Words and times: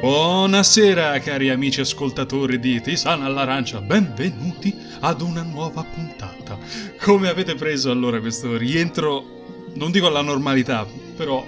Buonasera 0.00 1.20
cari 1.20 1.50
amici 1.50 1.80
ascoltatori 1.80 2.58
di 2.58 2.80
Tisana 2.80 3.26
all'Arancia, 3.26 3.80
benvenuti 3.80 4.76
ad 4.98 5.20
una 5.20 5.42
nuova 5.42 5.84
puntata. 5.84 6.58
Come 7.00 7.28
avete 7.28 7.54
preso 7.54 7.92
allora 7.92 8.18
questo 8.18 8.56
rientro, 8.56 9.68
non 9.74 9.92
dico 9.92 10.08
alla 10.08 10.22
normalità, 10.22 10.84
però 11.16 11.46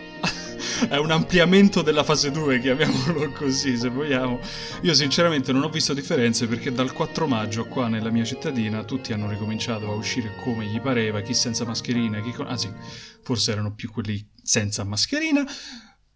è 0.88 0.96
un 0.96 1.10
ampliamento 1.10 1.82
della 1.82 2.04
fase 2.04 2.30
2, 2.30 2.60
chiamiamolo 2.60 3.30
così 3.32 3.76
se 3.76 3.88
vogliamo. 3.88 4.40
Io 4.82 4.94
sinceramente 4.94 5.52
non 5.52 5.62
ho 5.62 5.68
visto 5.68 5.94
differenze 5.94 6.46
perché 6.46 6.72
dal 6.72 6.92
4 6.92 7.26
maggio 7.26 7.66
qua 7.66 7.88
nella 7.88 8.10
mia 8.10 8.24
cittadina 8.24 8.84
tutti 8.84 9.12
hanno 9.12 9.28
ricominciato 9.28 9.90
a 9.90 9.94
uscire 9.94 10.34
come 10.42 10.66
gli 10.66 10.80
pareva, 10.80 11.20
chi 11.20 11.34
senza 11.34 11.64
mascherina, 11.64 12.20
chi 12.20 12.32
con... 12.32 12.56
Sì, 12.58 12.70
forse 13.22 13.52
erano 13.52 13.74
più 13.74 13.90
quelli 13.90 14.24
senza 14.42 14.84
mascherina 14.84 15.44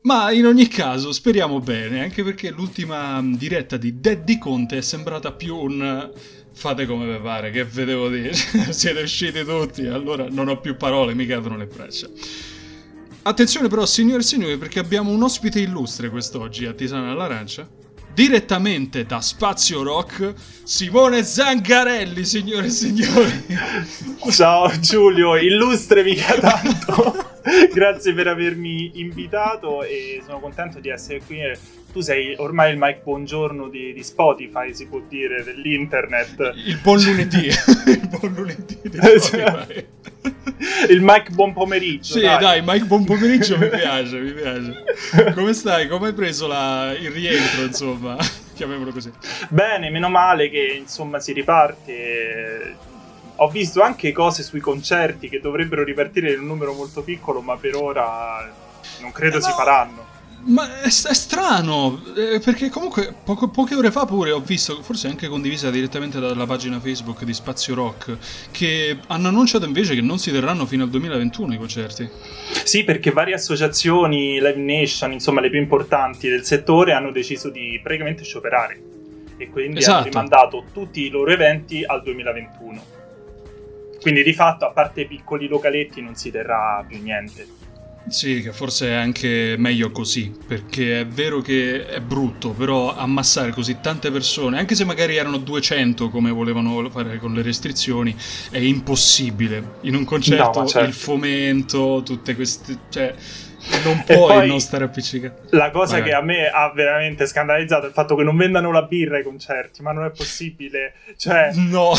ma 0.06 0.30
in 0.30 0.46
ogni 0.46 0.68
caso 0.68 1.10
speriamo 1.10 1.58
bene, 1.58 2.00
anche 2.00 2.22
perché 2.22 2.50
l'ultima 2.50 3.20
diretta 3.24 3.76
di 3.76 3.98
Daddy 3.98 4.38
Conte 4.38 4.78
è 4.78 4.80
sembrata 4.80 5.32
più 5.32 5.56
un 5.56 6.12
fate 6.52 6.86
come 6.86 7.12
vi 7.12 7.20
pare, 7.20 7.50
che 7.50 7.64
vedevo 7.64 8.08
dire, 8.08 8.32
siete 8.70 9.02
usciti 9.02 9.44
tutti, 9.44 9.84
allora 9.86 10.28
non 10.30 10.48
ho 10.48 10.60
più 10.60 10.76
parole, 10.76 11.12
mi 11.12 11.26
cadono 11.26 11.56
le 11.56 11.66
braccia. 11.66 12.08
Attenzione 13.26 13.66
però 13.66 13.84
signore 13.86 14.20
e 14.20 14.22
signori 14.22 14.56
perché 14.56 14.78
abbiamo 14.78 15.10
un 15.10 15.20
ospite 15.20 15.58
illustre 15.58 16.10
quest'oggi 16.10 16.64
a 16.64 16.72
Tisana 16.72 17.10
all'Arancia. 17.10 17.68
Direttamente 18.14 19.04
da 19.04 19.20
Spazio 19.20 19.82
Rock, 19.82 20.32
Simone 20.62 21.24
Zangarelli, 21.24 22.24
signore 22.24 22.66
e 22.66 22.70
signori. 22.70 23.32
Ciao 24.30 24.70
Giulio, 24.78 25.34
illustre 25.34 26.04
mica 26.04 26.38
tanto. 26.38 27.16
Grazie 27.74 28.14
per 28.14 28.28
avermi 28.28 28.92
invitato 29.00 29.82
e 29.82 30.22
sono 30.24 30.38
contento 30.38 30.78
di 30.78 30.88
essere 30.88 31.20
qui. 31.26 31.38
Tu 31.92 32.02
sei 32.02 32.36
ormai 32.38 32.70
il 32.70 32.78
Mike 32.78 33.00
Buongiorno 33.02 33.68
di, 33.68 33.92
di 33.92 34.04
Spotify, 34.04 34.72
si 34.72 34.86
può 34.86 35.00
dire, 35.00 35.42
dell'internet. 35.42 36.52
Il 36.64 36.78
buon 36.80 37.02
lunedì. 37.02 37.46
il 37.86 38.08
buon 38.08 38.34
lunedì 38.34 38.78
di 38.84 38.98
Spotify. 39.18 39.84
il 40.88 41.00
Mike 41.00 41.30
Buon 41.30 41.52
Pomeriggio. 41.52 42.14
Sì, 42.14 42.20
dai, 42.20 42.38
dai 42.38 42.62
Mike 42.64 42.84
Buon 42.84 43.04
Pomeriggio 43.04 43.58
mi 43.58 43.68
piace, 43.70 44.18
mi 44.18 44.32
piace. 44.32 45.32
Come 45.34 45.52
stai? 45.52 45.88
Come 45.88 46.08
hai 46.08 46.14
preso 46.14 46.46
la, 46.46 46.94
il 46.98 47.10
rientro, 47.10 47.64
insomma? 47.64 48.16
Chiamiamolo 48.54 48.90
così. 48.90 49.12
Bene, 49.48 49.90
meno 49.90 50.08
male 50.08 50.48
che 50.48 50.76
insomma 50.78 51.20
si 51.20 51.32
riparte 51.32 52.84
ho 53.36 53.48
visto 53.48 53.82
anche 53.82 54.12
cose 54.12 54.42
sui 54.42 54.60
concerti 54.60 55.28
che 55.28 55.40
dovrebbero 55.40 55.84
ripartire 55.84 56.32
in 56.32 56.40
un 56.40 56.46
numero 56.46 56.72
molto 56.72 57.02
piccolo, 57.02 57.42
ma 57.42 57.56
per 57.56 57.74
ora 57.76 58.50
non 59.00 59.12
credo 59.12 59.38
eh 59.38 59.42
si 59.42 59.50
faranno. 59.50 60.05
Ma 60.48 60.80
è, 60.80 60.86
è 60.86 60.90
strano, 60.90 62.00
eh, 62.16 62.38
perché 62.38 62.68
comunque 62.68 63.12
poco, 63.24 63.48
poche 63.48 63.74
ore 63.74 63.90
fa 63.90 64.06
pure 64.06 64.30
ho 64.30 64.40
visto, 64.40 64.80
forse 64.80 65.08
anche 65.08 65.26
condivisa 65.26 65.70
direttamente 65.70 66.20
dalla 66.20 66.46
pagina 66.46 66.78
Facebook 66.78 67.24
di 67.24 67.34
Spazio 67.34 67.74
Rock, 67.74 68.16
che 68.52 68.96
hanno 69.08 69.28
annunciato 69.28 69.64
invece 69.64 69.96
che 69.96 70.02
non 70.02 70.18
si 70.18 70.30
terranno 70.30 70.64
fino 70.64 70.84
al 70.84 70.90
2021 70.90 71.54
i 71.54 71.58
concerti. 71.58 72.08
Sì, 72.62 72.84
perché 72.84 73.10
varie 73.10 73.34
associazioni, 73.34 74.34
Live 74.34 74.56
Nation, 74.56 75.10
insomma 75.12 75.40
le 75.40 75.50
più 75.50 75.58
importanti 75.58 76.28
del 76.28 76.44
settore, 76.44 76.92
hanno 76.92 77.10
deciso 77.10 77.50
di 77.50 77.80
praticamente 77.82 78.22
scioperare 78.22 78.80
e 79.38 79.50
quindi 79.50 79.78
esatto. 79.78 79.96
hanno 79.96 80.04
rimandato 80.04 80.64
tutti 80.72 81.02
i 81.02 81.08
loro 81.08 81.32
eventi 81.32 81.82
al 81.84 82.02
2021. 82.02 82.94
Quindi 84.00 84.22
di 84.22 84.32
fatto, 84.32 84.64
a 84.64 84.70
parte 84.70 85.00
i 85.00 85.06
piccoli 85.06 85.48
localetti, 85.48 86.00
non 86.00 86.14
si 86.14 86.30
terrà 86.30 86.84
più 86.86 87.02
niente. 87.02 87.55
Sì, 88.08 88.40
che 88.40 88.52
forse 88.52 88.88
è 88.88 88.94
anche 88.94 89.56
meglio 89.58 89.90
così, 89.90 90.32
perché 90.46 91.00
è 91.00 91.06
vero 91.06 91.40
che 91.40 91.86
è 91.86 92.00
brutto, 92.00 92.50
però 92.50 92.96
ammassare 92.96 93.50
così 93.50 93.78
tante 93.80 94.10
persone, 94.10 94.58
anche 94.58 94.74
se 94.74 94.84
magari 94.84 95.16
erano 95.16 95.38
200 95.38 96.08
come 96.08 96.30
volevano 96.30 96.88
fare 96.88 97.18
con 97.18 97.34
le 97.34 97.42
restrizioni, 97.42 98.14
è 98.50 98.58
impossibile. 98.58 99.78
In 99.82 99.96
un 99.96 100.04
concerto 100.04 100.60
no, 100.60 100.66
certo. 100.66 100.88
il 100.88 100.94
fomento, 100.94 102.02
tutte 102.04 102.34
queste... 102.34 102.78
Cioè, 102.88 103.14
non 103.82 104.04
puoi 104.04 104.46
non 104.46 104.60
stare 104.60 104.84
appiccicato. 104.84 105.48
La 105.50 105.70
cosa 105.70 105.98
Magari. 105.98 106.10
che 106.10 106.16
a 106.16 106.22
me 106.22 106.46
ha 106.48 106.72
veramente 106.72 107.26
scandalizzato 107.26 107.86
è 107.86 107.88
il 107.88 107.94
fatto 107.94 108.14
che 108.14 108.22
non 108.22 108.36
vendano 108.36 108.70
la 108.70 108.82
birra 108.82 109.16
ai 109.16 109.24
concerti, 109.24 109.82
ma 109.82 109.90
non 109.90 110.04
è 110.04 110.10
possibile. 110.10 110.94
Cioè, 111.16 111.50
no. 111.54 111.92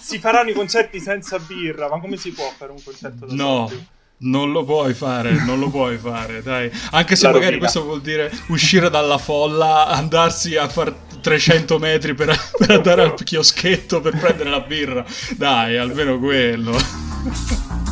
si 0.00 0.18
faranno 0.20 0.50
i 0.50 0.54
concerti 0.54 1.00
senza 1.00 1.38
birra, 1.40 1.88
ma 1.88 1.98
come 1.98 2.16
si 2.16 2.30
può 2.30 2.48
fare 2.56 2.70
un 2.70 2.80
concerto 2.82 3.26
da 3.26 3.34
No. 3.34 3.66
Soldi? 3.66 3.86
Non 4.22 4.52
lo 4.52 4.64
puoi 4.64 4.92
fare, 4.92 5.32
non 5.44 5.58
lo 5.58 5.70
puoi 5.70 5.96
fare, 5.96 6.42
dai. 6.42 6.70
Anche 6.90 7.16
se 7.16 7.24
la 7.24 7.32
magari 7.32 7.54
rovina. 7.54 7.60
questo 7.60 7.84
vuol 7.84 8.02
dire 8.02 8.30
uscire 8.48 8.90
dalla 8.90 9.16
folla, 9.16 9.86
andarsi 9.86 10.56
a 10.56 10.68
fare 10.68 10.94
300 11.22 11.78
metri 11.78 12.12
per, 12.14 12.36
per 12.58 12.70
andare 12.70 13.02
al 13.02 13.14
chioschetto 13.14 14.02
per 14.02 14.18
prendere 14.18 14.50
la 14.50 14.60
birra. 14.60 15.04
Dai, 15.36 15.78
almeno 15.78 16.18
quello. 16.18 16.76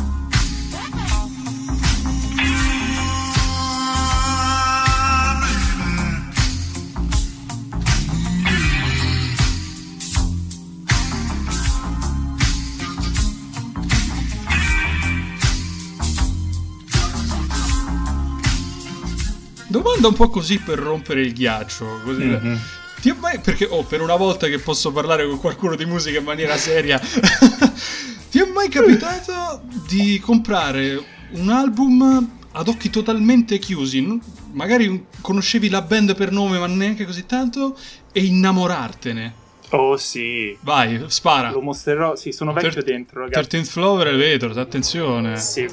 Domanda 19.99 20.07
un 20.07 20.13
po' 20.13 20.29
così 20.29 20.59
per 20.59 20.79
rompere 20.79 21.21
il 21.21 21.33
ghiaccio, 21.33 21.99
così. 22.05 22.23
Mm-hmm. 22.23 22.55
Ti 23.01 23.15
mai, 23.19 23.39
perché 23.39 23.65
oh, 23.65 23.83
per 23.83 24.01
una 24.01 24.15
volta 24.15 24.47
che 24.47 24.57
posso 24.57 24.93
parlare 24.93 25.27
con 25.27 25.39
qualcuno 25.39 25.75
di 25.75 25.85
musica 25.85 26.19
in 26.19 26.23
maniera 26.23 26.55
seria, 26.55 26.99
ti 28.31 28.39
è 28.39 28.45
mai 28.45 28.69
capitato 28.69 29.61
di 29.87 30.17
comprare 30.19 31.03
un 31.31 31.49
album 31.49 32.37
ad 32.51 32.67
occhi 32.69 32.89
totalmente 32.89 33.57
chiusi? 33.57 34.21
Magari 34.53 35.05
conoscevi 35.19 35.69
la 35.69 35.81
band 35.81 36.15
per 36.15 36.31
nome, 36.31 36.59
ma 36.59 36.67
neanche 36.67 37.05
così 37.05 37.25
tanto, 37.25 37.77
e 38.13 38.23
innamorartene. 38.23 39.33
Oh 39.71 39.97
sì. 39.97 40.57
Vai, 40.61 41.03
spara. 41.07 41.51
Lo 41.51 41.61
mostrerò, 41.61 42.15
sì, 42.15 42.31
sono 42.31 42.53
vecchio 42.53 42.71
Ter- 42.71 42.85
dentro, 42.85 43.19
ragazzi. 43.21 43.57
13th 43.57 43.65
Flower 43.65 44.07
Elevator, 44.07 44.57
attenzione. 44.57 45.37
Sì, 45.37 45.67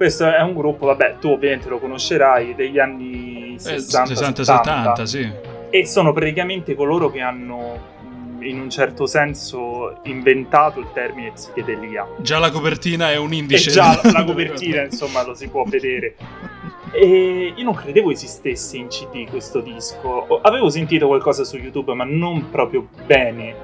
questo 0.00 0.34
è 0.34 0.40
un 0.40 0.54
gruppo, 0.54 0.86
vabbè, 0.86 1.16
tu 1.20 1.28
ovviamente 1.28 1.68
lo 1.68 1.78
conoscerai, 1.78 2.54
degli 2.54 2.78
anni 2.78 3.54
60-70, 3.58 5.02
eh, 5.02 5.06
sì. 5.06 5.30
E 5.68 5.84
sono 5.84 6.14
praticamente 6.14 6.74
coloro 6.74 7.10
che 7.10 7.20
hanno 7.20 8.38
in 8.38 8.58
un 8.58 8.70
certo 8.70 9.04
senso 9.04 10.00
inventato 10.04 10.80
il 10.80 10.86
termine 10.94 11.32
psichedelia. 11.32 12.08
Già 12.16 12.38
la 12.38 12.50
copertina 12.50 13.10
è 13.10 13.16
un 13.16 13.34
indice. 13.34 13.68
E 13.68 13.72
già 13.74 14.00
la 14.10 14.24
copertina, 14.24 14.84
insomma, 14.84 15.22
lo 15.22 15.34
si 15.34 15.48
può 15.48 15.64
vedere. 15.64 16.14
E 16.92 17.52
io 17.54 17.62
non 17.62 17.74
credevo 17.74 18.10
esistesse 18.10 18.76
in 18.76 18.88
CD 18.88 19.28
questo 19.28 19.60
disco. 19.60 20.40
Avevo 20.40 20.70
sentito 20.70 21.06
qualcosa 21.06 21.44
su 21.44 21.56
YouTube, 21.56 21.94
ma 21.94 22.02
non 22.04 22.50
proprio 22.50 22.88
bene. 23.06 23.54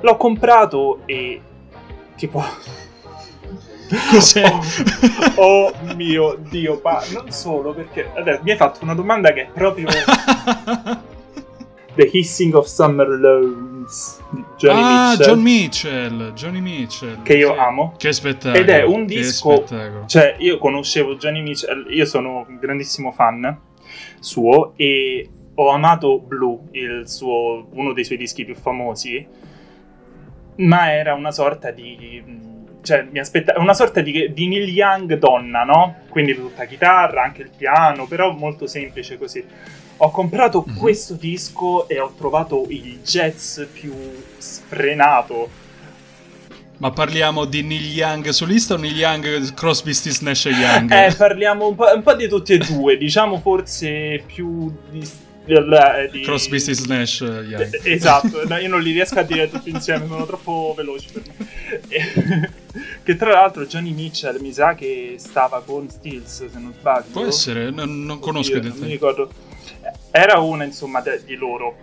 L'ho 0.00 0.16
comprato 0.16 1.02
e 1.04 1.40
tipo 2.16 2.42
Cos'è? 4.10 4.44
Oh, 5.36 5.72
oh, 5.72 5.94
mio 5.94 6.38
Dio, 6.48 6.80
ma 6.82 7.02
non 7.12 7.30
solo 7.30 7.72
perché 7.72 8.10
adesso, 8.14 8.40
mi 8.42 8.50
hai 8.50 8.56
fatto 8.56 8.80
una 8.82 8.94
domanda 8.94 9.32
che 9.32 9.42
è 9.42 9.48
proprio 9.52 9.88
The 11.94 12.10
Hissing 12.12 12.54
of 12.54 12.66
Summer 12.66 13.08
Loans 13.08 14.20
di 14.30 14.44
Johnny 14.56 14.80
ah, 14.82 15.10
Mitchell. 15.10 15.26
John 15.26 15.40
Mitchell, 15.40 16.32
Johnny 16.34 16.60
Mitchell. 16.60 17.22
Che 17.22 17.34
io 17.34 17.56
amo. 17.56 17.94
Che 17.96 18.12
spettacolo. 18.12 18.62
Ed 18.62 18.68
è 18.68 18.82
un 18.84 19.06
disco, 19.06 19.64
cioè 20.06 20.36
io 20.38 20.58
conoscevo 20.58 21.16
Johnny 21.16 21.40
Mitchell, 21.40 21.86
io 21.88 22.04
sono 22.04 22.44
un 22.46 22.58
grandissimo 22.58 23.10
fan 23.10 23.58
suo 24.20 24.74
e 24.76 25.30
ho 25.54 25.70
amato 25.70 26.20
Blue, 26.20 26.58
suo, 27.04 27.66
uno 27.72 27.92
dei 27.92 28.04
suoi 28.04 28.18
dischi 28.18 28.44
più 28.44 28.54
famosi, 28.54 29.26
ma 30.56 30.92
era 30.92 31.14
una 31.14 31.32
sorta 31.32 31.70
di 31.70 32.57
cioè, 32.82 33.06
mi 33.10 33.18
aspettavo 33.18 33.60
una 33.60 33.74
sorta 33.74 34.00
di, 34.00 34.32
di 34.32 34.48
Neil 34.48 34.68
Young 34.68 35.18
donna, 35.18 35.64
no? 35.64 35.96
Quindi 36.08 36.34
tutta 36.34 36.64
chitarra, 36.64 37.22
anche 37.22 37.42
il 37.42 37.50
piano, 37.54 38.06
però 38.06 38.32
molto 38.32 38.66
semplice 38.66 39.18
così. 39.18 39.44
Ho 39.98 40.10
comprato 40.10 40.64
mm-hmm. 40.66 40.78
questo 40.78 41.14
disco 41.14 41.88
e 41.88 41.98
ho 41.98 42.12
trovato 42.16 42.66
il 42.68 43.00
jazz 43.02 43.60
più 43.72 43.92
sfrenato. 44.38 45.66
Ma 46.78 46.92
parliamo 46.92 47.44
di 47.44 47.62
Neil 47.62 47.92
Young 47.92 48.28
solista 48.28 48.74
o 48.74 48.76
Neil 48.76 48.96
Young 48.96 49.52
Crosby, 49.54 49.92
Stills, 49.92 50.20
Nash 50.20 50.46
e 50.46 50.50
Young? 50.50 50.92
Eh, 50.92 51.12
parliamo 51.16 51.66
un 51.66 51.74
po', 51.74 51.92
un 51.92 52.02
po', 52.02 52.14
di 52.14 52.28
tutti 52.28 52.52
e 52.52 52.58
due, 52.58 52.96
diciamo 52.96 53.40
forse 53.40 54.22
più 54.24 54.72
di... 54.88 55.06
Eh, 55.46 56.08
di... 56.12 56.22
Crosby, 56.22 56.60
Stills, 56.60 56.84
Nash, 56.84 57.18
Young. 57.20 57.80
Eh, 57.82 57.92
esatto, 57.92 58.46
no, 58.46 58.56
io 58.58 58.68
non 58.68 58.80
li 58.80 58.92
riesco 58.92 59.18
a 59.18 59.24
dire 59.24 59.50
tutti 59.50 59.70
insieme, 59.70 60.06
sono 60.06 60.24
troppo 60.24 60.74
veloci 60.76 61.08
per 61.12 61.22
me. 61.26 62.52
Che 63.08 63.16
tra 63.16 63.30
l'altro 63.30 63.64
Johnny 63.64 63.94
Mitchell 63.94 64.38
mi 64.38 64.52
sa 64.52 64.74
che 64.74 65.14
stava 65.16 65.62
con 65.64 65.88
Stills, 65.88 66.46
se 66.46 66.58
non 66.58 66.74
sbaglio. 66.78 67.06
Può 67.12 67.24
essere, 67.24 67.70
non, 67.70 68.04
non 68.04 68.18
conosco 68.18 68.58
i 68.58 68.60
dettagli. 68.60 68.78
Non 68.78 68.86
mi 68.86 68.92
ricordo. 68.92 69.30
Era 70.10 70.40
una, 70.40 70.64
insomma, 70.64 71.00
de- 71.00 71.24
di 71.24 71.34
loro 71.34 71.74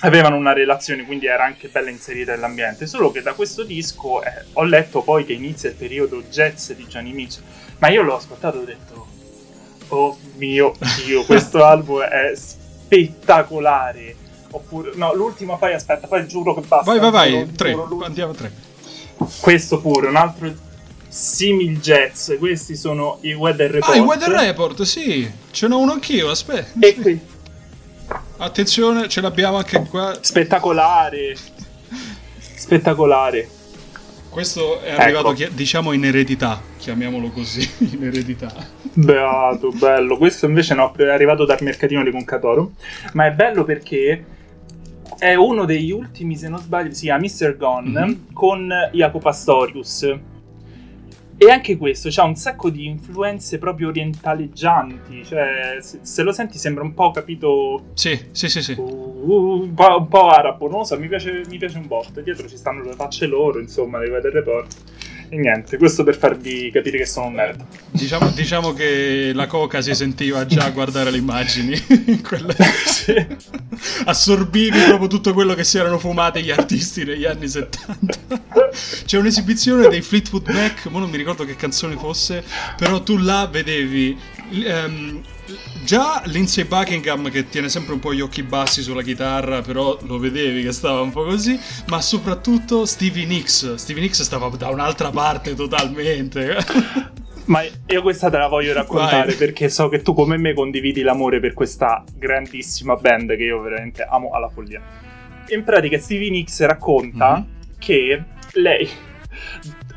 avevano 0.00 0.34
una 0.34 0.52
relazione, 0.52 1.04
quindi 1.04 1.26
era 1.26 1.44
anche 1.44 1.68
bella 1.68 1.90
inserita 1.90 2.32
nell'ambiente. 2.32 2.88
Solo 2.88 3.12
che 3.12 3.22
da 3.22 3.34
questo 3.34 3.62
disco 3.62 4.20
eh, 4.20 4.46
ho 4.54 4.64
letto 4.64 5.02
poi 5.02 5.24
che 5.24 5.32
inizia 5.32 5.68
il 5.68 5.76
periodo 5.76 6.22
jazz 6.22 6.72
di 6.72 6.86
Johnny 6.86 7.12
Mitchell, 7.12 7.44
ma 7.78 7.90
io 7.90 8.02
l'ho 8.02 8.16
ascoltato 8.16 8.58
e 8.58 8.62
ho 8.62 8.64
detto, 8.64 9.06
oh 9.90 10.18
mio 10.38 10.74
Dio, 11.04 11.22
questo 11.22 11.62
album 11.62 12.00
è 12.00 12.32
spettacolare. 12.34 14.16
Oppure, 14.50 14.90
no, 14.96 15.14
l'ultima 15.14 15.54
poi 15.54 15.74
aspetta, 15.74 16.08
poi 16.08 16.26
giuro 16.26 16.54
che 16.54 16.62
basta. 16.62 16.90
Vai, 16.90 16.98
vai, 16.98 17.10
vai, 17.12 17.52
tre, 17.52 17.76
andiamo 18.02 18.32
a 18.32 18.34
tre. 18.34 18.67
Questo 19.40 19.80
pure, 19.80 20.08
un 20.08 20.16
altro 20.16 20.52
simil 21.08 21.80
jazz, 21.80 22.32
questi 22.38 22.76
sono 22.76 23.18
i 23.22 23.32
Weather 23.32 23.70
Report. 23.70 23.92
Ah, 23.92 23.96
i 23.96 24.00
Weather 24.00 24.30
Report, 24.30 24.82
sì, 24.82 25.30
ce 25.50 25.66
n'ho 25.66 25.78
uno 25.78 25.92
anch'io, 25.92 26.30
aspetta. 26.30 26.78
E 26.78 26.94
qui 26.94 27.20
Attenzione, 28.40 29.08
ce 29.08 29.20
l'abbiamo 29.20 29.56
anche 29.56 29.84
qua. 29.90 30.16
Spettacolare. 30.20 31.34
Spettacolare. 32.38 33.48
Questo 34.30 34.80
è 34.80 34.92
arrivato, 34.92 35.32
ecco. 35.32 35.52
diciamo, 35.54 35.92
in 35.92 36.04
eredità, 36.04 36.62
chiamiamolo 36.76 37.30
così, 37.30 37.68
in 37.90 38.04
eredità. 38.04 38.52
Beato, 38.92 39.70
bello. 39.72 40.16
Questo 40.16 40.46
invece 40.46 40.74
no, 40.74 40.92
è 40.96 41.08
arrivato 41.08 41.44
dal 41.44 41.58
mercatino 41.62 42.04
di 42.04 42.12
Concatoro, 42.12 42.72
ma 43.14 43.26
è 43.26 43.32
bello 43.32 43.64
perché 43.64 44.24
è 45.18 45.34
uno 45.34 45.64
degli 45.64 45.90
ultimi, 45.90 46.36
se 46.36 46.48
non 46.48 46.58
sbaglio, 46.58 46.92
si 46.92 47.04
chiama 47.04 47.24
Mr. 47.24 47.56
Gone, 47.56 47.90
mm-hmm. 47.90 48.32
con 48.32 48.72
Jacopo 48.92 49.18
Pastorius 49.18 50.18
e 51.40 51.52
anche 51.52 51.76
questo 51.76 52.08
ha 52.20 52.24
un 52.24 52.34
sacco 52.34 52.68
di 52.68 52.86
influenze 52.86 53.58
proprio 53.58 53.88
orientaleggianti, 53.88 55.24
cioè 55.24 55.76
se, 55.78 56.00
se, 56.02 56.22
lo 56.24 56.32
senti 56.32 56.58
sembra 56.58 56.82
un 56.82 56.94
po', 56.94 57.12
capito? 57.12 57.90
Sì, 57.94 58.18
sì, 58.32 58.48
sì, 58.48 58.60
sì. 58.60 58.72
Uh, 58.76 59.60
un, 59.62 59.72
po', 59.72 59.98
un 59.98 60.08
po' 60.08 60.26
arabo, 60.26 60.68
non 60.68 60.84
so, 60.84 60.98
mi 60.98 61.06
piace, 61.06 61.42
mi 61.48 61.56
piace 61.56 61.78
un 61.78 61.86
botto. 61.86 62.20
Dietro 62.22 62.48
ci 62.48 62.56
stanno 62.56 62.82
le 62.82 62.94
facce 62.94 63.26
loro, 63.26 63.60
insomma, 63.60 64.00
dei 64.00 64.08
weather 64.10 64.32
report. 64.32 64.74
E 65.30 65.36
niente, 65.36 65.76
questo 65.76 66.04
per 66.04 66.16
farvi 66.16 66.70
capire 66.72 66.96
che 66.96 67.06
sono 67.06 67.26
un 67.26 67.34
nerd. 67.34 67.62
Diciamo, 67.90 68.30
diciamo 68.30 68.72
che 68.72 69.32
la 69.34 69.46
coca 69.46 69.82
si 69.82 69.94
sentiva 69.94 70.46
già 70.46 70.64
a 70.64 70.70
guardare 70.70 71.10
le 71.10 71.18
immagini. 71.18 71.78
Quella... 72.26 72.54
sì. 72.86 73.26
Assorbivi 74.04 74.80
proprio 74.84 75.08
tutto 75.08 75.34
quello 75.34 75.54
che 75.54 75.64
si 75.64 75.76
erano 75.76 75.98
fumati 75.98 76.42
gli 76.42 76.50
artisti 76.50 77.04
negli 77.04 77.26
anni 77.26 77.46
70. 77.46 78.18
C'è 79.04 79.18
un'esibizione 79.18 79.88
dei 79.88 80.00
Fleetwood 80.00 80.48
Mac, 80.48 80.86
ma 80.86 80.98
non 80.98 81.10
mi 81.10 81.18
ricordo 81.18 81.44
che 81.44 81.56
canzone 81.56 81.96
fosse, 81.96 82.42
però 82.76 83.02
tu 83.02 83.18
là 83.18 83.46
vedevi... 83.50 84.18
Um, 84.50 85.22
già 85.84 86.22
Lindsay 86.26 86.64
Buckingham 86.64 87.30
che 87.30 87.48
tiene 87.48 87.68
sempre 87.68 87.94
un 87.94 88.00
po' 88.00 88.12
gli 88.12 88.20
occhi 88.20 88.42
bassi 88.42 88.82
sulla 88.82 89.02
chitarra, 89.02 89.62
però 89.62 89.98
lo 90.02 90.18
vedevi 90.18 90.62
che 90.62 90.72
stava 90.72 91.00
un 91.00 91.10
po' 91.10 91.24
così, 91.24 91.58
ma 91.88 92.00
soprattutto 92.00 92.84
Stevie 92.84 93.26
Nicks. 93.26 93.74
Stevie 93.74 94.02
Nicks 94.02 94.22
stava 94.22 94.48
da 94.50 94.68
un'altra 94.68 95.10
parte 95.10 95.54
totalmente. 95.54 96.56
Ma 97.48 97.62
io 97.62 98.02
questa 98.02 98.28
te 98.28 98.36
la 98.36 98.46
voglio 98.46 98.74
raccontare 98.74 99.28
Vai. 99.28 99.36
perché 99.36 99.70
so 99.70 99.88
che 99.88 100.02
tu 100.02 100.12
come 100.12 100.36
me 100.36 100.52
condividi 100.52 101.00
l'amore 101.00 101.40
per 101.40 101.54
questa 101.54 102.04
grandissima 102.14 102.94
band 102.96 103.36
che 103.36 103.44
io 103.44 103.60
veramente 103.62 104.02
amo 104.02 104.32
alla 104.32 104.50
follia. 104.50 104.82
In 105.48 105.64
pratica 105.64 105.98
Stevie 105.98 106.28
Nicks 106.28 106.60
racconta 106.66 107.38
mm-hmm. 107.38 107.78
che 107.78 108.22
lei 108.52 108.86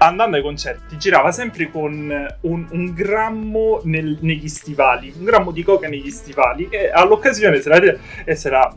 andando 0.08 0.36
ai 0.36 0.42
concerti 0.42 0.98
girava 0.98 1.32
sempre 1.32 1.70
con 1.70 2.28
un, 2.42 2.68
un 2.70 2.94
grammo 2.94 3.82
nel, 3.84 4.18
negli 4.22 4.48
stivali, 4.48 5.14
un 5.18 5.24
grammo 5.24 5.52
di 5.52 5.64
coca 5.64 5.88
negli 5.88 6.10
stivali 6.10 6.68
e 6.70 6.90
all'occasione 6.92 7.62
se 7.62 7.70
la 7.70 7.80
e 8.26 8.36
se 8.36 8.50
la 8.50 8.76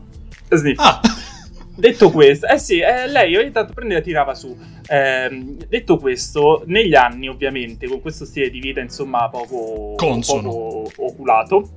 sniffa. 0.49 0.83
Ah. 0.83 1.01
Detto 1.77 2.09
questo, 2.09 2.47
eh 2.47 2.57
sì, 2.57 2.79
eh, 2.79 3.05
lei 3.07 3.35
ogni 3.35 3.51
tanto 3.51 3.73
prendeva 3.73 3.99
e 3.99 4.03
tirava 4.03 4.33
su. 4.33 4.57
Eh, 4.87 5.57
detto 5.67 5.97
questo, 5.97 6.63
negli 6.67 6.95
anni, 6.95 7.27
ovviamente, 7.27 7.85
con 7.85 7.99
questo 7.99 8.23
stile 8.23 8.49
di 8.49 8.61
vita, 8.61 8.79
insomma, 8.79 9.27
poco, 9.27 9.93
poco 9.97 10.89
oculato, 10.95 11.71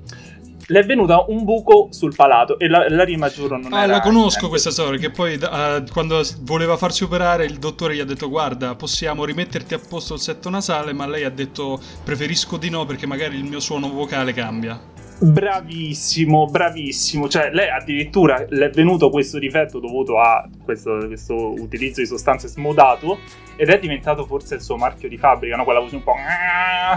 le 0.70 0.80
è 0.80 0.84
venuta 0.84 1.24
un 1.28 1.44
buco 1.44 1.88
sul 1.90 2.14
palato 2.14 2.58
e 2.58 2.68
la, 2.68 2.88
la 2.88 3.04
rima 3.04 3.28
giuro 3.28 3.56
non 3.56 3.72
ah, 3.72 3.84
era... 3.84 3.92
la 3.94 4.00
conosco 4.00 4.26
niente. 4.28 4.48
questa 4.48 4.70
storia, 4.70 4.98
che 4.98 5.10
poi 5.10 5.34
uh, 5.34 5.84
quando 5.90 6.22
voleva 6.40 6.76
farsi 6.76 7.04
operare 7.04 7.44
il 7.46 7.58
dottore 7.58 7.94
gli 7.94 8.00
ha 8.00 8.04
detto 8.04 8.28
guarda 8.28 8.74
possiamo 8.74 9.24
rimetterti 9.24 9.74
a 9.74 9.78
posto 9.78 10.14
il 10.14 10.20
setto 10.20 10.50
nasale, 10.50 10.92
ma 10.92 11.06
lei 11.06 11.24
ha 11.24 11.30
detto 11.30 11.80
preferisco 12.04 12.56
di 12.58 12.68
no 12.68 12.84
perché 12.84 13.06
magari 13.06 13.36
il 13.36 13.44
mio 13.44 13.60
suono 13.60 13.90
vocale 13.90 14.32
cambia. 14.32 14.78
Bravissimo, 15.20 16.46
bravissimo. 16.46 17.28
Cioè, 17.28 17.50
lei 17.52 17.68
addirittura 17.68 18.44
le 18.48 18.66
è 18.66 18.70
venuto 18.70 19.10
questo 19.10 19.38
difetto 19.38 19.80
dovuto 19.80 20.20
a 20.20 20.48
questo, 20.64 21.06
questo, 21.06 21.34
utilizzo 21.60 22.00
di 22.00 22.06
sostanze 22.06 22.46
smodato 22.46 23.18
ed 23.56 23.68
è 23.68 23.78
diventato 23.80 24.24
forse 24.26 24.54
il 24.54 24.60
suo 24.60 24.76
marchio 24.76 25.08
di 25.08 25.18
fabbrica, 25.18 25.56
no? 25.56 25.64
Quella 25.64 25.80
voce 25.80 25.96
un 25.96 26.04
po'... 26.04 26.14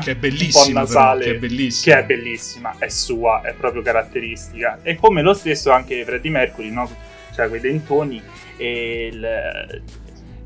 Che 0.03 0.11
è 0.11 0.15
bellissima, 0.15 0.81
nasale, 0.81 1.19
però, 1.19 1.31
che 1.31 1.37
è 1.37 1.39
bellissima. 1.39 1.95
Che 1.95 2.01
è 2.01 2.05
bellissima, 2.05 2.75
è 2.77 2.87
sua, 2.89 3.41
è 3.41 3.53
proprio 3.53 3.81
caratteristica. 3.81 4.79
E 4.83 4.95
come 4.95 5.23
lo 5.23 5.33
stesso 5.33 5.71
anche 5.71 6.03
Freddie 6.05 6.31
Mercury, 6.31 6.69
no? 6.69 6.89
Cioè, 7.33 7.49
quei 7.49 7.59
dentoni 7.59 8.21
e 8.57 9.09
il 9.11 9.81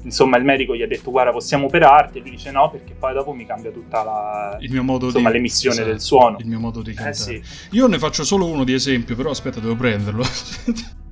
insomma 0.06 0.38
il 0.38 0.46
medico 0.46 0.75
gli 0.75 0.81
ha 0.81 0.88
detto 0.88 1.12
guarda 1.12 1.31
possiamo 1.31 1.66
operarti. 1.66 2.19
E 2.19 2.22
lui 2.22 2.31
dice 2.31 2.52
no 2.52 2.69
perché 2.72 2.94
poi 2.98 3.13
dopo 3.13 3.34
mi 3.34 3.46
cambia 3.46 3.72
tutta 3.72 4.04
la 4.04 4.57
il 4.62 4.72
mio 4.72 4.84
modo 4.84 5.07
insomma, 5.07 5.30
di, 5.30 5.36
l'emissione 5.36 5.75
esatto, 5.75 5.90
del 5.90 6.02
suono. 6.02 6.38
il 6.40 6.48
mio 6.48 6.60
modo 6.60 6.81
di 6.81 6.94
cantare. 6.94 7.36
eh, 7.36 7.44
sì. 7.44 7.44
io 7.72 7.88
ne 7.88 8.00
faccio 8.00 8.24
solo 8.24 8.46
uno 8.46 8.63
di 8.63 8.74
esempio 8.74 9.16
però 9.16 9.31
aspetta 9.31 9.60
devo 9.60 9.75
prenderlo. 9.75 10.24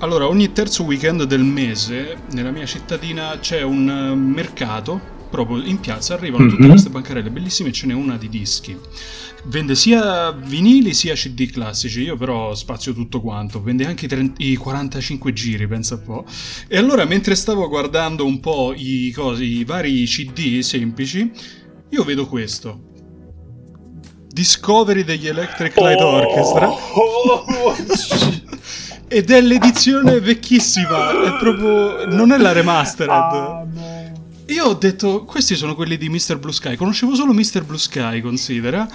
Allora 0.00 0.28
ogni 0.28 0.52
terzo 0.52 0.84
weekend 0.84 1.22
del 1.22 1.42
mese 1.42 2.16
nella 2.32 2.50
mia 2.50 2.66
cittadina 2.66 3.38
c'è 3.38 3.62
un 3.62 3.88
eh, 3.88 4.14
mercato 4.14 5.14
proprio 5.30 5.62
in 5.62 5.80
piazza 5.80 6.14
arrivano 6.14 6.44
mm-hmm. 6.44 6.54
tutte 6.54 6.68
queste 6.68 6.90
bancarelle 6.90 7.30
bellissime 7.30 7.70
e 7.70 7.72
ce 7.72 7.86
n'è 7.86 7.94
una 7.94 8.16
di 8.16 8.28
dischi 8.28 8.78
vende 9.48 9.74
sia 9.74 10.32
vinili 10.32 10.94
sia 10.94 11.14
CD 11.14 11.50
classici, 11.50 12.02
io 12.02 12.16
però 12.16 12.54
spazio 12.54 12.92
tutto 12.92 13.20
quanto, 13.20 13.62
vende 13.62 13.86
anche 13.86 14.06
i, 14.06 14.08
30, 14.08 14.42
i 14.42 14.56
45 14.56 15.32
giri, 15.32 15.66
pensa 15.66 15.94
un 15.94 16.02
po'. 16.02 16.24
E 16.68 16.76
allora 16.76 17.04
mentre 17.04 17.34
stavo 17.34 17.68
guardando 17.68 18.24
un 18.24 18.40
po' 18.40 18.72
i, 18.76 19.12
cosi, 19.14 19.58
i 19.58 19.64
vari 19.64 20.04
CD 20.04 20.60
semplici, 20.60 21.30
io 21.90 22.04
vedo 22.04 22.26
questo. 22.26 22.94
Discovery 24.28 25.04
degli 25.04 25.28
Electric 25.28 25.76
Light 25.76 26.00
oh, 26.00 26.06
Orchestra. 26.06 26.68
Oh, 26.96 27.76
Ed 29.08 29.30
è 29.30 29.40
l'edizione 29.40 30.18
vecchissima, 30.20 31.10
è 31.10 31.38
proprio... 31.38 32.06
non 32.06 32.32
è 32.32 32.38
la 32.38 32.52
remastered. 32.52 33.10
Ah. 33.10 33.66
Io 34.46 34.64
ho 34.64 34.74
detto, 34.74 35.24
questi 35.24 35.54
sono 35.54 35.74
quelli 35.74 35.96
di 35.96 36.08
Mr. 36.08 36.38
Blue 36.38 36.52
Sky, 36.52 36.76
conoscevo 36.76 37.14
solo 37.14 37.32
Mr. 37.32 37.64
Blue 37.64 37.78
Sky, 37.78 38.20
considera. 38.20 38.88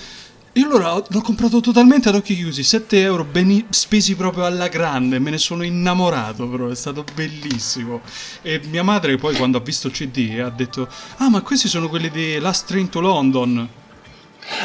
Io 0.54 0.66
allora 0.66 1.02
l'ho 1.08 1.22
comprato 1.22 1.62
totalmente 1.62 2.10
ad 2.10 2.16
occhi 2.16 2.36
chiusi, 2.36 2.62
7 2.62 3.00
euro 3.00 3.24
beni- 3.24 3.66
spesi 3.70 4.16
proprio 4.16 4.44
alla 4.44 4.68
grande, 4.68 5.18
me 5.18 5.30
ne 5.30 5.38
sono 5.38 5.64
innamorato 5.64 6.46
però, 6.50 6.68
è 6.68 6.76
stato 6.76 7.06
bellissimo. 7.16 8.02
E 8.42 8.60
mia 8.70 8.84
madre 8.84 9.16
poi 9.16 9.34
quando 9.38 9.58
ha 9.58 9.62
visto 9.62 9.88
il 9.88 9.94
CD 9.94 10.38
ha 10.44 10.50
detto, 10.50 10.90
ah 11.18 11.30
ma 11.30 11.40
questi 11.40 11.70
sono 11.70 11.88
quelli 11.88 12.10
di 12.10 12.38
Last 12.40 12.68
Train 12.68 12.90
to 12.90 13.00
London. 13.00 13.66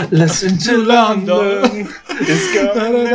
Last 0.08 0.40
Train 0.40 0.58
to 0.58 0.76
London. 0.82 1.88
Is 2.18 2.50
coming 2.74 3.06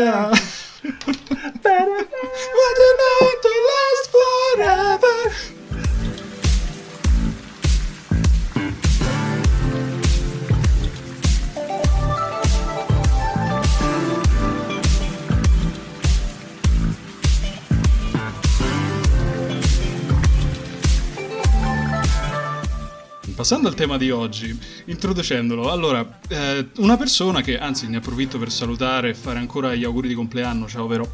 passando 23.41 23.67
al 23.67 23.73
tema 23.73 23.97
di 23.97 24.11
oggi, 24.11 24.55
introducendolo, 24.85 25.71
allora, 25.71 26.19
eh, 26.29 26.67
una 26.75 26.95
persona 26.95 27.41
che, 27.41 27.57
anzi 27.57 27.87
ne 27.87 27.97
approfitto 27.97 28.37
per 28.37 28.51
salutare 28.51 29.09
e 29.09 29.13
fare 29.15 29.39
ancora 29.39 29.73
gli 29.73 29.83
auguri 29.83 30.07
di 30.07 30.13
compleanno, 30.13 30.67
ciao 30.67 30.85
vero, 30.85 31.09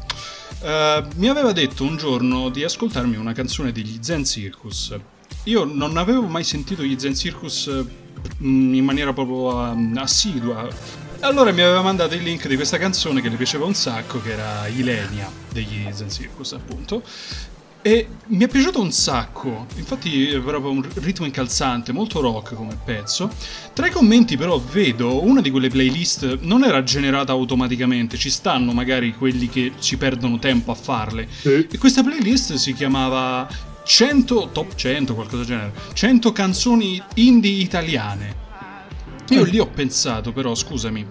eh, 0.60 1.04
mi 1.14 1.28
aveva 1.28 1.52
detto 1.52 1.84
un 1.84 1.96
giorno 1.96 2.50
di 2.50 2.64
ascoltarmi 2.64 3.16
una 3.16 3.32
canzone 3.32 3.72
degli 3.72 3.96
Zen 4.02 4.26
Circus. 4.26 4.94
io 5.44 5.64
non 5.64 5.96
avevo 5.96 6.26
mai 6.26 6.44
sentito 6.44 6.82
gli 6.82 6.98
Zen 6.98 7.16
Circus 7.16 7.70
mm, 8.42 8.74
in 8.74 8.84
maniera 8.84 9.14
proprio 9.14 9.54
um, 9.54 9.96
assidua. 9.96 10.68
Allora 11.20 11.50
mi 11.50 11.62
aveva 11.62 11.80
mandato 11.80 12.14
il 12.14 12.22
link 12.22 12.46
di 12.46 12.56
questa 12.56 12.76
canzone 12.76 13.22
che 13.22 13.30
le 13.30 13.36
piaceva 13.36 13.64
un 13.64 13.74
sacco, 13.74 14.20
che 14.20 14.32
era 14.32 14.68
Ilenia 14.68 15.30
degli 15.50 15.88
Zen 15.92 16.10
Circus, 16.10 16.52
appunto. 16.52 17.02
E 17.80 18.08
mi 18.26 18.44
è 18.44 18.48
piaciuto 18.48 18.80
un 18.80 18.90
sacco, 18.90 19.66
infatti 19.76 20.28
è 20.28 20.40
proprio 20.40 20.72
un 20.72 20.86
ritmo 20.96 21.24
incalzante, 21.24 21.92
molto 21.92 22.20
rock 22.20 22.54
come 22.54 22.76
pezzo. 22.84 23.30
Tra 23.72 23.86
i 23.86 23.90
commenti 23.90 24.36
però 24.36 24.58
vedo 24.58 25.24
una 25.24 25.40
di 25.40 25.50
quelle 25.50 25.68
playlist 25.68 26.40
non 26.40 26.64
era 26.64 26.82
generata 26.82 27.32
automaticamente, 27.32 28.16
ci 28.16 28.30
stanno 28.30 28.72
magari 28.72 29.14
quelli 29.14 29.48
che 29.48 29.72
ci 29.78 29.96
perdono 29.96 30.38
tempo 30.38 30.72
a 30.72 30.74
farle. 30.74 31.28
Sì. 31.30 31.68
E 31.70 31.78
questa 31.78 32.02
playlist 32.02 32.54
si 32.54 32.74
chiamava 32.74 33.48
100, 33.84 34.50
top 34.52 34.74
100, 34.74 35.14
qualcosa 35.14 35.36
del 35.36 35.46
genere, 35.46 35.72
100 35.92 36.32
canzoni 36.32 37.00
indie 37.14 37.62
italiane. 37.62 38.36
Io 39.28 39.44
lì 39.44 39.58
ho 39.58 39.66
pensato 39.66 40.32
però, 40.32 40.54
scusami, 40.54 41.06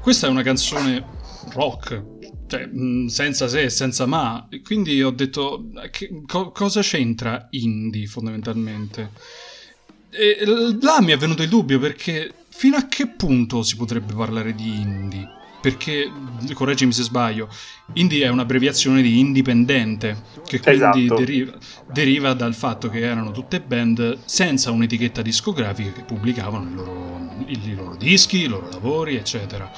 questa 0.00 0.26
è 0.26 0.30
una 0.30 0.42
canzone 0.42 1.04
rock, 1.52 2.19
cioè, 2.50 2.66
mm, 2.66 3.06
senza 3.06 3.46
se 3.46 3.62
e 3.62 3.70
senza 3.70 4.06
ma. 4.06 4.48
Quindi 4.64 5.00
ho 5.02 5.10
detto, 5.10 5.70
che, 5.92 6.22
co- 6.26 6.50
cosa 6.50 6.80
c'entra 6.80 7.46
indie 7.50 8.06
fondamentalmente? 8.06 9.10
E 10.10 10.38
là 10.80 11.00
mi 11.00 11.12
è 11.12 11.16
venuto 11.16 11.44
il 11.44 11.48
dubbio 11.48 11.78
perché 11.78 12.34
fino 12.48 12.76
a 12.76 12.88
che 12.88 13.06
punto 13.06 13.62
si 13.62 13.76
potrebbe 13.76 14.14
parlare 14.14 14.52
di 14.54 14.80
indie? 14.80 15.38
Perché, 15.60 16.10
correggimi 16.54 16.90
se 16.90 17.02
sbaglio, 17.02 17.48
indie 17.92 18.24
è 18.24 18.28
un'abbreviazione 18.28 19.02
di 19.02 19.20
indipendente, 19.20 20.22
che 20.46 20.58
quindi 20.58 21.04
esatto. 21.04 21.14
deriva, 21.16 21.52
deriva, 21.92 22.32
dal 22.32 22.54
fatto 22.54 22.88
che 22.88 23.00
erano 23.00 23.30
tutte 23.30 23.60
band 23.60 24.20
senza 24.24 24.70
un'etichetta 24.70 25.20
discografica 25.20 25.92
che 25.92 26.02
pubblicavano 26.02 26.70
i 26.70 26.74
loro, 26.74 27.34
i 27.46 27.74
loro 27.74 27.94
dischi, 27.96 28.38
i 28.38 28.46
loro 28.46 28.70
lavori, 28.70 29.16
eccetera. 29.16 29.70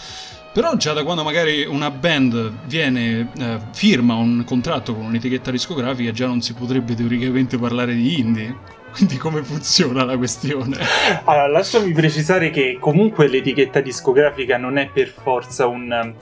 Però 0.52 0.76
già 0.76 0.92
da 0.92 1.02
quando 1.02 1.24
magari 1.24 1.64
una 1.64 1.90
band 1.90 2.66
viene, 2.66 3.30
eh, 3.38 3.58
firma 3.72 4.16
un 4.16 4.44
contratto 4.44 4.94
con 4.94 5.06
un'etichetta 5.06 5.50
discografica, 5.50 6.10
già 6.10 6.26
non 6.26 6.42
si 6.42 6.52
potrebbe 6.52 6.94
teoricamente 6.94 7.56
parlare 7.56 7.94
di 7.94 8.18
indie. 8.18 8.80
Quindi 8.92 9.16
come 9.16 9.42
funziona 9.42 10.04
la 10.04 10.18
questione? 10.18 10.76
Allora, 11.24 11.48
lasciami 11.48 11.92
precisare 11.92 12.50
che 12.50 12.76
comunque 12.78 13.28
l'etichetta 13.28 13.80
discografica 13.80 14.58
non 14.58 14.76
è 14.76 14.90
per 14.92 15.08
forza 15.08 15.66
un, 15.66 16.14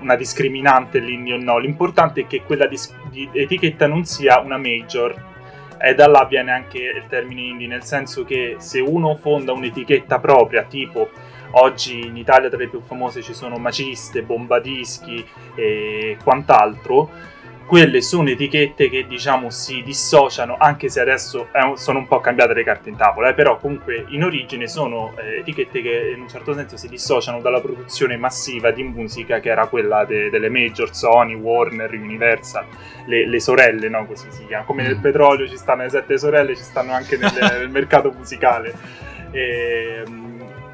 una 0.00 0.16
discriminante 0.16 0.98
l'indie 0.98 1.34
o 1.34 1.38
no, 1.38 1.58
l'importante 1.58 2.22
è 2.22 2.26
che 2.26 2.42
quella 2.42 2.66
dis- 2.66 2.92
etichetta 3.32 3.86
non 3.86 4.04
sia 4.04 4.40
una 4.40 4.58
major. 4.58 5.34
E 5.78 5.94
da 5.94 6.08
là 6.08 6.24
viene 6.24 6.50
anche 6.50 6.78
il 6.78 7.04
termine 7.08 7.42
indie, 7.42 7.68
nel 7.68 7.84
senso 7.84 8.24
che 8.24 8.56
se 8.58 8.80
uno 8.80 9.14
fonda 9.14 9.52
un'etichetta 9.52 10.18
propria, 10.18 10.64
tipo 10.64 11.10
Oggi 11.52 12.06
in 12.06 12.16
Italia 12.16 12.48
tra 12.48 12.58
le 12.58 12.68
più 12.68 12.80
famose 12.80 13.22
ci 13.22 13.34
sono 13.34 13.56
Maciste, 13.56 14.22
Bombadischi 14.22 15.24
e 15.54 16.16
quant'altro. 16.22 17.34
Quelle 17.66 18.00
sono 18.00 18.28
etichette 18.28 18.88
che 18.88 19.08
diciamo 19.08 19.50
si 19.50 19.82
dissociano, 19.82 20.54
anche 20.56 20.88
se 20.88 21.00
adesso 21.00 21.48
sono 21.74 21.98
un 21.98 22.06
po' 22.06 22.20
cambiate 22.20 22.54
le 22.54 22.62
carte 22.62 22.90
in 22.90 22.96
tavola, 22.96 23.30
eh, 23.30 23.34
però 23.34 23.58
comunque 23.58 24.04
in 24.10 24.22
origine 24.22 24.68
sono 24.68 25.14
eh, 25.18 25.38
etichette 25.38 25.82
che 25.82 26.12
in 26.14 26.20
un 26.20 26.28
certo 26.28 26.54
senso 26.54 26.76
si 26.76 26.88
dissociano 26.88 27.40
dalla 27.40 27.60
produzione 27.60 28.16
massiva 28.16 28.70
di 28.70 28.84
musica 28.84 29.40
che 29.40 29.48
era 29.48 29.66
quella 29.66 30.04
de- 30.04 30.30
delle 30.30 30.48
major, 30.48 30.94
Sony, 30.94 31.34
Warner, 31.34 31.92
Universal, 31.92 32.66
le, 33.06 33.26
le 33.26 33.40
sorelle, 33.40 33.88
no? 33.88 34.06
Così 34.06 34.30
si 34.30 34.46
chiama. 34.46 34.64
Come 34.64 34.84
nel 34.84 34.98
mm. 34.98 35.00
petrolio 35.00 35.48
ci 35.48 35.56
stanno 35.56 35.82
le 35.82 35.88
sette 35.88 36.18
sorelle, 36.18 36.54
ci 36.54 36.62
stanno 36.62 36.92
anche 36.92 37.16
nel, 37.16 37.32
nel 37.34 37.70
mercato 37.70 38.12
musicale. 38.12 38.74
E, 39.32 40.04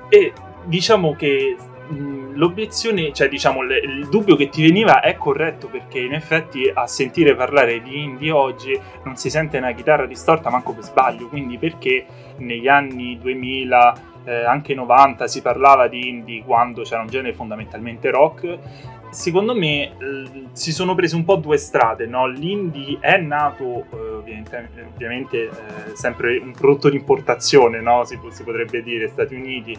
e 0.09 0.33
diciamo 0.64 1.14
che 1.14 1.57
l'obiezione, 2.35 3.12
cioè 3.12 3.28
diciamo 3.28 3.62
l- 3.62 3.73
il 3.73 4.09
dubbio 4.09 4.37
che 4.37 4.49
ti 4.49 4.62
veniva 4.62 5.00
è 5.00 5.16
corretto 5.16 5.69
perché 5.69 6.00
in 6.00 6.14
effetti 6.14 6.71
a 6.73 6.87
sentire 6.87 7.35
parlare 7.35 7.83
di 7.83 8.02
indie 8.02 8.31
oggi 8.31 8.78
non 9.04 9.16
si 9.16 9.31
sente 9.31 9.59
una 9.59 9.73
chitarra 9.73 10.07
distorta 10.07 10.50
manco 10.50 10.73
per 10.73 10.85
sbaglio, 10.85 11.28
quindi 11.28 11.59
perché 11.59 12.07
negli 12.38 12.69
anni 12.69 13.19
2000 13.19 13.95
eh, 14.25 14.45
anche 14.45 14.75
90 14.75 15.26
si 15.26 15.42
parlava 15.42 15.88
di 15.88 16.09
indie 16.09 16.42
quando 16.45 16.83
c'era 16.83 17.00
un 17.00 17.09
genere 17.09 17.35
fondamentalmente 17.35 18.11
rock 18.11 18.59
secondo 19.12 19.54
me 19.54 19.83
eh, 19.85 19.95
si 20.52 20.73
sono 20.73 20.95
prese 20.95 21.16
un 21.16 21.25
po' 21.25 21.37
due 21.37 21.59
strade, 21.59 22.07
no? 22.07 22.26
L'indie 22.26 22.97
è 22.99 23.19
nato 23.19 23.85
eh, 23.92 23.97
ovviamente, 23.97 24.69
ovviamente 24.95 25.42
eh, 25.45 25.50
sempre 25.95 26.38
un 26.38 26.52
prodotto 26.52 26.88
di 26.88 26.97
importazione, 26.97 27.81
no? 27.81 28.04
si, 28.04 28.19
si, 28.31 28.42
potrebbe 28.42 28.83
dire, 28.83 29.09
Stati 29.09 29.35
Uniti, 29.35 29.76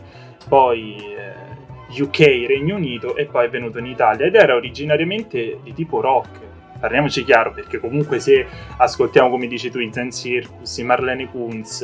poi 0.47 0.97
eh, 0.97 2.01
UK, 2.01 2.19
Regno 2.47 2.75
Unito 2.75 3.15
e 3.15 3.25
poi 3.25 3.47
è 3.47 3.49
venuto 3.49 3.79
in 3.79 3.87
Italia 3.87 4.25
ed 4.25 4.35
era 4.35 4.55
originariamente 4.55 5.59
di 5.63 5.73
tipo 5.73 5.99
rock. 5.99 6.51
Parliamoci 6.79 7.23
chiaro, 7.23 7.53
perché 7.53 7.79
comunque 7.79 8.19
se 8.19 8.45
ascoltiamo, 8.77 9.29
come 9.29 9.47
dici 9.47 9.71
tu, 9.71 9.79
i 9.79 9.89
Zen 9.91 10.11
Circus, 10.11 10.77
i 10.77 10.83
Marlene 10.83 11.29
Kunz, 11.29 11.81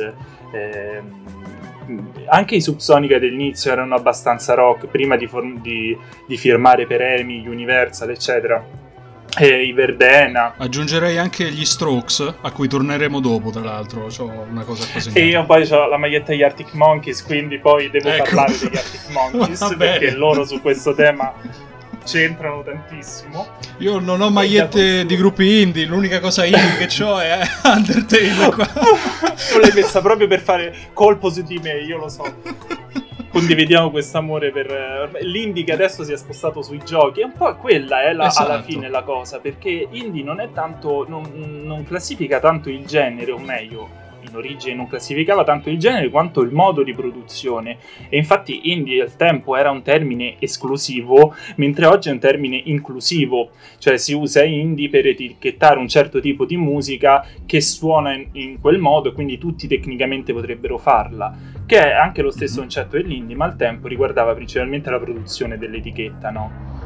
ehm, 0.52 1.22
anche 2.28 2.54
i 2.56 2.60
Subsonica 2.60 3.18
dell'inizio 3.18 3.72
erano 3.72 3.94
abbastanza 3.94 4.54
rock, 4.54 4.86
prima 4.86 5.16
di, 5.16 5.26
form- 5.26 5.60
di, 5.60 5.96
di 6.26 6.36
firmare 6.36 6.86
per 6.86 7.00
EMI, 7.00 7.46
Universal, 7.46 8.10
eccetera. 8.10 8.78
E 9.38 9.62
i 9.62 9.72
Verdena. 9.72 10.54
Aggiungerei 10.56 11.16
anche 11.16 11.48
gli 11.50 11.64
Strokes, 11.64 12.34
a 12.40 12.50
cui 12.50 12.66
torneremo 12.66 13.20
dopo, 13.20 13.50
tra 13.50 13.62
l'altro. 13.62 14.08
Ho 14.18 14.46
una 14.50 14.64
cosa 14.64 14.84
così. 14.92 15.12
E 15.12 15.26
io 15.26 15.44
poi 15.44 15.70
ho 15.70 15.88
la 15.88 15.96
maglietta 15.96 16.32
degli 16.32 16.42
Arctic 16.42 16.74
Monkeys, 16.74 17.24
quindi 17.24 17.58
poi 17.58 17.90
devo 17.90 18.08
ecco. 18.08 18.24
parlare 18.24 18.58
degli 18.58 18.76
Arctic 18.76 19.08
Monkeys, 19.12 19.74
perché 19.78 20.10
loro 20.10 20.44
su 20.44 20.60
questo 20.60 20.94
tema 20.94 21.32
c'entrano 22.04 22.62
tantissimo. 22.62 23.46
Io 23.78 23.98
non 23.98 24.20
ho 24.20 24.30
magliette 24.30 25.04
di 25.04 25.16
gruppi 25.16 25.62
indie, 25.62 25.86
l'unica 25.86 26.20
cosa 26.20 26.44
indie 26.44 26.86
che 26.86 27.02
ho 27.02 27.18
è 27.18 27.40
Undertale 27.64 28.50
qua. 28.54 28.66
tu 29.50 29.58
l'hai 29.58 29.72
messa 29.74 30.00
proprio 30.00 30.26
per 30.26 30.40
fare 30.40 30.74
colpo 30.92 31.30
su 31.30 31.42
di 31.42 31.58
me, 31.58 31.78
io 31.80 31.98
lo 31.98 32.08
so. 32.08 32.24
Condividiamo 33.30 33.90
questo 33.90 34.18
amore 34.18 34.50
per 34.50 35.18
l'indie 35.20 35.62
che 35.62 35.72
adesso 35.72 36.02
si 36.02 36.12
è 36.12 36.16
spostato 36.16 36.62
sui 36.62 36.80
giochi. 36.84 37.20
E 37.20 37.24
un 37.24 37.32
po' 37.32 37.54
quella 37.56 38.02
è 38.02 38.12
la, 38.12 38.26
esatto. 38.26 38.50
alla 38.50 38.62
fine 38.62 38.88
la 38.88 39.02
cosa, 39.02 39.38
perché 39.38 39.86
indie 39.90 40.24
non 40.24 40.40
è 40.40 40.50
tanto, 40.52 41.06
non, 41.08 41.30
non 41.64 41.84
classifica 41.84 42.40
tanto 42.40 42.68
il 42.70 42.84
genere, 42.86 43.30
o 43.30 43.38
meglio, 43.38 43.99
in 44.28 44.36
origine 44.36 44.74
non 44.74 44.88
classificava 44.88 45.44
tanto 45.44 45.70
il 45.70 45.78
genere 45.78 46.10
quanto 46.10 46.40
il 46.40 46.52
modo 46.52 46.82
di 46.82 46.92
produzione 46.92 47.78
e 48.08 48.16
infatti 48.16 48.72
indie 48.72 49.02
al 49.02 49.16
tempo 49.16 49.56
era 49.56 49.70
un 49.70 49.82
termine 49.82 50.36
esclusivo 50.38 51.34
mentre 51.56 51.86
oggi 51.86 52.08
è 52.08 52.12
un 52.12 52.18
termine 52.18 52.60
inclusivo 52.64 53.50
cioè 53.78 53.96
si 53.96 54.12
usa 54.12 54.44
indie 54.44 54.88
per 54.88 55.06
etichettare 55.06 55.78
un 55.78 55.88
certo 55.88 56.20
tipo 56.20 56.44
di 56.44 56.56
musica 56.56 57.26
che 57.46 57.60
suona 57.60 58.14
in, 58.14 58.28
in 58.32 58.60
quel 58.60 58.78
modo 58.78 59.12
quindi 59.12 59.38
tutti 59.38 59.66
tecnicamente 59.66 60.32
potrebbero 60.32 60.78
farla 60.78 61.34
che 61.66 61.78
è 61.78 61.92
anche 61.92 62.22
lo 62.22 62.30
stesso 62.30 62.60
concetto 62.60 62.96
dell'indie 62.96 63.36
ma 63.36 63.46
al 63.46 63.56
tempo 63.56 63.88
riguardava 63.88 64.34
principalmente 64.34 64.90
la 64.90 64.98
produzione 64.98 65.58
dell'etichetta 65.58 66.30
no? 66.30 66.79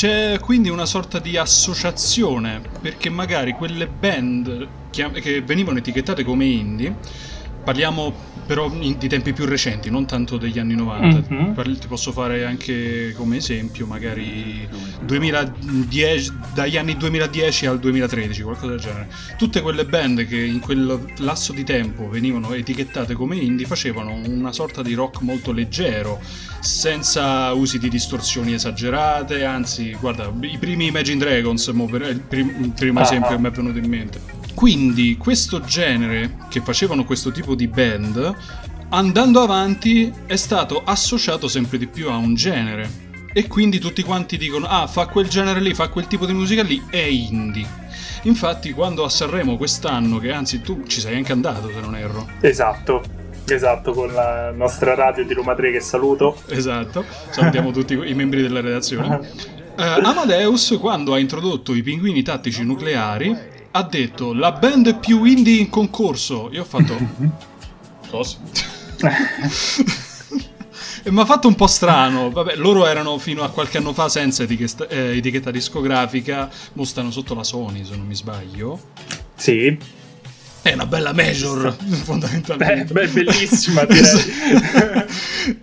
C'è 0.00 0.38
quindi 0.38 0.70
una 0.70 0.86
sorta 0.86 1.18
di 1.18 1.36
associazione, 1.36 2.62
perché 2.80 3.10
magari 3.10 3.52
quelle 3.52 3.86
band 3.86 4.66
che 4.88 5.42
venivano 5.42 5.76
etichettate 5.76 6.24
come 6.24 6.46
indie, 6.46 6.96
parliamo 7.62 8.10
però 8.46 8.70
di 8.70 9.08
tempi 9.08 9.34
più 9.34 9.44
recenti, 9.44 9.90
non 9.90 10.06
tanto 10.06 10.38
degli 10.38 10.58
anni 10.58 10.74
90. 10.74 11.34
Mm-hmm. 11.34 11.74
Ti 11.74 11.86
posso 11.86 12.12
fare 12.12 12.46
anche 12.46 13.12
come 13.14 13.36
esempio, 13.36 13.84
magari 13.84 14.66
2010, 15.04 16.32
dagli 16.54 16.78
anni 16.78 16.96
2010 16.96 17.66
al 17.66 17.78
2013, 17.78 18.40
qualcosa 18.40 18.68
del 18.68 18.80
genere. 18.80 19.08
Tutte 19.36 19.60
quelle 19.60 19.84
band 19.84 20.26
che 20.26 20.42
in 20.42 20.60
quel 20.60 21.12
lasso 21.18 21.52
di 21.52 21.62
tempo 21.62 22.08
venivano 22.08 22.54
etichettate 22.54 23.12
come 23.12 23.36
indie 23.36 23.66
facevano 23.66 24.14
una 24.14 24.52
sorta 24.52 24.80
di 24.80 24.94
rock 24.94 25.20
molto 25.20 25.52
leggero, 25.52 26.22
senza 26.60 27.52
usi 27.52 27.78
di 27.78 27.88
distorsioni 27.88 28.54
esagerate, 28.54 29.44
anzi, 29.44 29.96
guarda, 29.98 30.32
i 30.42 30.58
primi 30.58 30.86
Imagine 30.86 31.18
Dragons, 31.18 31.66
il, 31.66 32.24
prim- 32.26 32.60
il 32.60 32.72
primo 32.72 33.00
ah, 33.00 33.02
esempio 33.02 33.30
ah. 33.30 33.34
che 33.34 33.38
mi 33.38 33.48
è 33.48 33.50
venuto 33.50 33.78
in 33.78 33.88
mente 33.88 34.38
quindi 34.52 35.16
questo 35.16 35.62
genere 35.62 36.36
che 36.50 36.60
facevano 36.60 37.04
questo 37.04 37.30
tipo 37.30 37.54
di 37.54 37.66
band 37.66 38.36
andando 38.90 39.40
avanti 39.40 40.12
è 40.26 40.36
stato 40.36 40.82
associato 40.84 41.48
sempre 41.48 41.78
di 41.78 41.86
più 41.86 42.10
a 42.10 42.16
un 42.16 42.34
genere. 42.34 43.08
E 43.32 43.46
quindi 43.46 43.78
tutti 43.78 44.02
quanti 44.02 44.36
dicono, 44.36 44.66
ah, 44.66 44.88
fa 44.88 45.06
quel 45.06 45.28
genere 45.28 45.60
lì, 45.60 45.72
fa 45.72 45.88
quel 45.88 46.08
tipo 46.08 46.26
di 46.26 46.32
musica 46.32 46.62
lì, 46.62 46.82
è 46.90 46.98
indie. 46.98 47.64
Infatti, 48.22 48.72
quando 48.72 49.04
a 49.04 49.08
Sanremo 49.08 49.56
quest'anno, 49.56 50.18
che 50.18 50.32
anzi 50.32 50.60
tu 50.60 50.82
ci 50.86 51.00
sei 51.00 51.16
anche 51.16 51.30
andato 51.30 51.68
se 51.68 51.80
non 51.80 51.94
erro. 51.94 52.28
Esatto, 52.40 53.02
esatto, 53.54 53.92
con 53.92 54.12
la 54.12 54.50
nostra 54.50 54.94
radio 54.94 55.24
di 55.24 55.34
Roma 55.34 55.54
3 55.54 55.72
che 55.72 55.80
saluto. 55.80 56.36
Esatto, 56.48 57.04
salutiamo 57.30 57.70
tutti 57.70 57.94
i 57.94 58.14
membri 58.14 58.42
della 58.42 58.60
redazione. 58.60 59.28
Uh, 59.76 60.04
Amadeus, 60.04 60.76
quando 60.80 61.14
ha 61.14 61.18
introdotto 61.18 61.74
i 61.74 61.82
pinguini 61.82 62.22
tattici 62.22 62.64
nucleari, 62.64 63.36
ha 63.70 63.82
detto 63.84 64.32
la 64.32 64.52
band 64.52 64.98
più 64.98 65.24
indie 65.24 65.60
in 65.60 65.70
concorso. 65.70 66.48
Io 66.52 66.62
ho 66.62 66.64
fatto... 66.64 66.96
Cosa? 68.10 68.38
e 71.02 71.10
mi 71.10 71.20
ha 71.20 71.24
fatto 71.24 71.48
un 71.48 71.54
po' 71.54 71.66
strano. 71.66 72.30
Vabbè, 72.30 72.56
loro 72.56 72.86
erano 72.86 73.18
fino 73.18 73.42
a 73.42 73.50
qualche 73.50 73.78
anno 73.78 73.92
fa 73.92 74.08
senza 74.08 74.42
etichetta, 74.42 74.88
eh, 74.88 75.16
etichetta 75.16 75.50
discografica, 75.50 76.50
mo 76.74 76.84
stanno 76.84 77.10
sotto 77.10 77.34
la 77.34 77.44
Sony, 77.44 77.84
se 77.84 77.96
non 77.96 78.06
mi 78.06 78.14
sbaglio. 78.14 78.80
Sì. 79.36 79.78
È 80.62 80.74
una 80.74 80.84
bella 80.84 81.14
major, 81.14 81.74
fondamentalmente. 82.04 82.92
Beh, 82.92 83.08
bellissima, 83.08 83.84
direi. 83.88 84.24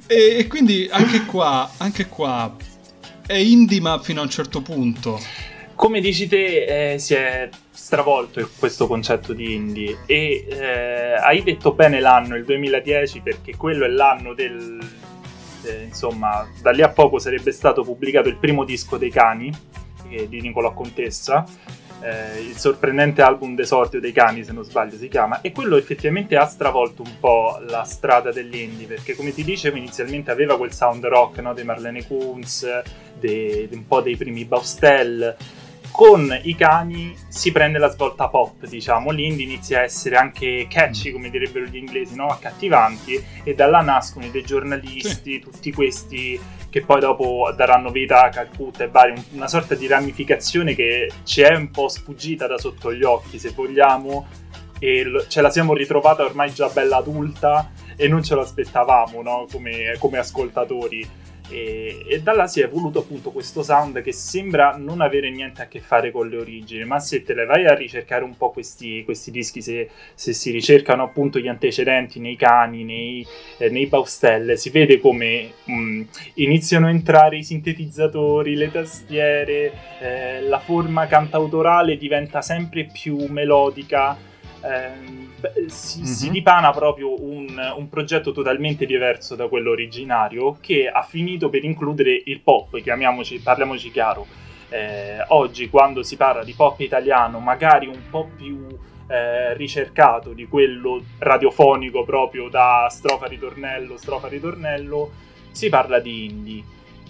e, 0.08 0.38
e, 0.39 0.48
quindi 0.48 0.89
anche 0.92 1.24
qua, 1.25 1.70
anche 1.77 2.08
qua 2.08 2.56
è 3.27 3.36
indie 3.36 3.80
ma 3.80 4.00
fino 4.00 4.22
a 4.22 4.24
un 4.24 4.30
certo 4.30 4.62
punto. 4.62 5.20
Come 5.75 6.00
dici 6.00 6.27
te, 6.27 6.94
eh, 6.94 6.98
si 6.98 7.13
è 7.13 7.48
stravolto 7.72 8.50
questo 8.58 8.88
concetto 8.88 9.34
di 9.34 9.54
indie 9.54 10.00
e 10.08 10.48
eh, 10.50 11.13
hai 11.13 11.44
detto 11.44 11.74
bene 11.74 12.00
l'anno, 12.00 12.36
il 12.36 12.44
2010, 12.44 13.22
perché 13.22 13.56
quello 13.56 13.86
è 13.86 13.89
l'anno 13.89 14.34
del... 14.34 14.80
Eh, 15.62 15.84
insomma, 15.84 16.50
da 16.60 16.72
lì 16.72 16.82
a 16.82 16.89
poco 16.89 17.20
sarebbe 17.20 17.51
stato 17.51 17.84
pubblicato 17.84 18.30
il 18.30 18.38
primo 18.38 18.63
disco 18.63 18.98
dei 18.98 19.12
cani 19.12 19.54
eh, 20.10 20.27
di 20.27 20.42
Nicolò 20.42 20.74
Contessa 20.74 21.46
eh, 22.01 22.42
il 22.42 22.58
sorprendente 22.58 23.22
album 23.22 23.56
d'esordio 23.56 24.00
dei 24.00 24.12
cani, 24.12 24.44
se 24.44 24.51
non 24.51 24.63
sbaglio 24.63 24.98
si 24.98 25.08
chiama, 25.08 25.42
e 25.42 25.51
quello 25.51 25.77
effettivamente 25.77 26.36
ha 26.36 26.46
stravolto 26.46 27.01
un 27.01 27.20
po' 27.20 27.60
la 27.68 27.84
strada 27.84 28.32
dell'indie, 28.32 28.88
perché 28.88 29.16
come 29.16 29.34
ti 29.34 29.44
dicevo 29.44 29.77
inizialmente 29.77 30.32
aveva 30.32 30.58
quel 30.58 30.74
sound 30.74 31.06
rock 31.06 31.39
no, 31.39 31.54
dei 31.54 31.63
Marlene 31.63 32.06
Kunz, 32.06 32.66
de, 33.20 33.68
de 33.70 33.75
un 33.75 33.88
po' 33.88 34.01
dei 34.01 34.16
primi 34.16 34.46
Baustel, 34.46 35.36
con 35.98 36.32
i 36.44 36.54
cani 36.54 37.18
si 37.27 37.51
prende 37.51 37.80
la 37.80 37.89
svolta 37.89 38.27
pop, 38.27 38.68
diciamo, 38.68 39.10
l'indie 39.10 39.46
inizia 39.46 39.80
a 39.80 39.82
essere 39.82 40.16
anche 40.16 40.68
catchy, 40.70 41.10
come 41.12 41.32
direbbero 41.32 41.66
gli 41.66 41.75
inglesi, 41.75 42.13
no? 42.13 42.27
accattivanti, 42.27 43.20
e 43.44 43.56
da 43.56 43.66
là 43.66 43.82
nascono 43.82 44.27
dei 44.30 44.44
giornalisti, 44.44 45.34
sì. 45.34 45.39
tutti 45.39 45.72
questi 45.72 46.39
che 46.70 46.84
poi 46.84 47.00
dopo 47.00 47.51
daranno 47.58 47.89
vita 47.89 48.25
a 48.25 48.30
Calcutta 48.30 48.84
e 48.84 48.89
vari, 48.89 49.16
una 49.32 49.48
sorta 49.48 49.74
di 49.74 49.88
ramificazione 49.88 50.75
che 50.75 51.10
ci 51.24 51.42
è 51.42 51.56
un 51.56 51.72
po' 51.72 51.88
sfuggita 51.88 52.46
da 52.46 52.60
sotto 52.60 52.94
gli 52.94 53.01
occhi, 53.01 53.39
se 53.39 53.54
vogliamo, 53.56 54.27
e 54.77 55.25
ce 55.27 55.42
la 55.42 55.50
siamo 55.50 55.74
ritrovata 55.74 56.24
ormai 56.24 56.54
già 56.54 56.70
bella 56.70 56.98
adulta 56.98 57.72
e 57.96 58.08
non 58.08 58.22
ce 58.22 58.36
lo 58.36 58.42
aspettavamo 58.42 59.24
no? 59.24 59.48
come, 59.51 59.96
come 59.98 60.20
ascoltatori. 60.20 61.25
E, 61.50 62.04
e, 62.08 62.22
da 62.22 62.34
là 62.34 62.48
si 62.48 62.60
è 62.60 62.66
evoluto 62.66 63.00
appunto 63.00 63.32
questo 63.32 63.63
sound 63.63 64.01
che 64.01 64.12
sembra 64.12 64.75
non 64.77 65.01
avere 65.01 65.30
niente 65.30 65.62
a 65.62 65.68
che 65.68 65.80
fare 65.80 66.12
con 66.12 66.27
le 66.27 66.38
origini, 66.38 66.84
ma 66.84 67.00
se 67.00 67.24
te 67.24 67.34
le 67.34 67.46
vai 67.46 67.66
a 67.66 67.74
ricercare 67.74 68.24
un 68.24 68.36
po' 68.36 68.51
questi, 68.51 69.04
questi 69.06 69.32
dischi, 69.32 69.62
se, 69.62 69.89
se, 70.13 70.34
si 70.34 70.51
ricercano 70.51 71.04
appunto 71.04 71.39
gli 71.39 71.48
antecedenti 71.48 72.20
nei 72.20 72.36
cani, 72.36 72.84
nei, 72.84 73.25
eh, 73.58 73.70
nei 73.70 73.88
baustelle, 73.88 74.58
si 74.58 74.70
vede 74.70 75.00
come 75.00 75.51
mh, 75.63 75.74
mm, 75.74 76.01
iniziano 76.36 76.88
a 76.88 76.89
entrare 76.89 77.38
i 77.38 77.44
sintetizzatori, 77.44 78.56
le 78.56 78.72
tastiere, 78.72 79.74
eh, 80.01 80.42
la 80.42 80.60
forma 80.60 81.08
cantautorale 81.08 81.98
diventa 81.98 82.42
sempre 82.42 82.89
più 82.92 83.25
melodica. 83.30 84.18
Eh, 84.63 85.27
si, 85.67 86.00
mm-hmm. 86.00 86.08
si, 86.08 86.30
dipana 86.30 86.71
proprio 86.71 87.21
un, 87.21 87.73
un, 87.76 87.89
progetto 87.89 88.32
totalmente 88.32 88.86
diverso 88.86 89.36
da 89.36 89.47
quello 89.47 89.71
originario 89.71 90.58
che 90.60 90.88
ha 90.88 91.04
finito 91.04 91.50
per 91.50 91.63
includere 91.63 92.21
il 92.26 92.39
pop, 92.41 92.80
chiamiamoci, 92.82 93.39
parliamoci 93.39 93.91
chiaro. 93.91 94.26
Eh, 94.69 95.23
oggi 95.30 95.69
quando 95.69 96.04
si 96.04 96.17
parla 96.17 96.43
di 96.43 96.54
pop 96.54 96.80
italiano, 96.80 97.39
magari 97.39 97.88
un 97.88 98.02
po' 98.10 98.30
più 98.36 98.67
eh, 99.08 99.54
ricercato 99.54 100.34
di 100.34 100.47
quello 100.47 101.02
radiofonico 101.19 102.04
proprio 102.04 102.50
da 102.50 102.88
strofa 102.89 103.28
ritornello, 103.28 103.95
strofa 103.97 104.28
ritornello, 104.28 105.12
si 105.52 105.69
parla 105.69 106.00
di 106.00 106.26
indie, 106.26 106.63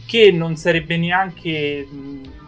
che 0.06 0.32
non 0.32 0.56
sarebbe 0.56 0.98
neanche... 0.98 1.88
Mh, 1.90 2.46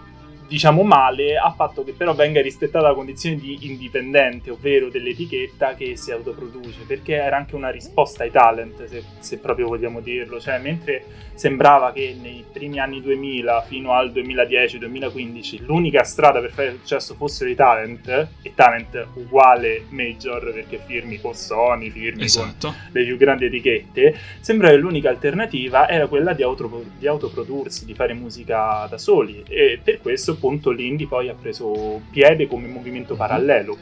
diciamo 0.50 0.82
male 0.82 1.38
a 1.38 1.54
patto 1.56 1.84
che 1.84 1.94
però 1.94 2.16
venga 2.16 2.42
rispettata 2.42 2.88
la 2.88 2.96
condizione 2.96 3.36
di 3.36 3.68
indipendente, 3.68 4.50
ovvero 4.50 4.90
dell'etichetta 4.90 5.76
che 5.76 5.96
si 5.96 6.12
autoproduce, 6.12 6.80
perché 6.88 7.14
era 7.14 7.38
anche 7.38 7.56
una 7.56 7.70
risposta 7.70 8.24
ai 8.24 8.32
talent, 8.32 8.84
se, 8.86 9.04
se, 9.20 9.38
proprio 9.38 9.68
vogliamo 9.68 10.00
dirlo, 10.00 10.40
cioè 10.40 10.58
mentre 10.58 11.28
sembrava 11.36 11.94
che 11.94 12.18
nei 12.20 12.44
primi 12.52 12.80
anni 12.80 13.00
2000 13.00 13.62
fino 13.68 13.94
al 13.94 14.12
2010-2015 14.12 15.64
l'unica 15.64 16.04
strada 16.04 16.42
per 16.42 16.52
fare 16.52 16.72
successo 16.72 17.14
fossero 17.14 17.50
i 17.50 17.56
talent, 17.56 18.08
e 18.42 18.52
talent 18.56 19.08
uguale 19.14 19.84
major 19.90 20.52
perché 20.52 20.82
firmi 20.84 21.22
con 21.22 21.36
Sony, 21.36 21.92
firmi 21.92 22.24
esatto. 22.24 22.70
con 22.70 22.76
le 22.92 23.06
più 23.06 23.18
grandi 23.18 23.46
etichette, 23.46 24.18
sembrava 24.40 24.74
che 24.74 24.80
l'unica 24.80 25.10
alternativa 25.10 25.88
era 25.88 26.08
quella 26.08 26.34
di, 26.34 26.42
autopro- 26.42 26.84
di 26.98 27.06
autoprodursi, 27.06 27.86
di 27.86 27.94
fare 27.94 28.14
musica 28.14 28.88
da 28.90 28.98
soli 28.98 29.44
e 29.48 29.80
per 29.82 30.02
questo 30.02 30.38
punto 30.40 30.72
l'indie 30.72 31.08
poi 31.08 31.30
ha 31.30 31.36
preso 31.36 32.02
piede 32.10 32.48
come 32.48 32.68
movimento 32.68 33.14
mhm. 33.14 33.20
parallelo. 33.20 33.78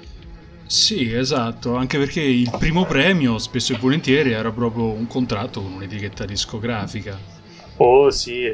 Sì, 0.65 1.13
esatto, 1.13 1.75
anche 1.75 1.97
perché 1.97 2.21
il 2.21 2.53
primo 2.59 2.83
premio 2.83 3.37
spesso 3.37 3.73
e 3.73 3.77
volentieri 3.77 4.31
era 4.31 4.51
proprio 4.51 4.83
un 4.83 5.07
contratto 5.07 5.61
con 5.61 5.71
un'etichetta 5.71 6.25
discografica. 6.25 7.35
Oh 7.77 8.09
sì, 8.09 8.53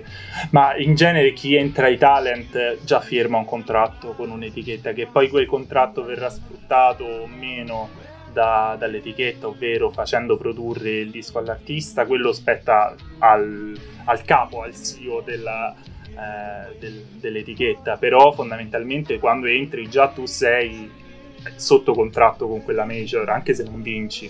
ma 0.52 0.76
in 0.76 0.96
genere 0.96 1.34
chi 1.34 1.56
entra 1.56 1.86
ai 1.86 1.98
talent 1.98 2.84
già 2.84 3.00
firma 3.00 3.38
un 3.38 3.46
contratto 3.46 4.14
con 4.14 4.30
un'etichetta, 4.30 4.92
che 4.92 5.08
poi 5.08 5.30
quel 5.30 5.48
contratto 5.48 6.04
verrà 6.04 6.30
sfruttato 6.30 7.04
o 7.06 7.26
meno 7.28 7.90
da, 8.34 8.76
dall'etichetta, 8.78 9.48
ovvero 9.48 9.92
facendo 9.92 10.38
produrre 10.38 10.92
il 10.92 11.10
disco 11.10 11.40
all'artista, 11.40 12.06
quello 12.06 12.34
spetta 12.34 12.96
al, 13.20 13.80
al 14.04 14.22
capo, 14.24 14.62
al 14.62 14.76
CEO 14.76 15.22
della, 15.22 15.74
eh, 16.16 16.76
del, 16.80 17.06
dell'etichetta, 17.20 17.98
però 17.98 18.32
fondamentalmente 18.32 19.20
quando 19.20 19.48
entri 19.48 19.90
già 19.90 20.10
tu 20.10 20.26
sei 20.26 20.90
sotto 21.56 21.94
contratto 21.94 22.48
con 22.48 22.64
quella 22.64 22.86
major, 22.86 23.30
anche 23.30 23.54
se 23.54 23.64
non 23.64 23.82
vinci. 23.82 24.30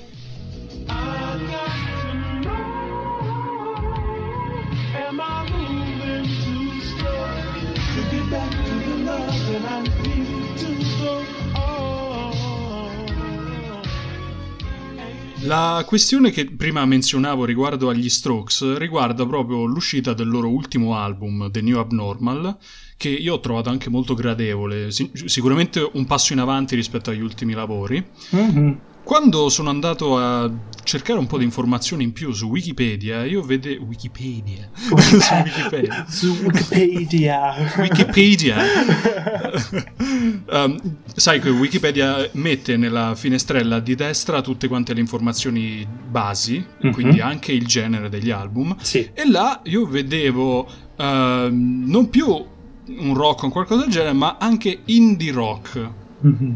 To 7.93 8.29
back 8.29 8.49
to 8.49 8.73
the 8.73 8.95
love 9.03 9.51
that 9.51 9.63
I'm 9.69 9.85
feeling 9.85 10.55
too 10.55 10.81
slow? 10.81 11.82
La 15.45 15.83
questione 15.85 16.31
che 16.31 16.45
prima 16.45 16.85
menzionavo 16.85 17.43
riguardo 17.43 17.89
agli 17.89 18.09
Strokes 18.09 18.77
riguarda 18.77 19.25
proprio 19.25 19.65
l'uscita 19.65 20.13
del 20.13 20.29
loro 20.29 20.49
ultimo 20.49 20.95
album, 20.95 21.51
The 21.51 21.61
New 21.61 21.77
Abnormal, 21.77 22.57
che 22.95 23.09
io 23.09 23.33
ho 23.33 23.39
trovato 23.41 23.69
anche 23.69 23.89
molto 23.89 24.13
gradevole, 24.13 24.89
sicuramente 24.91 25.89
un 25.93 26.05
passo 26.05 26.31
in 26.31 26.39
avanti 26.39 26.75
rispetto 26.75 27.09
agli 27.09 27.19
ultimi 27.19 27.51
lavori. 27.53 28.01
Mm-hmm. 28.33 28.71
Quando 29.03 29.49
sono 29.49 29.69
andato 29.69 30.17
a 30.17 30.49
cercare 30.83 31.19
un 31.19 31.27
po' 31.27 31.37
di 31.37 31.43
informazioni 31.43 32.03
in 32.03 32.13
più 32.13 32.31
su 32.31 32.47
Wikipedia, 32.47 33.25
io 33.25 33.41
vedevo 33.41 33.85
Wikipedia. 33.85 34.69
su 34.75 34.93
Wikipedia. 34.93 36.05
su 36.07 36.37
Wikipedia. 36.41 37.53
Wikipedia. 37.77 38.57
um, 40.51 40.79
sai 41.13 41.39
che 41.41 41.49
Wikipedia 41.49 42.29
mette 42.33 42.77
nella 42.77 43.13
finestrella 43.15 43.79
di 43.79 43.95
destra 43.95 44.41
tutte 44.41 44.67
quante 44.67 44.93
le 44.93 45.01
informazioni 45.01 45.85
basi, 46.09 46.63
mm-hmm. 46.63 46.93
quindi 46.93 47.19
anche 47.19 47.51
il 47.51 47.65
genere 47.65 48.07
degli 48.09 48.31
album. 48.31 48.75
Sì. 48.81 49.09
E 49.13 49.29
là 49.29 49.61
io 49.65 49.85
vedevo 49.85 50.59
uh, 50.61 51.49
non 51.49 52.09
più 52.09 52.27
un 52.27 53.13
rock 53.13 53.43
o 53.43 53.49
qualcosa 53.49 53.81
del 53.81 53.91
genere, 53.91 54.13
ma 54.13 54.37
anche 54.39 54.81
indie 54.85 55.31
rock. 55.31 55.89
Mm-hmm 56.25 56.53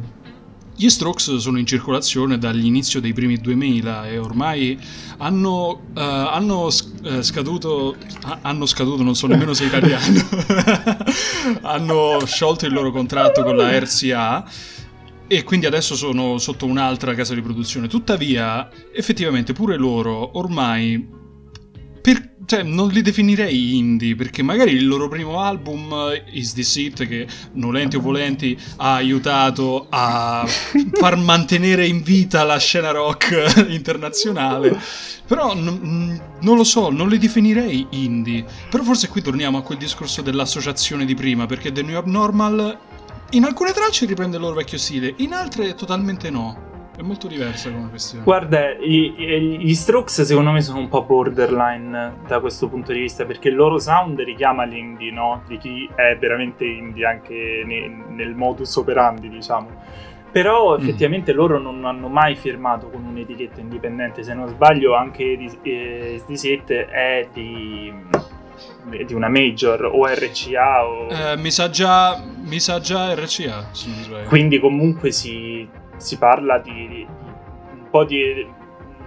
gli 0.80 0.90
Strokes 0.90 1.38
sono 1.38 1.58
in 1.58 1.66
circolazione 1.66 2.38
dall'inizio 2.38 3.02
dei 3.02 3.12
primi 3.12 3.38
2000 3.38 4.10
e 4.10 4.20
ormai 4.20 4.80
hanno, 5.18 5.70
uh, 5.70 6.00
hanno 6.00 6.66
uh, 6.66 7.22
scaduto, 7.22 7.96
hanno 8.42 8.68
scaduto, 8.68 9.02
non 9.02 9.16
so 9.16 9.26
nemmeno 9.26 9.56
se 9.56 9.66
italiano, 9.66 10.22
hanno 11.64 12.20
sciolto 12.26 12.68
il 12.68 12.74
loro 12.74 12.92
contratto 12.92 13.42
con 13.42 13.56
la 13.56 13.76
RCA 13.80 14.48
e 15.26 15.44
quindi 15.44 15.66
adesso 15.66 15.96
sono 15.96 16.38
sotto 16.38 16.68
un'altra 16.68 17.16
casa 17.16 17.34
di 17.34 17.42
produzione. 17.42 17.88
Tuttavia, 17.88 18.70
effettivamente 18.94 19.54
pure 19.54 19.78
loro 19.78 20.38
ormai 20.38 21.26
cioè, 22.48 22.64
non 22.64 22.88
li 22.88 23.02
definirei 23.02 23.76
indie 23.76 24.16
perché 24.16 24.42
magari 24.42 24.72
il 24.72 24.88
loro 24.88 25.10
primo 25.10 25.42
album 25.42 25.94
Is 26.32 26.54
This 26.54 26.76
It 26.78 27.06
che 27.06 27.28
nolenti 27.54 27.98
o 27.98 28.00
volenti 28.00 28.58
ha 28.78 28.96
aiutato 28.96 29.88
a 29.90 30.48
far 30.94 31.18
mantenere 31.18 31.86
in 31.86 32.02
vita 32.02 32.44
la 32.44 32.58
scena 32.58 32.92
rock 32.92 33.68
internazionale 33.70 34.80
però 35.28 35.54
n- 35.54 36.20
non 36.40 36.56
lo 36.56 36.64
so 36.64 36.90
non 36.90 37.10
li 37.10 37.18
definirei 37.18 37.86
indie 37.90 38.46
però 38.70 38.82
forse 38.84 39.10
qui 39.10 39.22
torniamo 39.22 39.58
a 39.58 39.62
quel 39.62 39.78
discorso 39.78 40.22
dell'associazione 40.22 41.04
di 41.04 41.16
prima 41.16 41.46
perché 41.48 41.74
The 41.74 41.82
New 41.82 41.98
Abnormal 41.98 42.80
in 43.32 43.44
alcune 43.44 43.74
tracce 43.74 44.06
riprende 44.06 44.38
il 44.38 44.42
loro 44.42 44.56
vecchio 44.56 44.78
stile, 44.78 45.14
in 45.18 45.34
altre 45.34 45.76
totalmente 45.76 46.30
no. 46.30 46.77
È 46.98 47.04
molto 47.04 47.28
diversa 47.28 47.70
come 47.72 47.90
questione. 47.90 48.24
Guarda, 48.24 48.72
i, 48.72 49.14
i, 49.16 49.60
gli 49.60 49.74
Strokes 49.76 50.24
secondo 50.24 50.50
me 50.50 50.62
sono 50.62 50.80
un 50.80 50.90
po' 50.90 51.04
borderline 51.04 52.16
da 52.26 52.40
questo 52.40 52.68
punto 52.68 52.92
di 52.92 53.02
vista 53.02 53.24
perché 53.24 53.50
il 53.50 53.56
loro 53.56 53.78
sound 53.78 54.20
richiama 54.22 54.64
l'indie, 54.64 55.12
no? 55.12 55.44
Di 55.48 55.60
chi 55.60 55.88
è 55.94 56.18
veramente 56.18 56.66
indie 56.66 57.06
anche 57.06 57.62
ne, 57.64 58.04
nel 58.10 58.34
modus 58.34 58.76
operandi, 58.78 59.30
diciamo. 59.30 59.70
Però 60.32 60.76
mm. 60.76 60.82
effettivamente 60.82 61.34
mm. 61.34 61.36
loro 61.36 61.60
non 61.60 61.86
hanno 61.86 62.08
mai 62.08 62.36
firmato 62.36 62.90
con 62.90 63.06
un'etichetta 63.06 63.60
indipendente. 63.60 64.24
Se 64.24 64.34
non 64.34 64.48
sbaglio, 64.48 64.96
anche 64.96 65.38
di, 65.38 65.56
eh, 65.62 66.24
di 66.26 66.36
Set 66.36 66.72
è 66.72 67.28
di 67.32 67.94
di 69.06 69.14
una 69.14 69.30
major 69.30 69.86
o 69.86 70.06
RCA 70.08 70.86
o... 70.88 71.08
Eh, 71.10 71.38
mi, 71.38 71.52
sa 71.52 71.70
già, 71.70 72.24
mi 72.42 72.60
sa 72.60 72.80
già 72.80 73.14
RCA 73.14 73.70
quindi 74.28 74.60
comunque 74.60 75.12
si, 75.12 75.68
si 75.98 76.18
parla 76.18 76.60
di, 76.60 76.88
di, 76.88 77.08
un 77.74 77.90
po' 77.90 78.06
di, 78.06 78.48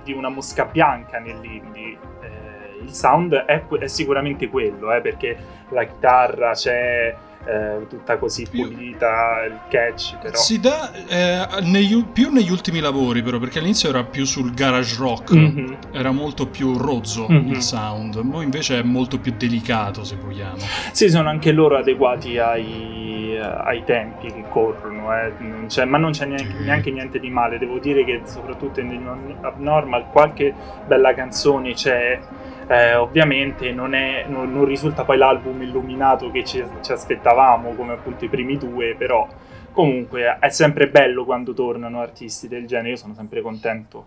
di, 0.02 0.12
una 0.12 0.28
mosca 0.28 0.64
bianca 0.66 1.18
nell'indie 1.18 1.98
eh, 2.20 2.82
il 2.82 2.92
sound 2.92 3.34
è, 3.34 3.66
è 3.66 3.86
sicuramente 3.86 4.48
quello 4.48 4.92
eh, 4.92 5.00
perché 5.00 5.36
la 5.70 5.84
chitarra 5.84 6.52
c'è 6.52 7.14
eh, 7.44 7.86
tutta 7.88 8.18
così 8.18 8.46
pulita, 8.50 9.44
il 9.46 9.58
catch 9.68 10.18
però. 10.18 10.36
Si 10.36 10.60
dà 10.60 10.92
eh, 11.08 11.62
negli, 11.62 12.04
più 12.04 12.30
negli 12.30 12.50
ultimi 12.50 12.80
lavori 12.80 13.22
però, 13.22 13.38
perché 13.38 13.58
all'inizio 13.58 13.88
era 13.88 14.04
più 14.04 14.24
sul 14.24 14.52
garage 14.52 14.96
rock, 14.98 15.34
mm-hmm. 15.34 15.72
era 15.92 16.10
molto 16.10 16.46
più 16.46 16.76
rozzo 16.76 17.26
mm-hmm. 17.30 17.48
il 17.48 17.62
sound, 17.62 18.16
ora 18.16 18.42
invece 18.42 18.80
è 18.80 18.82
molto 18.82 19.18
più 19.18 19.32
delicato 19.36 20.04
se 20.04 20.16
vogliamo. 20.16 20.58
Sì, 20.92 21.08
sono 21.08 21.28
anche 21.28 21.52
loro 21.52 21.78
adeguati 21.78 22.38
ai, 22.38 23.38
ai 23.38 23.84
tempi 23.84 24.26
che 24.28 24.44
corrono, 24.48 25.12
eh. 25.14 25.32
non 25.38 25.66
ma 25.88 25.98
non 25.98 26.10
c'è 26.10 26.26
neanche, 26.26 26.58
neanche, 26.62 26.90
niente 26.90 27.18
di 27.18 27.30
male, 27.30 27.58
devo 27.58 27.78
dire 27.78 28.04
che 28.04 28.20
soprattutto 28.24 28.80
in 28.80 29.36
Abnormal 29.40 30.10
qualche 30.10 30.52
bella 30.86 31.14
canzone 31.14 31.72
c'è 31.72 32.20
eh, 32.70 32.94
ovviamente 32.94 33.72
non, 33.72 33.94
è, 33.94 34.26
non, 34.28 34.52
non, 34.52 34.64
risulta 34.64 35.02
poi 35.02 35.18
l'album 35.18 35.60
illuminato 35.60 36.30
che 36.30 36.44
ci, 36.44 36.64
ci, 36.82 36.92
aspettavamo 36.92 37.74
come 37.74 37.94
appunto 37.94 38.24
i 38.24 38.28
primi 38.28 38.56
due, 38.56 38.94
però 38.96 39.26
comunque 39.72 40.38
è 40.38 40.48
sempre 40.50 40.88
bello 40.88 41.24
quando 41.24 41.52
tornano 41.52 42.00
artisti 42.00 42.46
del 42.46 42.68
genere, 42.68 42.90
io 42.90 42.96
sono 42.96 43.14
sempre 43.14 43.40
contento. 43.42 44.06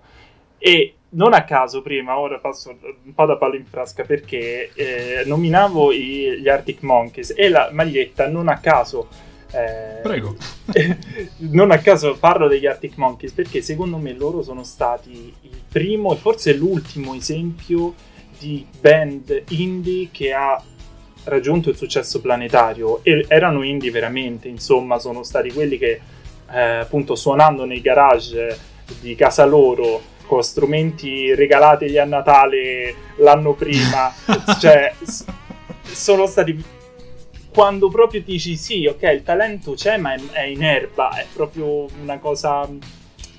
E 0.57 0.93
non 1.09 1.33
a 1.33 1.43
caso 1.43 1.81
prima, 1.81 2.17
ora 2.17 2.39
passo 2.39 2.73
un 3.03 3.13
po' 3.13 3.25
da 3.25 3.35
palo 3.35 3.55
in 3.55 3.65
frasca 3.65 4.05
perché 4.05 4.71
eh, 4.73 5.23
nominavo 5.25 5.91
i, 5.91 6.39
gli 6.39 6.47
Arctic 6.47 6.83
Monkeys 6.83 7.33
e 7.35 7.49
la 7.49 7.69
maglietta 7.73 8.29
non 8.29 8.47
a 8.47 8.59
caso... 8.59 9.09
Eh, 9.51 9.99
Prego. 10.01 10.37
non 11.51 11.69
a 11.71 11.79
caso 11.79 12.17
parlo 12.17 12.47
degli 12.47 12.65
Arctic 12.65 12.95
Monkeys 12.95 13.33
perché 13.33 13.61
secondo 13.61 13.97
me 13.97 14.13
loro 14.13 14.41
sono 14.41 14.63
stati 14.63 15.33
il 15.41 15.61
primo 15.69 16.13
e 16.13 16.15
forse 16.15 16.55
l'ultimo 16.55 17.13
esempio 17.13 17.93
di 18.43 18.65
band 18.81 19.43
indie 19.49 20.09
che 20.11 20.33
ha 20.33 20.61
raggiunto 21.25 21.69
il 21.69 21.77
successo 21.77 22.19
planetario 22.19 22.99
e 23.03 23.23
erano 23.29 23.63
indie 23.63 23.89
veramente, 23.89 24.49
insomma, 24.49 24.99
sono 24.99 25.23
stati 25.23 25.49
quelli 25.53 25.77
che 25.77 26.01
eh, 26.51 26.59
appunto 26.59 27.15
suonando 27.15 27.63
nei 27.63 27.79
garage 27.79 28.59
di 28.99 29.15
casa 29.15 29.45
loro 29.45 30.11
con 30.25 30.43
strumenti 30.43 31.33
regalatigli 31.33 31.97
a 31.97 32.03
Natale 32.03 32.93
l'anno 33.17 33.53
prima, 33.53 34.13
cioè 34.59 34.93
sono 35.83 36.25
stati 36.25 36.61
quando 37.49 37.87
proprio 37.87 38.21
dici 38.21 38.57
sì, 38.57 38.85
ok, 38.87 39.03
il 39.03 39.23
talento 39.23 39.73
c'è, 39.73 39.95
ma 39.95 40.15
è, 40.15 40.19
è 40.31 40.41
in 40.41 40.63
erba, 40.63 41.11
è 41.11 41.25
proprio 41.33 41.87
una 42.01 42.17
cosa 42.17 42.67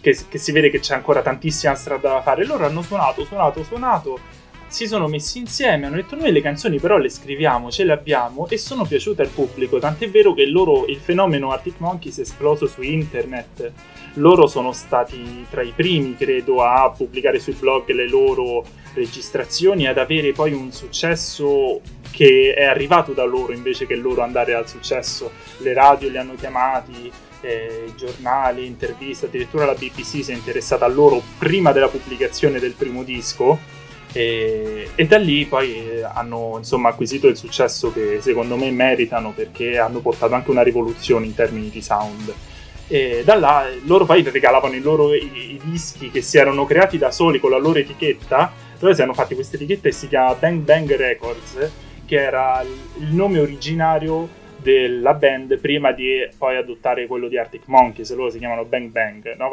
che, 0.01 0.17
che, 0.29 0.39
si 0.39 0.53
vede 0.53 0.71
che 0.71 0.79
c'è 0.79 0.95
ancora 0.95 1.21
tantissima 1.21 1.75
strada 1.75 2.09
da 2.09 2.23
fare. 2.23 2.47
Loro 2.47 2.65
hanno 2.65 2.81
suonato, 2.81 3.25
suonato, 3.25 3.65
suonato 3.65 4.43
si 4.75 4.89
sono 4.89 5.07
messi 5.07 5.39
insieme, 5.39 5.87
hanno 5.87 5.95
detto 5.95 6.17
noi 6.17 6.33
le 6.33 6.41
canzoni 6.41 6.81
però 6.81 6.99
le 6.99 7.09
scriviamo, 7.09 7.71
ce 7.71 7.85
le 7.85 7.93
abbiamo 7.93 8.49
e 8.49 8.59
sono 8.59 8.85
piaciute 8.85 9.23
al 9.23 9.29
pubblico, 9.29 9.79
tant'è 9.79 10.11
vero 10.11 10.35
che 10.35 10.47
loro, 10.47 10.87
il 10.87 10.97
fenomeno 10.97 11.53
Arctic 11.53 11.75
Monkeys 11.79 12.19
è 12.19 12.23
esploso 12.23 12.67
su 12.67 12.83
internet, 12.83 13.71
loro 14.15 14.49
sono 14.49 14.73
stati 14.73 15.47
tra 15.49 15.63
i 15.63 15.73
primi 15.77 16.17
credo 16.17 16.65
a 16.65 16.91
pubblicare 16.91 17.39
sui 17.39 17.53
blog 17.53 17.89
le 17.93 18.09
loro 18.09 18.65
registrazioni, 18.95 19.87
ad 19.87 19.97
avere 19.97 20.33
poi 20.33 20.53
un 20.53 20.73
successo 20.73 21.81
che 22.11 22.53
è 22.53 22.65
arrivato 22.65 23.13
da 23.13 23.23
loro 23.23 23.53
invece 23.53 23.87
che 23.87 23.95
loro 23.95 24.23
andare 24.23 24.55
al 24.55 24.69
successo, 24.69 25.31
le 25.59 25.73
radio 25.73 26.09
li 26.09 26.17
hanno 26.17 26.35
chiamati, 26.35 27.13
eh, 27.43 27.93
giornali, 27.97 28.67
interviste, 28.67 29.27
addirittura 29.27 29.67
la 29.67 29.75
BBC 29.75 30.25
si 30.25 30.33
è 30.33 30.35
interessata 30.35 30.85
a 30.85 30.89
loro 30.89 31.23
prima 31.39 31.71
della 31.71 31.87
pubblicazione 31.87 32.59
del 32.59 32.73
primo 32.73 33.05
disco 33.05 33.83
e, 34.17 34.91
e, 34.95 35.07
da 35.07 35.19
lì 35.19 35.45
poi 35.45 35.75
eh, 35.75 36.03
hanno 36.05 36.55
insomma, 36.59 36.91
acquisito 36.91 37.27
il 37.27 37.37
successo 37.37 37.93
che 37.93 38.19
secondo 38.21 38.57
me 38.57 38.71
meritano 38.71 39.33
perché 39.33 39.77
hanno 39.77 39.99
portato 39.99 40.35
anche 40.35 40.53
una 40.53 40.63
rivoluzione 40.63 41.27
in 41.27 41.35
termini 41.35 41.69
di 41.69 41.83
sound. 41.83 42.33
E 42.87 43.23
da 43.25 43.35
là 43.35 43.67
loro 43.87 44.05
poi 44.05 44.23
regalavano 44.23 44.75
i 44.77 44.81
loro 44.81 45.13
i, 45.15 45.25
i 45.35 45.61
dischi 45.65 46.13
che 46.13 46.23
si 46.23 46.39
erano 46.39 46.65
creati 46.65 46.97
da 46.97 47.11
soli 47.11 47.41
con 47.41 47.51
la 47.51 47.59
loro 47.59 47.81
etichetta. 47.81 48.53
Loro 48.79 48.95
si 48.95 49.03
hanno 49.03 49.15
fatti 49.15 49.35
questa 49.35 49.57
etichetta 49.57 49.89
e 49.89 49.93
si 49.93 50.07
chiama 50.07 50.35
Bang 50.35 50.61
Bang 50.61 50.95
Records, 50.95 51.73
che 52.07 52.15
era 52.15 52.63
il 52.63 53.13
nome 53.13 53.41
originario 53.41 54.29
della 54.59 55.15
band 55.15 55.59
prima 55.59 55.91
di 55.91 56.29
poi 56.39 56.57
adottare 56.57 57.09
quello 57.09 57.27
di 57.27 57.37
Arctic 57.37 57.63
Monkeys. 57.67 58.15
Loro 58.15 58.31
si 58.31 58.39
chiamano 58.39 58.65
Bang 58.65 58.91
Bang. 58.91 59.35
No? 59.37 59.51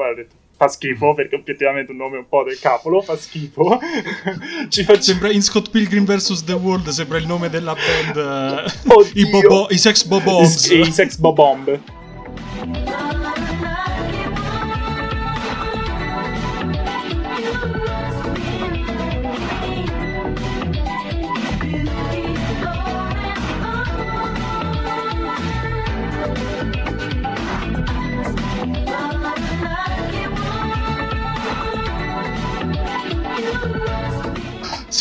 Fa 0.62 0.68
schifo 0.68 1.16
perché 1.16 1.36
obiettivamente 1.36 1.92
un 1.92 1.98
nome 1.98 2.18
un 2.18 2.28
po' 2.30 2.44
del 2.44 2.60
cavolo 2.60 3.02
fa 3.02 3.18
schifo. 3.18 3.80
Ci 4.70 4.84
faccio... 4.84 5.02
sembra 5.02 5.32
in 5.32 5.42
Scott 5.42 5.72
Pilgrim 5.72 6.06
vs. 6.06 6.44
The 6.44 6.54
World 6.54 6.88
sembra 6.90 7.18
il 7.18 7.26
nome 7.26 7.50
della 7.50 7.74
band 7.74 8.70
uh, 8.84 9.10
i, 9.14 9.28
bobo- 9.28 9.68
i 9.72 9.78
Sex 9.80 10.04
Bobombs 10.04 10.70
i, 10.70 10.82
i 10.82 10.92
Sex 10.92 11.18
Bobomb 11.18 11.80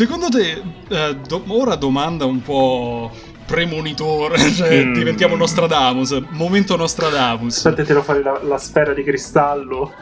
Secondo 0.01 0.31
te, 0.31 0.63
eh, 0.89 1.17
do- 1.29 1.45
ora 1.49 1.75
domanda 1.75 2.25
un 2.25 2.41
po' 2.41 3.11
premonitore, 3.45 4.39
cioè 4.51 4.83
mm. 4.83 4.95
diventiamo 4.95 5.37
Nostradamus, 5.37 6.19
momento 6.31 6.75
Nostradamus. 6.75 7.59
Aspetta, 7.59 7.85
tiro 7.85 8.03
fuori 8.03 8.23
la, 8.23 8.41
la 8.43 8.57
sfera 8.57 8.95
di 8.95 9.03
cristallo. 9.03 9.93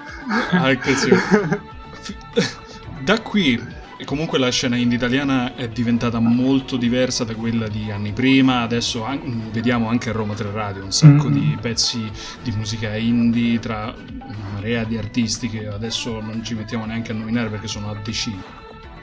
Ah, 0.53 0.77
così. 0.77 1.11
da 3.03 3.21
qui, 3.23 3.61
comunque 4.05 4.39
la 4.39 4.53
scena 4.53 4.77
indie 4.77 4.99
italiana 4.99 5.57
è 5.57 5.67
diventata 5.67 6.21
molto 6.21 6.77
diversa 6.77 7.25
da 7.25 7.35
quella 7.35 7.67
di 7.67 7.91
anni 7.91 8.13
prima, 8.13 8.61
adesso 8.61 9.05
an- 9.05 9.51
vediamo 9.51 9.89
anche 9.89 10.11
a 10.11 10.13
Roma 10.13 10.35
3 10.35 10.53
Radio 10.53 10.85
un 10.85 10.93
sacco 10.93 11.29
mm. 11.29 11.33
di 11.33 11.59
pezzi 11.61 12.09
di 12.45 12.53
musica 12.53 12.95
indie 12.95 13.59
tra 13.59 13.93
una 13.97 14.49
marea 14.53 14.85
di 14.85 14.97
artisti 14.97 15.49
che 15.49 15.67
adesso 15.67 16.21
non 16.21 16.45
ci 16.45 16.55
mettiamo 16.55 16.85
neanche 16.85 17.11
a 17.11 17.17
nominare 17.17 17.49
perché 17.49 17.67
sono 17.67 17.91
a 17.91 17.97
decine. 18.01 18.58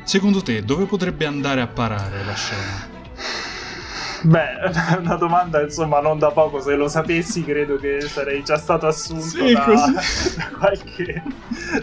Secondo 0.06 0.44
te 0.44 0.64
dove 0.64 0.86
potrebbe 0.86 1.26
andare 1.26 1.62
a 1.62 1.68
parare 1.68 2.24
la 2.24 2.36
scena? 2.36 2.94
Beh, 4.22 4.60
è 4.60 4.98
una 5.02 5.16
domanda 5.16 5.62
insomma 5.64 6.00
non 6.00 6.20
da 6.20 6.30
poco, 6.30 6.62
se 6.62 6.76
lo 6.76 6.88
sapessi 6.88 7.44
credo 7.44 7.78
che 7.78 8.02
sarei 8.02 8.44
già 8.44 8.56
stato 8.58 8.86
assunto 8.86 9.24
sì, 9.24 9.52
da, 9.52 9.66
da, 10.38 10.58
qualche, 10.58 11.24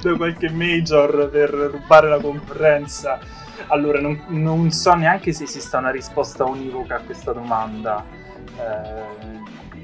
da, 0.01 0.17
qualche, 0.17 0.51
major 0.51 1.29
per 1.31 1.51
rubare 1.51 2.09
la 2.09 2.21
concorrenza. 2.21 3.19
Allora, 3.67 4.01
non, 4.01 4.23
non, 4.29 4.71
so 4.71 4.95
neanche 4.95 5.33
se 5.33 5.45
esista 5.45 5.79
una 5.79 5.91
risposta 5.91 6.45
univoca 6.45 6.97
a 6.97 7.01
questa 7.01 7.33
domanda. 7.33 8.05
Eh, 8.57 9.42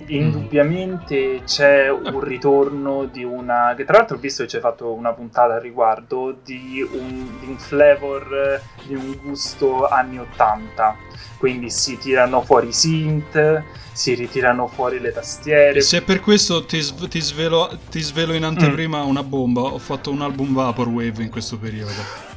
indubbiamente 0.09 1.43
c'è 1.45 1.91
un 1.91 2.21
ritorno 2.21 3.05
di 3.05 3.25
una. 3.25 3.75
che 3.77 3.85
tra 3.85 3.99
l'altro 3.99 4.17
ho 4.17 4.21
visto 4.21 4.43
che 4.43 4.49
ci 4.49 4.57
hai 4.57 4.63
fatto 4.63 4.93
una 4.93 5.13
puntata 5.13 5.55
al 5.55 5.61
riguardo 5.61 6.37
di 6.45 6.87
un, 6.91 7.39
di 7.41 7.47
un 7.47 7.59
flavor, 7.59 8.61
di 8.87 8.95
un 8.95 9.19
gusto 9.23 9.87
anni 9.87 10.19
80. 10.19 10.97
Quindi 11.39 11.71
si 11.71 11.99
tirano 11.99 12.43
fuori 12.43 12.69
i 12.69 12.73
synth, 12.73 13.63
si 13.93 14.15
ritirano 14.15 14.67
fuori 14.67 14.99
le 14.99 15.13
tastiere. 15.13 15.81
Se 15.81 16.03
per 16.03 16.21
questo 16.21 16.65
ti, 16.65 16.81
ti, 17.09 17.21
svelo, 17.21 17.79
ti 17.91 18.01
svelo, 18.01 18.33
in 18.33 18.45
anteprima 18.45 19.05
mm. 19.05 19.09
una 19.09 19.23
bomba, 19.23 19.61
ho 19.61 19.79
fatto 19.79 20.11
un 20.11 20.23
album 20.23 20.55
Vaporwave 20.55 21.23
in 21.23 21.31
questo 21.31 21.59
periodo. 21.59 21.93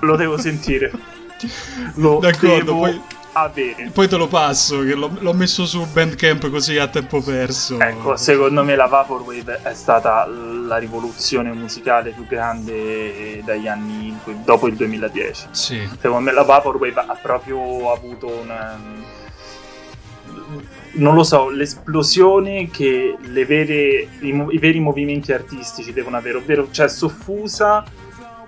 Lo 0.00 0.16
devo 0.16 0.38
sentire. 0.38 0.92
Lo 1.96 2.18
D'accordo, 2.18 2.74
poi, 2.74 3.00
avere. 3.32 3.90
Poi 3.92 4.08
te 4.08 4.16
lo 4.16 4.26
passo, 4.26 4.82
che 4.84 4.94
l'ho, 4.94 5.10
l'ho, 5.18 5.32
messo 5.32 5.66
su 5.66 5.86
Bandcamp 5.86 6.50
così 6.50 6.76
a 6.76 6.88
tempo 6.88 7.20
perso. 7.20 7.78
Ecco, 7.78 8.16
secondo 8.16 8.64
me 8.64 8.74
la 8.76 8.86
Vaporwave 8.86 9.60
è 9.62 9.74
stata 9.74 10.26
la 10.26 10.76
rivoluzione 10.76 11.52
musicale 11.52 12.10
più 12.10 12.26
grande 12.26 13.42
dagli 13.44 13.68
anni 13.68 14.16
dopo 14.44 14.66
il 14.66 14.74
2010. 14.74 15.46
Sì. 15.50 15.88
Secondo 16.00 16.24
me 16.24 16.32
la 16.32 16.42
Vaporwave 16.42 17.00
ha 17.06 17.18
proprio 17.20 17.92
avuto 17.92 18.26
una 18.28 19.06
non 20.90 21.14
lo 21.14 21.22
so, 21.22 21.50
l'esplosione 21.50 22.70
che 22.70 23.16
vere, 23.20 24.08
i, 24.20 24.46
i, 24.50 24.58
veri 24.58 24.80
movimenti 24.80 25.32
artistici 25.32 25.92
devono 25.92 26.16
avere, 26.16 26.38
ovvero 26.38 26.68
cioè 26.70 26.88
soffusa, 26.88 27.84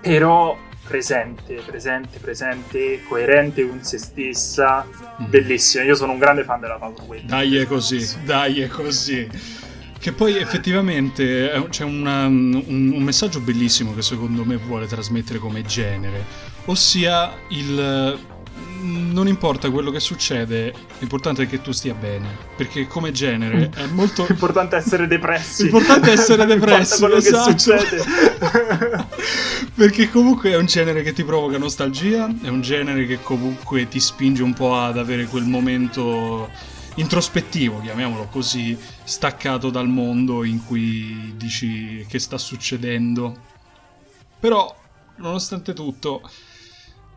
però 0.01 0.57
presente, 0.91 1.61
presente, 1.65 2.19
presente, 2.19 3.01
coerente 3.07 3.65
con 3.65 3.81
se 3.81 3.97
stessa, 3.97 4.85
mm. 4.85 5.29
bellissima. 5.29 5.85
Io 5.85 5.95
sono 5.95 6.11
un 6.11 6.19
grande 6.19 6.43
fan 6.43 6.59
della 6.59 6.75
Vaporwave. 6.75 7.23
Dai 7.23 7.55
è 7.55 7.65
così, 7.65 8.05
dai 8.25 8.59
è 8.59 8.67
così. 8.67 9.25
Che 9.97 10.11
poi 10.11 10.35
effettivamente 10.37 11.65
c'è 11.69 11.83
una, 11.83 12.25
un, 12.25 12.61
un, 12.65 13.03
messaggio 13.03 13.39
bellissimo 13.39 13.93
che 13.93 14.01
secondo 14.01 14.43
me 14.43 14.57
vuole 14.57 14.87
trasmettere 14.87 15.39
come 15.39 15.61
genere, 15.61 16.25
ossia 16.65 17.31
il 17.49 18.19
non 18.81 19.27
importa 19.27 19.69
quello 19.69 19.91
che 19.91 19.99
succede, 19.99 20.73
l'importante 20.99 21.43
è 21.43 21.47
che 21.47 21.61
tu 21.61 21.71
stia 21.71 21.93
bene. 21.93 22.37
Perché 22.55 22.87
come 22.87 23.11
genere 23.11 23.69
è 23.75 23.85
molto. 23.87 24.25
L'importante 24.27 24.75
è 24.75 24.79
essere 24.79 25.07
depressi. 25.07 25.63
L'importante 25.63 26.09
è 26.09 26.13
essere 26.13 26.45
depressi. 26.47 26.99
quello 26.99 27.15
esatto. 27.15 27.51
che 27.51 27.59
succede. 27.59 28.05
perché 29.75 30.09
comunque 30.09 30.51
è 30.51 30.57
un 30.57 30.65
genere 30.65 31.03
che 31.03 31.13
ti 31.13 31.23
provoca 31.23 31.57
nostalgia, 31.57 32.33
è 32.41 32.47
un 32.47 32.61
genere 32.61 33.05
che 33.05 33.21
comunque 33.21 33.87
ti 33.87 33.99
spinge 33.99 34.43
un 34.43 34.53
po' 34.53 34.77
ad 34.77 34.97
avere 34.97 35.25
quel 35.25 35.43
momento 35.43 36.49
introspettivo, 36.95 37.81
chiamiamolo 37.81 38.27
così, 38.27 38.77
staccato 39.03 39.69
dal 39.69 39.87
mondo 39.87 40.43
in 40.43 40.65
cui 40.65 41.33
dici 41.35 42.05
che 42.07 42.19
sta 42.19 42.37
succedendo. 42.37 43.49
Però, 44.39 44.75
nonostante 45.17 45.73
tutto 45.73 46.21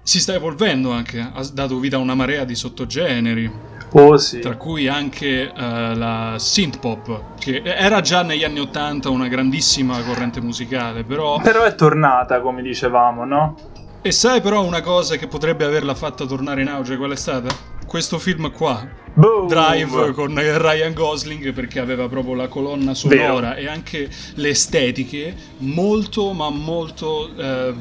si 0.04 0.20
sta 0.20 0.34
evolvendo 0.34 0.92
anche, 0.92 1.18
ha 1.18 1.42
dato 1.52 1.78
vita 1.78 1.96
a 1.96 1.98
una 1.98 2.14
marea 2.14 2.44
di 2.44 2.54
sottogeneri. 2.54 3.50
Oh, 3.92 4.16
sì. 4.18 4.40
Tra 4.40 4.56
cui 4.56 4.86
anche 4.86 5.50
uh, 5.50 5.96
la 5.96 6.34
synth 6.36 6.78
pop, 6.78 7.38
che 7.38 7.62
era 7.64 8.00
già 8.00 8.22
negli 8.22 8.44
anni 8.44 8.60
Ottanta 8.60 9.08
una 9.08 9.28
grandissima 9.28 10.00
corrente 10.02 10.40
musicale, 10.40 11.04
però... 11.04 11.40
Però 11.40 11.62
è 11.62 11.74
tornata, 11.74 12.40
come 12.40 12.60
dicevamo, 12.60 13.24
no? 13.24 13.56
E 14.02 14.12
sai 14.12 14.42
però 14.42 14.62
una 14.62 14.82
cosa 14.82 15.16
che 15.16 15.26
potrebbe 15.26 15.64
averla 15.64 15.94
fatta 15.94 16.26
tornare 16.26 16.60
in 16.60 16.68
auge, 16.68 16.98
qual 16.98 17.12
è 17.12 17.16
stata? 17.16 17.48
Questo 17.86 18.18
film 18.18 18.50
qua, 18.50 18.86
Boom. 19.14 19.46
Drive 19.46 20.12
con 20.12 20.34
Ryan 20.34 20.92
Gosling 20.92 21.52
perché 21.52 21.78
aveva 21.78 22.08
proprio 22.08 22.34
la 22.34 22.48
colonna 22.48 22.92
sonora 22.94 23.50
Vero. 23.50 23.60
e 23.60 23.68
anche 23.68 24.10
le 24.34 24.48
estetiche 24.48 25.34
molto 25.58 26.32
ma 26.32 26.50
molto 26.50 27.30
eh, 27.36 27.74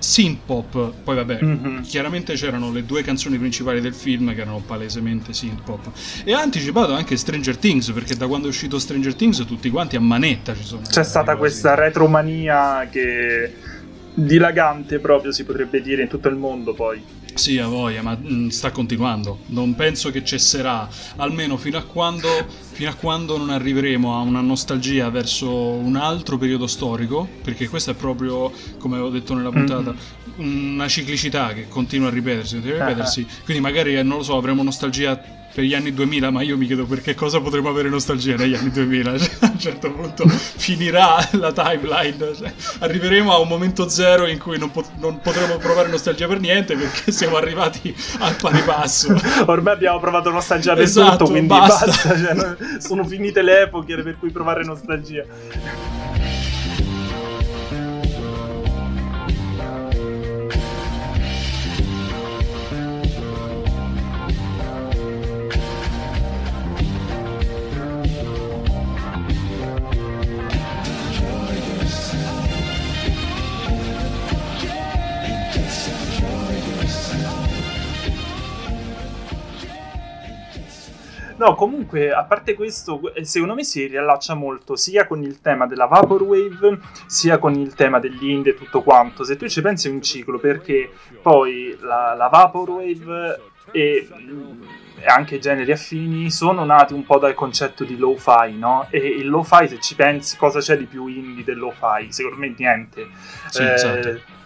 synth 0.00 0.40
pop. 0.44 0.92
Poi 1.04 1.14
vabbè, 1.14 1.38
mm-hmm. 1.42 1.80
chiaramente 1.82 2.34
c'erano 2.34 2.72
le 2.72 2.84
due 2.84 3.02
canzoni 3.02 3.38
principali 3.38 3.80
del 3.80 3.94
film 3.94 4.34
che 4.34 4.40
erano 4.40 4.62
palesemente 4.66 5.32
synth 5.32 5.62
pop. 5.62 5.90
E 6.24 6.32
ha 6.32 6.40
anticipato 6.40 6.92
anche 6.92 7.16
Stranger 7.16 7.56
Things, 7.56 7.92
perché 7.92 8.16
da 8.16 8.26
quando 8.26 8.46
è 8.46 8.50
uscito 8.50 8.78
Stranger 8.78 9.14
Things 9.14 9.44
tutti 9.46 9.70
quanti 9.70 9.96
a 9.96 10.00
manetta 10.00 10.54
ci 10.54 10.64
sono. 10.64 10.82
C'è 10.82 11.04
stata 11.04 11.36
questa 11.36 11.74
retromania 11.74 12.88
che 12.90 13.54
dilagante 14.12 14.98
proprio 14.98 15.30
si 15.30 15.44
potrebbe 15.44 15.80
dire 15.80 16.02
in 16.02 16.08
tutto 16.08 16.28
il 16.28 16.36
mondo 16.36 16.74
poi. 16.74 17.02
Sì, 17.34 17.58
a 17.58 17.66
voglia, 17.66 18.02
ma 18.02 18.16
mh, 18.16 18.32
mm, 18.32 18.48
sta 18.48 18.70
continuando. 18.70 19.40
Non 19.46 19.74
penso 19.74 20.10
che 20.10 20.24
cesserà, 20.24 20.88
almeno 21.16 21.56
fino 21.56 21.78
a, 21.78 21.82
quando, 21.82 22.28
fino 22.72 22.90
a 22.90 22.94
quando 22.94 23.36
non 23.36 23.50
arriveremo 23.50 24.14
a 24.16 24.20
una 24.20 24.40
nostalgia 24.40 25.08
verso 25.10 25.50
un 25.50 25.96
altro 25.96 26.38
periodo 26.38 26.66
storico, 26.66 27.28
perché 27.42 27.68
questo 27.68 27.92
è 27.92 27.94
proprio, 27.94 28.52
come 28.78 28.98
ho 28.98 29.08
detto 29.08 29.34
nella 29.34 29.50
puntata, 29.50 29.94
mm-hmm. 30.40 30.72
una 30.72 30.88
ciclicità 30.88 31.52
che 31.52 31.68
continua 31.68 32.08
a 32.08 32.10
ripetersi, 32.10 32.56
a 32.56 32.60
ripetersi. 32.60 33.20
Uh-huh. 33.20 33.44
Quindi 33.44 33.62
magari, 33.62 33.96
eh, 33.96 34.02
non 34.02 34.18
lo 34.18 34.22
so, 34.22 34.36
avremo 34.36 34.62
nostalgia 34.62 35.38
per 35.52 35.64
gli 35.64 35.74
anni 35.74 35.92
2000, 35.92 36.30
ma 36.30 36.42
io 36.42 36.56
mi 36.56 36.66
chiedo 36.66 36.86
perché 36.86 37.14
cosa 37.14 37.40
potremmo 37.40 37.68
avere 37.68 37.88
nostalgia 37.88 38.36
negli 38.36 38.54
anni 38.54 38.70
2000. 38.70 39.18
Cioè, 39.20 39.28
a 39.40 39.50
un 39.52 39.58
certo 39.58 39.92
punto 39.92 40.28
finirà 40.28 41.28
la 41.32 41.52
timeline, 41.52 42.34
cioè, 42.36 42.52
arriveremo 42.80 43.32
a 43.32 43.38
un 43.38 43.48
momento 43.48 43.88
zero 43.88 44.26
in 44.26 44.38
cui 44.38 44.58
non, 44.58 44.70
pot- 44.70 44.92
non, 44.98 45.20
potremo 45.20 45.56
provare 45.56 45.88
nostalgia 45.88 46.26
per 46.26 46.40
niente 46.40 46.76
perché 46.76 47.12
siamo 47.12 47.36
arrivati 47.36 47.94
al 48.18 48.36
pari 48.36 48.62
passo. 48.62 49.14
Ormai 49.46 49.74
abbiamo 49.74 49.98
provato 49.98 50.30
nostalgia 50.30 50.74
per 50.74 50.84
esatto, 50.84 51.10
tutto, 51.10 51.30
quindi 51.30 51.48
basta. 51.48 51.86
basta 51.86 52.18
cioè, 52.18 52.56
sono 52.80 53.04
finite 53.04 53.42
le 53.42 53.62
epoche 53.62 53.96
per 54.02 54.18
cui 54.18 54.30
provare 54.30 54.64
nostalgia. 54.64 55.24
No, 81.40 81.54
comunque, 81.54 82.12
a 82.12 82.24
parte 82.24 82.52
questo, 82.52 83.14
eh, 83.14 83.24
secondo 83.24 83.54
me 83.54 83.64
si 83.64 83.86
riallaccia 83.86 84.34
molto 84.34 84.76
sia 84.76 85.06
con 85.06 85.22
il 85.22 85.40
tema 85.40 85.66
della 85.66 85.86
Vaporwave, 85.86 86.78
sia 87.06 87.38
con 87.38 87.54
il 87.54 87.72
tema 87.72 87.98
degli 87.98 88.28
indie 88.28 88.52
e 88.52 88.54
tutto 88.54 88.82
quanto. 88.82 89.24
Se 89.24 89.38
tu 89.38 89.48
ci 89.48 89.62
pensi 89.62 89.88
è 89.88 89.90
un 89.90 90.02
ciclo, 90.02 90.38
perché 90.38 90.92
poi 91.22 91.74
la, 91.80 92.12
la 92.14 92.28
Vaporwave 92.28 93.40
e, 93.70 94.06
e, 94.98 95.06
anche 95.06 95.36
i 95.36 95.40
generi 95.40 95.72
affini 95.72 96.30
sono 96.30 96.62
nati 96.62 96.92
un 96.92 97.06
po' 97.06 97.18
dal 97.18 97.32
concetto 97.32 97.84
di 97.84 97.96
lo-fi, 97.96 98.52
no? 98.58 98.88
E 98.90 98.98
il 98.98 99.26
lo-fi, 99.26 99.66
se 99.66 99.80
ci 99.80 99.94
pensi, 99.94 100.36
cosa 100.36 100.60
c'è 100.60 100.76
di 100.76 100.84
più 100.84 101.06
indie 101.06 101.42
del 101.42 101.56
lo-fi? 101.56 102.12
Secondo 102.12 102.36
me 102.36 102.54
niente. 102.54 103.08
Sì, 103.48 103.62
eh, 103.62 103.72
esatto 103.72 104.38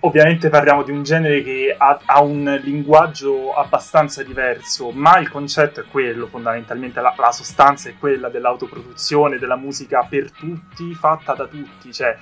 Ovviamente 0.00 0.48
parliamo 0.48 0.84
di 0.84 0.92
un 0.92 1.02
genere 1.02 1.42
che 1.42 1.74
ha, 1.76 1.98
ha, 2.04 2.22
un 2.22 2.60
linguaggio 2.62 3.52
abbastanza 3.52 4.22
diverso, 4.22 4.92
ma 4.92 5.18
il 5.18 5.28
concetto 5.28 5.80
è 5.80 5.84
quello, 5.90 6.28
fondamentalmente 6.28 7.00
la, 7.00 7.12
la, 7.16 7.32
sostanza 7.32 7.88
è 7.88 7.96
quella 7.98 8.28
dell'autoproduzione, 8.28 9.38
della 9.38 9.56
musica 9.56 10.06
per 10.08 10.30
tutti, 10.30 10.94
fatta 10.94 11.34
da 11.34 11.46
tutti, 11.46 11.92
cioè 11.92 12.16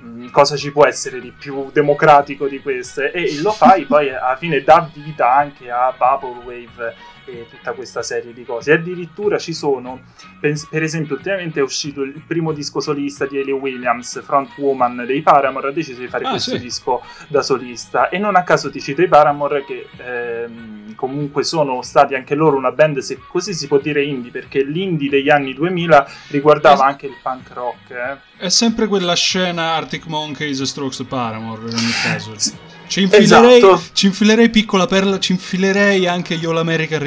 mh, 0.00 0.30
cosa 0.30 0.56
ci 0.56 0.72
può 0.72 0.84
essere 0.84 1.20
di 1.20 1.30
più 1.30 1.70
democratico 1.70 2.48
di 2.48 2.60
questo? 2.60 3.02
E 3.02 3.40
lo 3.40 3.52
fai 3.52 3.84
poi 3.84 4.10
alla 4.10 4.36
fine 4.36 4.60
dà 4.62 4.90
vita 4.92 5.32
anche 5.32 5.70
a 5.70 5.94
Vaporwave 5.96 6.94
e 7.24 7.46
tutta 7.48 7.72
questa 7.72 8.02
serie 8.02 8.32
di 8.32 8.44
cose. 8.44 8.70
E 8.70 8.74
addirittura 8.74 9.38
ci 9.38 9.52
sono, 9.52 10.00
per 10.40 10.82
esempio, 10.82 11.16
ultimamente 11.16 11.60
è 11.60 11.62
uscito 11.62 12.02
il 12.02 12.22
primo 12.26 12.52
disco 12.52 12.80
solista 12.80 13.26
di 13.26 13.38
Ellie 13.38 13.52
Williams, 13.52 14.22
frontwoman 14.22 15.04
dei 15.06 15.22
Paramore, 15.22 15.68
ha 15.68 15.72
deciso 15.72 16.00
di 16.00 16.08
fare 16.08 16.24
ah, 16.24 16.30
questo 16.30 16.56
sì. 16.56 16.60
disco 16.60 17.02
da 17.28 17.42
solista. 17.42 18.08
E 18.08 18.18
non 18.18 18.36
a 18.36 18.42
caso 18.42 18.70
ti 18.70 18.80
cito 18.80 19.02
i 19.02 19.08
Paramore, 19.08 19.64
che 19.64 19.86
ehm, 19.96 20.94
comunque 20.94 21.44
sono 21.44 21.82
stati 21.82 22.14
anche 22.14 22.34
loro 22.34 22.56
una 22.56 22.72
band, 22.72 22.98
se 22.98 23.18
così 23.28 23.54
si 23.54 23.66
può 23.66 23.78
dire 23.78 24.02
indie, 24.02 24.30
perché 24.30 24.62
l'indie 24.62 25.08
degli 25.08 25.30
anni 25.30 25.54
2000 25.54 26.06
riguardava 26.28 26.84
anche 26.84 27.06
il 27.06 27.16
punk 27.22 27.50
rock. 27.52 27.90
Eh. 27.90 28.44
È 28.44 28.48
sempre 28.48 28.86
quella 28.86 29.14
scena 29.14 29.74
Arctic 29.74 30.06
Monkeys, 30.06 30.62
Strokes 30.62 31.04
Paramore, 31.04 31.70
in 31.70 31.76
ogni 31.76 31.92
caso. 32.02 32.34
Ci 32.92 33.00
infilerei, 33.00 33.56
esatto. 33.56 33.82
ci 33.94 34.04
infilerei 34.04 34.50
piccola 34.50 34.86
perla, 34.86 35.18
ci 35.18 35.32
infilerei 35.32 36.06
anche 36.06 36.36
gli 36.36 36.44
All 36.44 36.58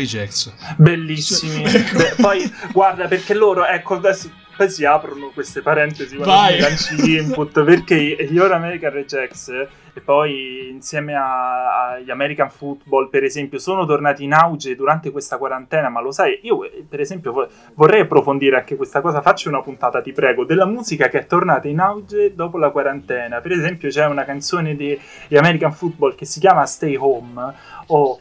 American 0.06 0.22
Rejects. 0.22 0.54
Bellissimi. 0.78 1.63
Beh, 1.63 2.15
poi 2.22 2.52
guarda, 2.72 3.08
perché 3.08 3.34
loro, 3.34 3.65
ecco, 3.65 3.96
adesso 3.96 4.30
poi 4.56 4.70
si 4.70 4.86
aprono 4.86 5.32
queste 5.34 5.62
parentesi 5.62 6.15
quando 6.15 6.58
lanci 6.60 6.96
gli 6.96 7.18
input 7.18 7.62
perché 7.65 8.26
gli 8.30 8.38
Ora 8.38 8.56
American 8.56 8.94
Rejects 8.94 9.50
e 9.94 10.00
poi 10.00 10.70
insieme 10.70 11.13
agli 11.13 12.10
American 12.10 12.50
Football 12.50 13.10
per 13.10 13.26
esempio 13.26 13.60
sono 13.60 13.86
tornati 13.86 14.24
in 14.24 14.32
auge 14.32 14.76
durante 14.76 15.12
questa 15.12 15.38
quarantena 15.38 15.89
ma 15.89 16.00
lo 16.00 16.13
sai 16.13 16.39
io 16.44 16.60
per 16.88 17.02
esempio 17.02 17.50
vorrei 17.74 18.02
approfondire 18.02 18.56
anche 18.56 18.78
questa 18.78 19.02
cosa 19.02 19.22
faccio 19.22 19.50
una 19.50 19.62
puntata 19.62 20.02
ti 20.02 20.13
prego 20.13 20.46
della 20.46 20.65
musica 20.65 21.10
che 21.10 21.20
è 21.20 21.28
tornata 21.28 21.68
in 21.68 21.80
auge 21.80 22.34
dopo 22.34 22.58
la 22.58 22.70
quarantena 22.70 23.41
per 23.41 23.52
esempio 23.52 23.89
c'è 23.89 24.06
una 24.06 24.24
canzone 24.24 24.78
di 24.78 24.98
American 25.32 25.74
Football 25.74 26.15
che 26.15 26.24
si 26.24 26.39
chiama 26.39 26.65
Stay 26.65 26.96
Home 26.96 27.54
o 27.88 28.20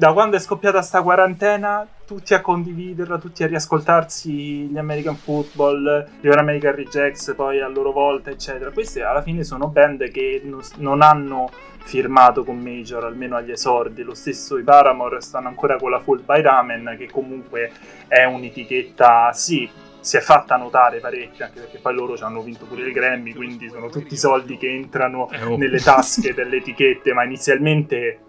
da 0.00 0.14
quando 0.14 0.36
è 0.36 0.40
scoppiata 0.40 0.80
sta 0.80 1.02
quarantena, 1.02 1.86
tutti 2.06 2.32
a 2.32 2.40
condividerla, 2.40 3.18
tutti 3.18 3.42
a 3.42 3.46
riascoltarsi 3.46 4.30
gli 4.32 4.78
American 4.78 5.14
Football, 5.14 6.08
gli 6.22 6.28
American 6.28 6.74
Rejects, 6.74 7.34
poi 7.36 7.60
a 7.60 7.68
loro 7.68 7.92
volta, 7.92 8.30
eccetera. 8.30 8.70
Queste 8.70 9.02
alla 9.02 9.20
fine 9.20 9.44
sono 9.44 9.68
band 9.68 10.10
che 10.10 10.42
non 10.78 11.02
hanno 11.02 11.50
firmato 11.84 12.44
con 12.44 12.56
Major, 12.56 13.04
almeno 13.04 13.36
agli 13.36 13.50
esordi. 13.50 14.02
Lo 14.02 14.14
stesso 14.14 14.56
i 14.56 14.62
Paramore 14.62 15.20
stanno 15.20 15.48
ancora 15.48 15.76
con 15.76 15.90
la 15.90 16.00
Full 16.00 16.24
by 16.24 16.40
Ramen, 16.40 16.94
che 16.96 17.10
comunque 17.10 17.70
è 18.08 18.24
un'etichetta, 18.24 19.34
sì, 19.34 19.68
si 20.00 20.16
è 20.16 20.20
fatta 20.20 20.56
notare 20.56 21.00
parecchio, 21.00 21.44
anche 21.44 21.60
perché 21.60 21.76
poi 21.76 21.94
loro 21.94 22.16
ci 22.16 22.22
hanno 22.22 22.40
vinto 22.40 22.64
pure 22.64 22.86
il 22.86 22.92
Grammy, 22.94 23.34
quindi 23.34 23.68
sono 23.68 23.90
tutti 23.90 24.16
soldi 24.16 24.56
che 24.56 24.72
entrano 24.72 25.28
eh, 25.30 25.44
oh. 25.44 25.58
nelle 25.58 25.78
tasche 25.78 26.32
delle 26.32 26.56
etichette, 26.56 27.12
ma 27.12 27.22
inizialmente 27.22 28.20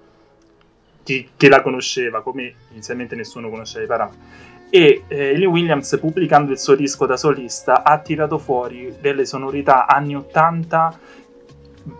chi, 1.03 1.29
chi, 1.35 1.47
la 1.47 1.61
conosceva, 1.61 2.21
come 2.21 2.53
inizialmente 2.71 3.15
nessuno 3.15 3.49
conosceva 3.49 3.83
i 3.83 3.87
parametri. 3.87 4.19
E 4.69 5.03
eh, 5.07 5.37
Lee 5.37 5.45
Williams, 5.45 5.97
pubblicando 5.99 6.51
il 6.51 6.59
suo 6.59 6.75
disco 6.75 7.05
da 7.05 7.17
solista, 7.17 7.83
ha 7.83 7.99
tirato 7.99 8.37
fuori 8.37 8.95
delle 9.01 9.25
sonorità 9.25 9.85
anni 9.85 10.15
80 10.15 10.99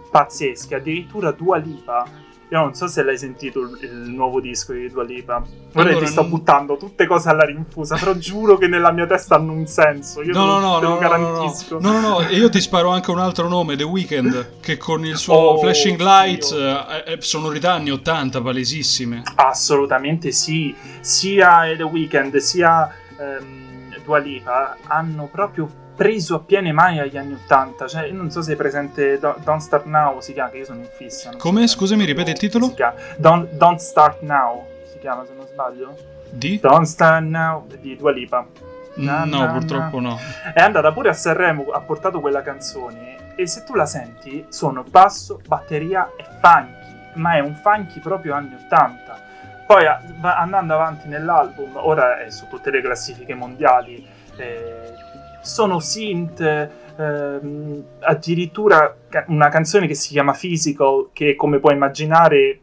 pazzesche, 0.10 0.76
addirittura 0.76 1.32
Dua 1.32 1.58
Lipa 1.58 2.06
io 2.52 2.60
non 2.60 2.74
so 2.74 2.88
se 2.88 3.02
l'hai 3.02 3.18
sentito 3.18 3.62
il, 3.62 3.78
il 3.82 4.10
nuovo 4.10 4.42
disco 4.42 4.74
di 4.74 4.90
Dua 4.90 5.06
Lipa. 5.06 5.42
Ora 5.74 5.88
allora, 5.88 6.06
ti 6.06 6.12
sto 6.12 6.22
non... 6.22 6.32
buttando 6.32 6.76
tutte 6.76 7.08
cose 7.08 7.30
alla 7.30 7.46
rinfusa, 7.46 7.96
però 7.96 8.14
giuro 8.16 8.58
che 8.58 8.68
nella 8.68 8.92
mia 8.92 9.08
testa 9.08 9.36
hanno 9.36 9.54
un 9.54 9.68
senso. 9.68 10.22
Io 10.22 10.34
no, 10.34 10.46
no, 10.46 10.60
no, 10.60 10.80
te 10.80 10.86
no, 10.86 10.94
lo 10.94 10.98
garantisco. 10.98 11.80
No, 11.80 11.94
no, 11.94 12.20
no, 12.20 12.28
io 12.28 12.50
ti 12.50 12.60
sparo 12.60 12.90
anche 12.90 13.10
un 13.10 13.20
altro 13.20 13.48
nome, 13.48 13.78
The 13.78 13.84
Weeknd, 13.84 14.60
che 14.60 14.76
con 14.76 15.06
il 15.06 15.16
suo 15.16 15.34
oh, 15.34 15.60
Flashing 15.60 15.98
Lights 15.98 16.52
eh, 16.52 17.18
sonorità 17.22 17.72
anni 17.72 17.90
80 17.92 18.42
palesissime. 18.42 19.24
Assolutamente 19.36 20.34
sì. 20.34 20.76
Sia 21.00 21.74
The 21.78 21.84
Weeknd 21.84 22.36
sia 22.36 22.94
ehm, 23.18 23.96
Dua 24.04 24.18
Lipa 24.18 24.76
hanno 24.88 25.30
proprio 25.32 25.70
preso 26.02 26.34
a 26.34 26.40
piene 26.40 26.72
mani 26.72 27.00
agli 27.00 27.16
anni 27.16 27.34
80. 27.34 27.88
Cioè, 27.88 28.06
io 28.08 28.14
non 28.16 28.32
so 28.32 28.42
se 28.42 28.54
è 28.54 28.56
presente 28.56 29.20
Don't 29.20 29.58
Start 29.58 29.86
Now, 29.86 30.20
si 30.20 30.34
chiama, 30.34 30.50
che 30.50 30.58
io 30.58 30.66
sono 30.66 30.80
in 30.80 30.90
fissa. 30.92 31.30
Come? 31.38 31.68
So 31.68 31.78
Scusami, 31.78 32.06
ripeti 32.06 32.32
il 32.32 32.40
titolo? 32.40 32.74
Don't, 33.18 33.52
Don't, 33.52 33.78
Start 33.78 34.22
Now, 34.22 34.66
si 34.92 34.98
chiama, 34.98 35.26
se 35.26 35.34
non 35.38 35.46
sbaglio. 35.46 35.96
Di? 36.28 36.58
Don't 36.60 36.88
Start 36.88 37.26
Now, 37.26 37.68
di 37.80 37.96
Dua 37.96 38.12
Lipa. 38.12 38.48
Na, 38.96 39.26
no, 39.26 39.42
na, 39.42 39.52
purtroppo 39.52 40.00
na. 40.00 40.10
no. 40.10 40.20
È 40.56 40.60
andata 40.60 40.92
pure 40.92 41.10
a 41.10 41.14
Sanremo, 41.14 41.70
ha 41.72 41.82
portato 41.82 42.20
quella 42.20 42.42
canzone 42.42 43.36
e 43.36 43.46
se 43.46 43.64
tu 43.64 43.76
la 43.76 43.86
senti 43.86 44.44
sono 44.50 44.84
basso, 44.84 45.40
batteria 45.48 46.14
e 46.18 46.26
funky, 46.42 47.12
ma 47.14 47.36
è 47.36 47.42
un 47.42 47.54
funky 47.54 48.00
proprio 48.00 48.34
anni 48.34 48.56
80. 48.56 49.20
Poi 49.68 49.86
andando 50.20 50.74
avanti 50.74 51.08
nell'album, 51.08 51.74
ora 51.76 52.20
è 52.20 52.32
su 52.32 52.48
tutte 52.50 52.72
le 52.72 52.82
classifiche 52.82 53.36
mondiali, 53.36 54.06
eh, 54.36 54.94
sono 55.42 55.80
synth, 55.80 56.70
ehm, 56.98 57.84
addirittura 58.00 58.96
una 59.28 59.50
canzone 59.50 59.88
che 59.88 59.96
si 59.96 60.10
chiama 60.10 60.34
Physical, 60.34 61.10
che 61.14 61.36
come 61.36 61.60
puoi 61.60 61.74
immaginare 61.74 62.60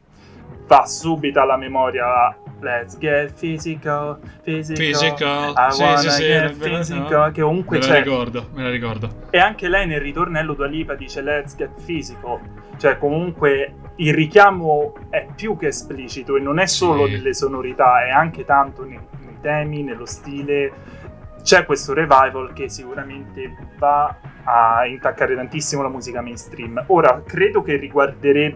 va 0.67 0.87
subito 0.87 1.41
alla 1.41 1.57
memoria. 1.57 2.37
Let's 2.61 2.99
get 2.99 3.39
physical, 3.39 4.19
physical. 4.43 4.85
Physical, 4.85 5.55
I 5.57 5.73
sì, 5.73 5.97
sì, 5.99 6.11
sì, 6.11 6.23
get 6.25 6.53
physical, 6.57 7.27
no. 7.27 7.31
che 7.31 7.43
comunque 7.43 7.79
me 7.79 7.87
la 7.87 7.95
ricordo, 8.01 8.49
me 8.53 8.63
la 8.65 8.71
ricordo. 8.71 9.09
E 9.31 9.39
anche 9.39 9.69
lei 9.69 9.87
nel 9.87 10.01
ritornello 10.01 10.55
Dua 10.55 10.67
Lipa 10.67 10.95
dice 10.95 11.23
Let's 11.23 11.55
get 11.55 11.71
physical, 11.85 12.41
cioè 12.77 12.99
comunque 12.99 13.75
il 13.97 14.13
richiamo 14.13 14.95
è 15.09 15.29
più 15.37 15.57
che 15.57 15.69
esplicito 15.69 16.37
e 16.37 16.41
non 16.41 16.59
è 16.59 16.67
solo 16.67 17.07
sì. 17.07 17.13
nelle 17.13 17.33
sonorità, 17.33 18.05
è 18.05 18.11
anche 18.11 18.45
tanto 18.45 18.83
nei, 18.85 18.99
nei 19.21 19.39
temi, 19.41 19.85
nello 19.85 20.07
stile 20.07 20.73
c'è 21.49 21.65
questo 21.65 21.95
revival 21.95 22.53
che 22.53 22.69
sicuramente 22.69 23.57
va 23.79 24.15
a 24.45 24.85
intaccare 24.85 25.35
tantissimo 25.35 25.81
la 25.81 25.89
musica 25.89 26.21
mainstream. 26.21 26.85
Ora, 26.89 27.23
credo 27.25 27.63
che 27.63 27.91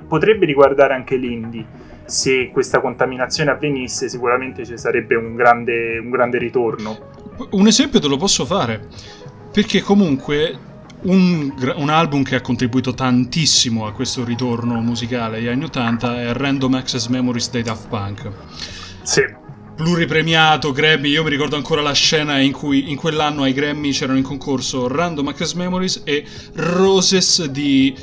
potrebbe 0.06 0.44
riguardare 0.44 0.92
anche 0.92 1.16
l'indie. 1.16 1.64
Se 2.04 2.50
questa 2.50 2.80
contaminazione 2.82 3.50
avvenisse, 3.50 4.10
sicuramente 4.10 4.66
ci 4.66 4.76
sarebbe 4.76 5.14
un 5.14 5.34
grande, 5.36 5.96
un 6.00 6.10
grande 6.10 6.36
ritorno. 6.36 6.98
Un 7.52 7.66
esempio 7.66 7.98
te 7.98 8.08
lo 8.08 8.18
posso 8.18 8.44
fare, 8.44 8.88
perché 9.50 9.80
comunque 9.80 10.54
un, 11.04 11.50
un, 11.74 11.88
album 11.88 12.22
che 12.22 12.36
ha 12.36 12.40
contribuito 12.42 12.92
tantissimo 12.92 13.86
a 13.86 13.92
questo 13.92 14.22
ritorno 14.22 14.82
musicale 14.82 15.38
agli 15.38 15.48
anni 15.48 15.64
80 15.64 16.20
è 16.24 16.32
Random 16.34 16.74
Access 16.74 17.06
Memories 17.06 17.50
dei 17.50 17.62
Daft 17.62 17.88
Punk. 17.88 18.30
Sì 19.00 19.40
pluripremiato 19.74 20.72
Grammy. 20.72 21.10
Io 21.10 21.22
mi 21.22 21.30
ricordo 21.30 21.56
ancora 21.56 21.80
la 21.80 21.92
scena 21.92 22.38
in 22.38 22.52
cui 22.52 22.90
in 22.90 22.96
quell'anno 22.96 23.42
ai 23.42 23.52
Grammy 23.52 23.90
c'erano 23.90 24.18
in 24.18 24.24
concorso 24.24 24.88
Random 24.88 25.28
Access 25.28 25.52
Memories 25.54 26.02
e 26.04 26.24
Roses 26.54 27.44
di. 27.46 27.94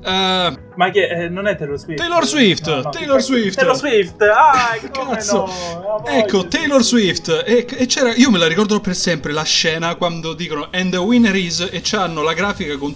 Uh, 0.00 0.56
Ma 0.76 0.90
che 0.90 1.08
eh, 1.08 1.28
non 1.28 1.46
è 1.46 1.56
Taylor 1.56 1.76
Swift? 1.76 1.98
Taylor 1.98 2.24
Swift! 2.24 2.66
No, 2.68 2.82
no, 2.82 2.88
Taylor 2.90 3.20
Swift! 3.20 3.58
Taylor 3.58 3.76
Swift! 3.76 4.22
Ah, 4.22 4.78
Cazzo! 4.90 5.44
No, 5.46 6.04
ecco, 6.06 6.46
Taylor 6.46 6.82
Swift! 6.82 7.42
E, 7.44 7.66
e, 7.68 7.86
c'era, 7.86 8.14
io 8.14 8.30
me 8.30 8.38
la 8.38 8.46
ricordo 8.46 8.80
per 8.80 8.94
sempre 8.94 9.32
la 9.32 9.42
scena 9.42 9.96
quando 9.96 10.32
dicono 10.34 10.68
And 10.72 10.92
the 10.92 10.98
winner 10.98 11.34
is 11.34 11.68
e 11.70 11.80
c'hanno 11.82 12.22
la 12.22 12.32
grafica 12.32 12.76
con 12.78 12.94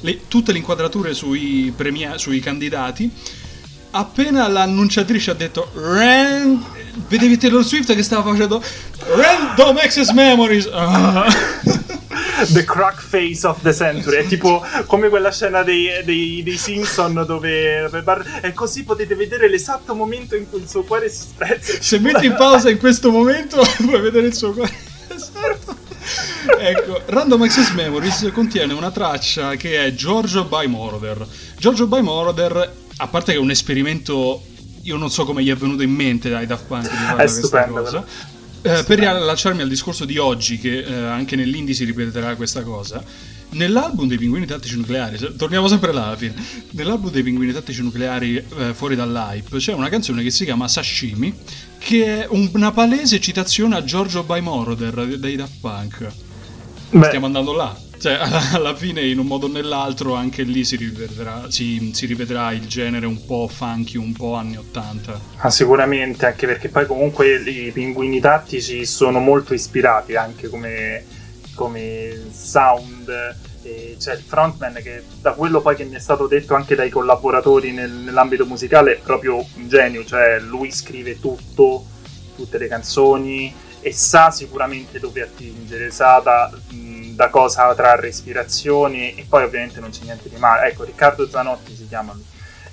le, 0.00 0.28
tutte 0.28 0.52
le 0.52 0.58
inquadrature 0.58 1.14
sui, 1.14 1.72
premia, 1.74 2.18
sui 2.18 2.38
candidati. 2.40 3.10
Appena 3.96 4.48
l'annunciatrice 4.48 5.30
ha 5.30 5.34
detto 5.34 5.70
Ran 5.74 6.64
vedevi 7.06 7.36
Taylor 7.36 7.64
Swift 7.64 7.94
che 7.94 8.02
stava 8.02 8.28
facendo 8.28 8.60
Random 9.14 9.76
Access 9.76 10.10
Memories. 10.10 10.68
Ah. 10.72 11.26
The 12.48 12.64
crack 12.64 13.00
face 13.00 13.46
of 13.46 13.62
the 13.62 13.72
century. 13.72 14.16
È 14.16 14.26
tipo 14.26 14.60
come 14.86 15.08
quella 15.08 15.30
scena 15.30 15.62
dei, 15.62 15.88
dei, 16.04 16.42
dei 16.42 16.56
Simpson 16.56 17.22
dove, 17.24 17.88
dove 17.88 18.24
e 18.42 18.52
così 18.52 18.82
potete 18.82 19.14
vedere 19.14 19.48
l'esatto 19.48 19.94
momento 19.94 20.34
in 20.34 20.50
cui 20.50 20.60
il 20.60 20.68
suo 20.68 20.82
cuore 20.82 21.08
si 21.08 21.20
spezza. 21.20 21.74
Se 21.80 22.00
metti 22.00 22.26
in 22.26 22.34
pausa 22.34 22.70
in 22.70 22.78
questo 22.78 23.12
momento 23.12 23.62
puoi 23.86 24.00
vedere 24.00 24.26
il 24.26 24.34
suo 24.34 24.52
cuore. 24.52 24.72
Esatto. 25.06 25.76
ecco, 26.58 27.00
Random 27.06 27.42
Access 27.42 27.70
Memories 27.70 28.28
contiene 28.34 28.72
una 28.72 28.90
traccia 28.90 29.54
che 29.54 29.84
è 29.84 29.94
Giorgio 29.94 30.44
by 30.44 30.66
Moroder. 30.66 31.24
Giorgio 31.56 31.86
by 31.86 32.02
Moroder, 32.02 32.82
a 32.98 33.08
parte 33.08 33.32
che 33.32 33.38
è 33.38 33.40
un 33.40 33.50
esperimento 33.50 34.42
io 34.84 34.96
non 34.96 35.10
so 35.10 35.24
come 35.24 35.42
gli 35.42 35.50
è 35.50 35.56
venuto 35.56 35.82
in 35.82 35.90
mente 35.90 36.32
ai 36.34 36.46
Daft 36.46 36.66
Punk 36.66 36.90
di 36.90 36.96
fare 36.96 37.14
questa 37.14 37.40
stupendo, 37.40 37.82
cosa. 37.82 38.04
Eh, 38.62 38.84
per 38.84 38.98
riallacciarmi 38.98 39.60
al 39.60 39.68
discorso 39.68 40.04
di 40.04 40.16
oggi, 40.18 40.58
che 40.58 40.78
eh, 40.78 40.94
anche 40.94 41.36
nell'indie 41.36 41.74
si 41.74 41.84
ripeterà 41.84 42.34
questa 42.34 42.62
cosa, 42.62 43.02
nell'album 43.50 44.08
dei 44.08 44.18
pinguini 44.18 44.46
tattici 44.46 44.76
nucleari, 44.76 45.36
torniamo 45.36 45.68
sempre 45.68 45.92
là 45.92 46.06
alla 46.06 46.16
fine, 46.16 46.34
nell'album 46.70 47.10
dei 47.10 47.22
pinguini 47.22 47.52
tattici 47.52 47.82
nucleari 47.82 48.36
eh, 48.36 48.74
fuori 48.74 48.94
dall'hype 48.94 49.58
c'è 49.58 49.72
una 49.72 49.88
canzone 49.88 50.22
che 50.22 50.30
si 50.30 50.44
chiama 50.44 50.68
Sashimi, 50.68 51.34
che 51.78 52.22
è 52.22 52.28
una 52.30 52.72
palese 52.72 53.20
citazione 53.20 53.76
a 53.76 53.84
Giorgio 53.84 54.22
by 54.22 54.40
Moroder 54.40 55.18
dei 55.18 55.36
Daft 55.36 55.60
Punk. 55.60 56.12
Beh. 56.90 57.06
Stiamo 57.06 57.26
andando 57.26 57.52
là. 57.52 57.76
Cioè, 58.04 58.18
alla 58.52 58.74
fine, 58.74 59.00
in 59.00 59.18
un 59.18 59.24
modo 59.24 59.46
o 59.46 59.48
nell'altro, 59.48 60.12
anche 60.12 60.42
lì 60.42 60.62
si 60.62 60.76
rivedrà, 60.76 61.50
si, 61.50 61.90
si 61.94 62.04
rivedrà 62.04 62.52
il 62.52 62.66
genere 62.66 63.06
un 63.06 63.24
po' 63.24 63.48
funky, 63.48 63.96
un 63.96 64.12
po' 64.12 64.34
anni 64.34 64.58
80. 64.58 65.20
Ah, 65.38 65.48
sicuramente, 65.48 66.26
anche 66.26 66.46
perché 66.46 66.68
poi 66.68 66.84
comunque 66.84 67.36
i 67.36 67.70
pinguini 67.72 68.20
tattici 68.20 68.84
sono 68.84 69.20
molto 69.20 69.54
ispirati 69.54 70.16
anche 70.16 70.48
come, 70.48 71.02
come 71.54 72.24
sound. 72.30 73.08
E 73.62 73.96
c'è 73.98 74.12
il 74.12 74.22
frontman 74.22 74.74
che 74.82 75.02
da 75.22 75.32
quello 75.32 75.62
poi 75.62 75.74
che 75.74 75.84
mi 75.84 75.94
è 75.94 75.98
stato 75.98 76.26
detto 76.26 76.54
anche 76.54 76.74
dai 76.74 76.90
collaboratori 76.90 77.72
nel, 77.72 77.90
nell'ambito 77.90 78.44
musicale 78.44 78.96
è 78.96 79.00
proprio 79.02 79.36
un 79.36 79.66
genio, 79.66 80.04
cioè 80.04 80.38
lui 80.40 80.70
scrive 80.70 81.18
tutto, 81.18 81.86
tutte 82.36 82.58
le 82.58 82.68
canzoni 82.68 83.62
e 83.80 83.92
sa 83.92 84.30
sicuramente 84.30 84.98
dove 84.98 85.22
attingere, 85.22 85.90
sa 85.90 86.18
da, 86.18 86.50
da 87.14 87.28
cosa 87.28 87.74
trarre 87.74 88.08
ispirazioni 88.08 89.14
e 89.14 89.26
poi 89.28 89.44
ovviamente 89.44 89.80
non 89.80 89.90
c'è 89.90 90.04
niente 90.04 90.28
di 90.28 90.36
male. 90.36 90.68
Ecco, 90.68 90.84
Riccardo 90.84 91.26
Zanotti 91.26 91.74
si 91.74 91.86
chiama 91.86 92.14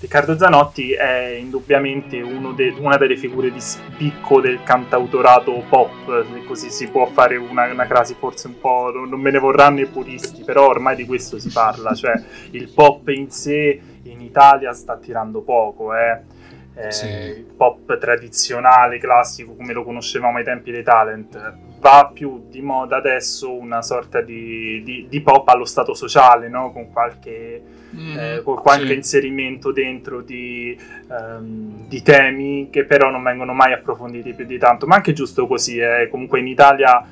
Riccardo 0.02 0.36
Zanotti 0.36 0.94
è 0.94 1.38
indubbiamente 1.39 2.20
de, 2.20 2.74
una 2.80 2.98
delle 2.98 3.16
figure 3.16 3.52
di 3.52 3.62
spicco 3.62 4.42
del 4.42 4.64
cantautorato 4.64 5.64
pop, 5.70 6.26
se 6.26 6.44
così 6.46 6.72
si 6.72 6.88
può 6.88 7.06
fare 7.06 7.36
una, 7.36 7.72
una 7.72 7.86
crasi 7.86 8.16
forse 8.18 8.48
un 8.48 8.60
po', 8.60 8.89
non, 8.92 9.10
non 9.10 9.20
me 9.20 9.30
ne 9.30 9.38
vorranno 9.38 9.82
i 9.82 9.86
puristi, 9.86 10.44
però 10.44 10.66
ormai 10.70 10.96
di 10.96 11.06
questo 11.06 11.38
si 11.38 11.52
parla, 11.52 11.94
cioè 11.94 12.20
il 12.50 12.70
pop 12.70 13.10
in 13.10 13.30
sé 13.30 13.80
in 14.02 14.22
Italia 14.22 14.74
sta 14.74 14.98
tirando 14.98 15.42
poco, 15.42 15.94
eh 15.94 16.39
eh, 16.74 16.92
sì. 16.92 17.06
il 17.06 17.46
pop 17.56 17.98
tradizionale, 17.98 18.98
classico, 18.98 19.54
come 19.54 19.74
lo 19.74 19.84
conoscevamo 19.84 20.38
ai 20.38 20.44
tempi 20.44 20.72
dei 20.72 20.84
talent. 20.84 21.54
Va 21.82 22.12
più 22.14 22.46
di 22.48 22.62
moda 22.62 22.98
adesso 22.98 23.52
una 23.52 23.82
sorta 23.82 24.22
di, 24.22 24.84
di, 24.84 25.08
di 25.10 25.22
pop 25.22 25.48
allo 25.50 25.66
stato 25.66 25.96
sociale, 25.96 26.48
no? 26.48 26.72
con 26.72 26.92
qualche, 26.92 27.62
mm, 27.96 28.18
eh, 28.18 28.42
con 28.44 28.56
qualche 28.58 28.88
sì. 28.88 28.94
inserimento 28.94 29.72
dentro 29.72 30.22
di, 30.22 30.80
um, 31.08 31.88
di, 31.88 32.04
temi 32.04 32.70
che 32.70 32.86
però 32.86 33.10
non 33.10 33.24
vengono 33.24 33.54
mai 33.54 33.74
approfonditi 33.74 34.34
più 34.34 34.46
di 34.46 34.60
tanto. 34.60 34.86
Ma 34.86 34.96
anche 34.96 35.14
giusto 35.14 35.48
così, 35.48 35.80
eh. 35.80 36.08
comunque 36.12 36.40
in 36.40 36.48
Italia 36.48 37.04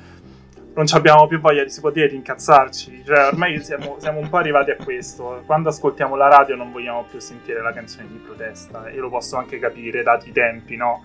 non 0.74 0.86
abbiamo 0.92 1.26
più 1.26 1.40
voglia, 1.40 1.66
si 1.68 1.80
può 1.80 1.90
dire, 1.90 2.08
di 2.08 2.16
incazzarci. 2.16 3.02
Cioè, 3.04 3.26
ormai 3.26 3.62
siamo, 3.62 3.96
siamo, 4.00 4.20
un 4.20 4.28
po' 4.28 4.36
arrivati 4.36 4.70
a 4.70 4.76
questo. 4.76 5.42
Quando 5.46 5.68
ascoltiamo 5.68 6.14
la 6.14 6.28
radio 6.28 6.54
non 6.54 6.70
vogliamo 6.70 7.04
più 7.10 7.18
sentire 7.18 7.60
la 7.60 7.72
canzone 7.72 8.06
di 8.08 8.18
protesta. 8.18 8.86
E 8.86 8.96
lo 8.96 9.08
posso 9.08 9.36
anche 9.36 9.58
capire, 9.58 10.02
dati 10.02 10.28
i 10.28 10.32
tempi, 10.32 10.76
no? 10.76 11.02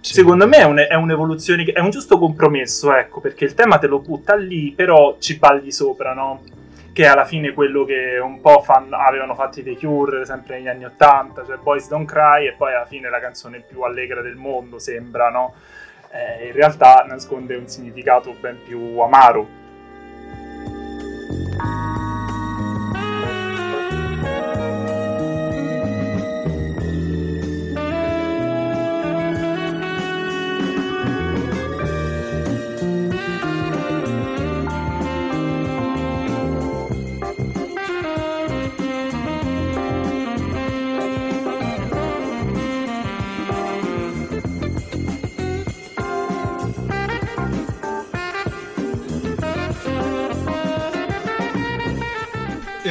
Sì. 0.00 0.14
Secondo 0.14 0.46
me 0.46 0.58
è, 0.58 0.64
un, 0.64 0.78
è, 0.78 0.94
un'evoluzione, 0.94 1.64
è 1.64 1.80
un 1.80 1.90
giusto 1.90 2.18
compromesso, 2.18 2.94
ecco, 2.94 3.20
perché 3.20 3.44
il 3.44 3.54
tema 3.54 3.78
te 3.78 3.86
lo 3.86 3.98
butta 3.98 4.34
lì, 4.34 4.72
però 4.72 5.16
ci 5.18 5.38
balli 5.38 5.72
sopra, 5.72 6.14
no? 6.14 6.42
Che 6.92 7.04
è 7.04 7.06
alla 7.06 7.24
fine 7.24 7.52
quello 7.52 7.84
che 7.84 8.18
un 8.18 8.40
po' 8.40 8.62
fan, 8.62 8.92
avevano 8.92 9.34
fatto 9.34 9.60
i 9.60 9.62
The 9.62 9.76
Cure 9.76 10.24
sempre 10.24 10.56
negli 10.56 10.68
anni 10.68 10.84
Ottanta, 10.84 11.44
cioè 11.44 11.56
Boys 11.56 11.88
Don't 11.88 12.08
Cry, 12.08 12.46
e 12.46 12.54
poi 12.56 12.74
alla 12.74 12.86
fine 12.86 13.10
la 13.10 13.20
canzone 13.20 13.62
più 13.66 13.82
allegra 13.82 14.20
del 14.20 14.36
mondo, 14.36 14.78
sembra, 14.78 15.30
no? 15.30 15.54
eh, 16.10 16.46
in 16.46 16.52
realtà 16.52 17.04
nasconde 17.06 17.54
un 17.56 17.68
significato 17.68 18.34
ben 18.40 18.58
più 18.64 18.98
amaro 19.00 19.58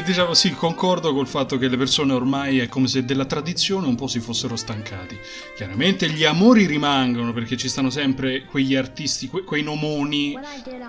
diciamo 0.03 0.33
sì, 0.33 0.51
concordo 0.51 1.13
col 1.13 1.27
fatto 1.27 1.57
che 1.57 1.67
le 1.67 1.77
persone 1.77 2.13
ormai 2.13 2.59
è 2.59 2.67
come 2.67 2.87
se 2.87 3.05
della 3.05 3.25
tradizione 3.25 3.87
un 3.87 3.95
po' 3.95 4.07
si 4.07 4.19
fossero 4.19 4.55
stancati. 4.55 5.17
Chiaramente 5.55 6.09
gli 6.09 6.23
amori 6.23 6.65
rimangono 6.65 7.33
perché 7.33 7.57
ci 7.57 7.69
stanno 7.69 7.89
sempre 7.89 8.45
quegli 8.45 8.75
artisti, 8.75 9.27
que- 9.27 9.43
quei 9.43 9.63
nomoni 9.63 10.37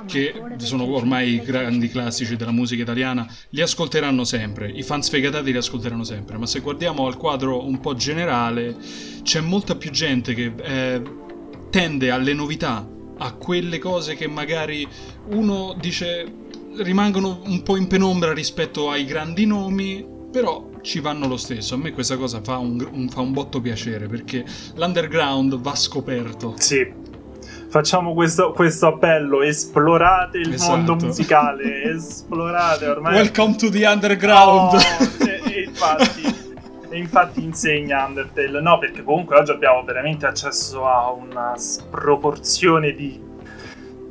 che 0.06 0.34
sono 0.56 0.84
ormai 0.94 1.40
grandi 1.42 1.88
classici 1.88 2.36
della 2.36 2.50
musica 2.50 2.82
italiana, 2.82 3.26
li 3.50 3.60
ascolteranno 3.60 4.24
sempre, 4.24 4.68
i 4.70 4.82
fan 4.82 5.02
sfegatati 5.02 5.52
li 5.52 5.58
ascolteranno 5.58 6.04
sempre, 6.04 6.36
ma 6.38 6.46
se 6.46 6.60
guardiamo 6.60 7.06
al 7.06 7.16
quadro 7.16 7.64
un 7.64 7.80
po' 7.80 7.94
generale 7.94 8.76
c'è 9.22 9.40
molta 9.40 9.76
più 9.76 9.90
gente 9.90 10.34
che 10.34 10.52
eh, 10.56 11.02
tende 11.70 12.10
alle 12.10 12.34
novità, 12.34 12.88
a 13.18 13.32
quelle 13.32 13.78
cose 13.78 14.14
che 14.14 14.26
magari 14.28 14.86
uno 15.30 15.76
dice 15.78 16.46
rimangono 16.82 17.40
un 17.44 17.62
po' 17.62 17.76
in 17.76 17.86
penombra 17.86 18.32
rispetto 18.32 18.90
ai 18.90 19.04
grandi 19.04 19.46
nomi, 19.46 20.06
però 20.30 20.68
ci 20.82 21.00
vanno 21.00 21.26
lo 21.26 21.36
stesso. 21.36 21.74
A 21.74 21.78
me 21.78 21.92
questa 21.92 22.16
cosa 22.16 22.40
fa 22.42 22.58
un, 22.58 22.86
un, 22.92 23.08
fa 23.08 23.20
un 23.20 23.32
botto 23.32 23.60
piacere 23.60 24.06
perché 24.06 24.44
l'underground 24.74 25.58
va 25.58 25.74
scoperto. 25.74 26.54
Sì. 26.56 27.06
Facciamo 27.70 28.14
questo, 28.14 28.52
questo 28.52 28.86
appello, 28.86 29.42
esplorate 29.42 30.38
il 30.38 30.54
esatto. 30.54 30.70
mondo 30.70 30.94
musicale, 30.94 31.82
esplorate 31.82 32.86
ormai. 32.86 33.14
Welcome 33.14 33.56
to 33.56 33.68
the 33.68 33.84
underground. 33.86 34.72
Oh, 34.72 35.26
e, 35.26 35.52
e 35.52 35.62
infatti, 35.64 36.34
e 36.88 36.98
infatti 36.98 37.42
insegna 37.42 38.06
Undertale. 38.06 38.62
No, 38.62 38.78
perché 38.78 39.02
comunque 39.02 39.36
oggi 39.36 39.50
abbiamo 39.50 39.82
veramente 39.84 40.24
accesso 40.24 40.86
a 40.86 41.10
una 41.10 41.58
sproporzione 41.58 42.94
di 42.94 43.27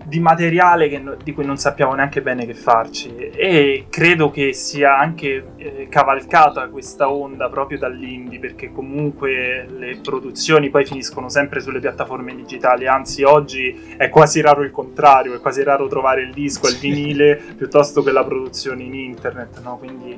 di 0.08 0.22
materiale 0.22 0.98
no, 1.00 1.18
di 1.22 1.34
cui 1.34 1.46
non 1.46 1.58
sappiamo 1.58 1.94
neanche 1.94 2.22
bene 2.22 2.46
che 2.46 2.54
farci 2.54 3.14
e 3.14 3.88
credo 3.90 4.32
che 4.32 4.54
sia 4.54 4.98
anche 4.98 5.48
eh, 5.58 5.88
cavalcata 5.90 6.70
questa 6.70 7.12
onda 7.12 7.50
proprio 7.50 7.78
dall'indie 7.78 8.40
perché 8.40 8.72
comunque 8.72 9.68
le 9.70 10.00
produzioni 10.02 10.70
poi 10.70 10.86
finiscono 10.86 11.28
sempre 11.28 11.60
sulle 11.60 11.82
piattaforme 11.82 12.34
digitali 12.34 12.88
anzi 12.88 13.24
oggi 13.24 13.96
è 13.98 14.08
quasi 14.08 14.40
raro 14.40 14.62
il 14.62 14.72
contrario 14.72 15.34
è 15.34 15.42
quasi 15.42 15.62
raro 15.62 15.88
trovare 15.88 16.22
il 16.22 16.32
disco, 16.32 16.70
il 16.70 16.78
vinile 16.78 17.36
piuttosto 17.58 18.02
che 18.02 18.14
la 18.14 18.24
produzione 18.24 18.84
in 18.84 18.94
internet 18.94 19.62
no? 19.62 19.76
quindi 19.78 20.18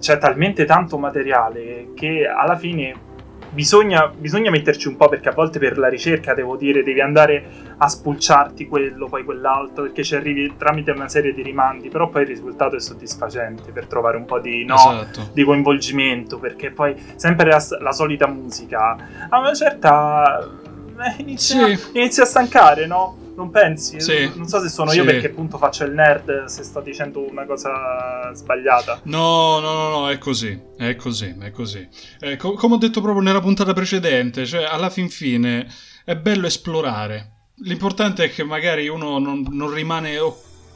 c'è 0.00 0.18
talmente 0.18 0.64
tanto 0.64 0.98
materiale 0.98 1.90
che 1.94 2.26
alla 2.26 2.56
fine 2.56 3.06
bisogna, 3.50 4.08
bisogna, 4.08 4.50
metterci 4.50 4.88
un 4.88 4.96
po' 4.96 5.08
perché 5.08 5.28
a 5.28 5.32
volte 5.32 5.58
per 5.58 5.78
la 5.78 5.88
ricerca 5.88 6.34
devo 6.34 6.56
dire 6.56 6.82
devi 6.82 7.00
andare 7.00 7.66
a 7.78 7.88
spulciarti 7.88 8.66
quello, 8.66 9.06
poi 9.06 9.24
quell'altro, 9.24 9.84
perché 9.84 10.02
ci 10.02 10.14
arrivi 10.14 10.54
tramite 10.56 10.90
una 10.90 11.08
serie 11.08 11.32
di 11.32 11.42
rimandi, 11.42 11.88
però 11.88 12.08
poi 12.08 12.22
il 12.22 12.28
risultato 12.28 12.76
è 12.76 12.80
soddisfacente 12.80 13.70
per 13.72 13.86
trovare 13.86 14.16
un 14.16 14.24
po' 14.24 14.40
di, 14.40 14.64
no, 14.64 14.74
esatto. 14.74 15.30
di 15.32 15.44
coinvolgimento, 15.44 16.38
perché 16.38 16.70
poi 16.70 16.94
sempre 17.16 17.50
la, 17.50 17.62
la 17.80 17.92
solita 17.92 18.26
musica 18.26 18.96
a 19.28 19.38
una 19.38 19.54
certa 19.54 20.40
eh, 20.40 21.22
inizia, 21.22 21.76
sì. 21.76 21.98
inizia 21.98 22.24
a 22.24 22.26
stancare, 22.26 22.86
no? 22.86 23.27
Non 23.38 23.52
pensi? 23.52 24.00
Sì. 24.00 24.28
Non 24.34 24.48
so 24.48 24.60
se 24.60 24.68
sono 24.68 24.90
sì. 24.90 24.96
io 24.96 25.04
perché 25.04 25.28
appunto 25.28 25.58
faccio 25.58 25.84
il 25.84 25.92
nerd 25.92 26.46
se 26.46 26.64
sto 26.64 26.80
dicendo 26.80 27.20
una 27.20 27.46
cosa 27.46 28.34
sbagliata. 28.34 29.02
No, 29.04 29.60
no, 29.60 29.72
no, 29.74 29.88
no 29.90 30.10
è 30.10 30.18
così. 30.18 30.60
È 30.76 30.96
così, 30.96 31.36
è 31.38 31.52
così. 31.52 31.88
Eh, 32.18 32.34
co- 32.34 32.54
come 32.54 32.74
ho 32.74 32.78
detto 32.78 33.00
proprio 33.00 33.22
nella 33.22 33.40
puntata 33.40 33.72
precedente, 33.72 34.44
cioè 34.44 34.64
alla 34.64 34.90
fin 34.90 35.08
fine 35.08 35.68
è 36.04 36.16
bello 36.16 36.48
esplorare. 36.48 37.52
L'importante 37.62 38.24
è 38.24 38.30
che 38.30 38.42
magari 38.42 38.88
uno 38.88 39.20
non, 39.20 39.46
non 39.50 39.72
rimane 39.72 40.18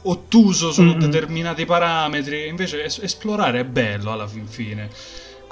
ottuso 0.03 0.71
su 0.71 0.83
mm-hmm. 0.83 0.99
determinati 0.99 1.65
parametri, 1.65 2.47
invece 2.47 2.85
es- 2.85 2.99
esplorare 2.99 3.59
è 3.59 3.65
bello 3.65 4.13
alla 4.13 4.27
fin 4.27 4.47
fine. 4.47 4.89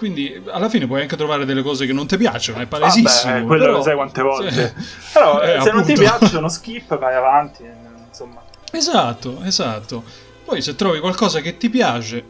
Quindi 0.02 0.42
alla 0.48 0.68
fine 0.68 0.88
puoi 0.88 1.02
anche 1.02 1.16
trovare 1.16 1.46
delle 1.46 1.62
cose 1.62 1.86
che 1.86 1.94
non 1.94 2.08
ti 2.08 2.18
piacciono, 2.18 2.60
è 2.60 2.66
palesissimo. 2.66 3.34
Vabbè, 3.34 3.46
quello 3.46 3.66
però... 3.66 3.78
lo 3.78 3.84
sai 3.84 3.94
quante 3.94 4.22
volte. 4.24 4.52
Sì. 4.52 4.74
Però 5.14 5.40
eh, 5.40 5.46
se 5.46 5.52
appunto. 5.58 5.74
non 5.74 5.86
ti 5.86 5.94
piacciono, 5.94 6.50
skip, 6.50 6.98
vai 6.98 7.14
avanti, 7.14 7.64
insomma. 8.08 8.42
Esatto, 8.72 9.44
esatto. 9.44 10.04
Poi 10.44 10.60
se 10.64 10.74
trovi 10.74 11.00
qualcosa 11.00 11.40
che 11.42 11.58
ti 11.58 11.70
piace, 11.70 12.24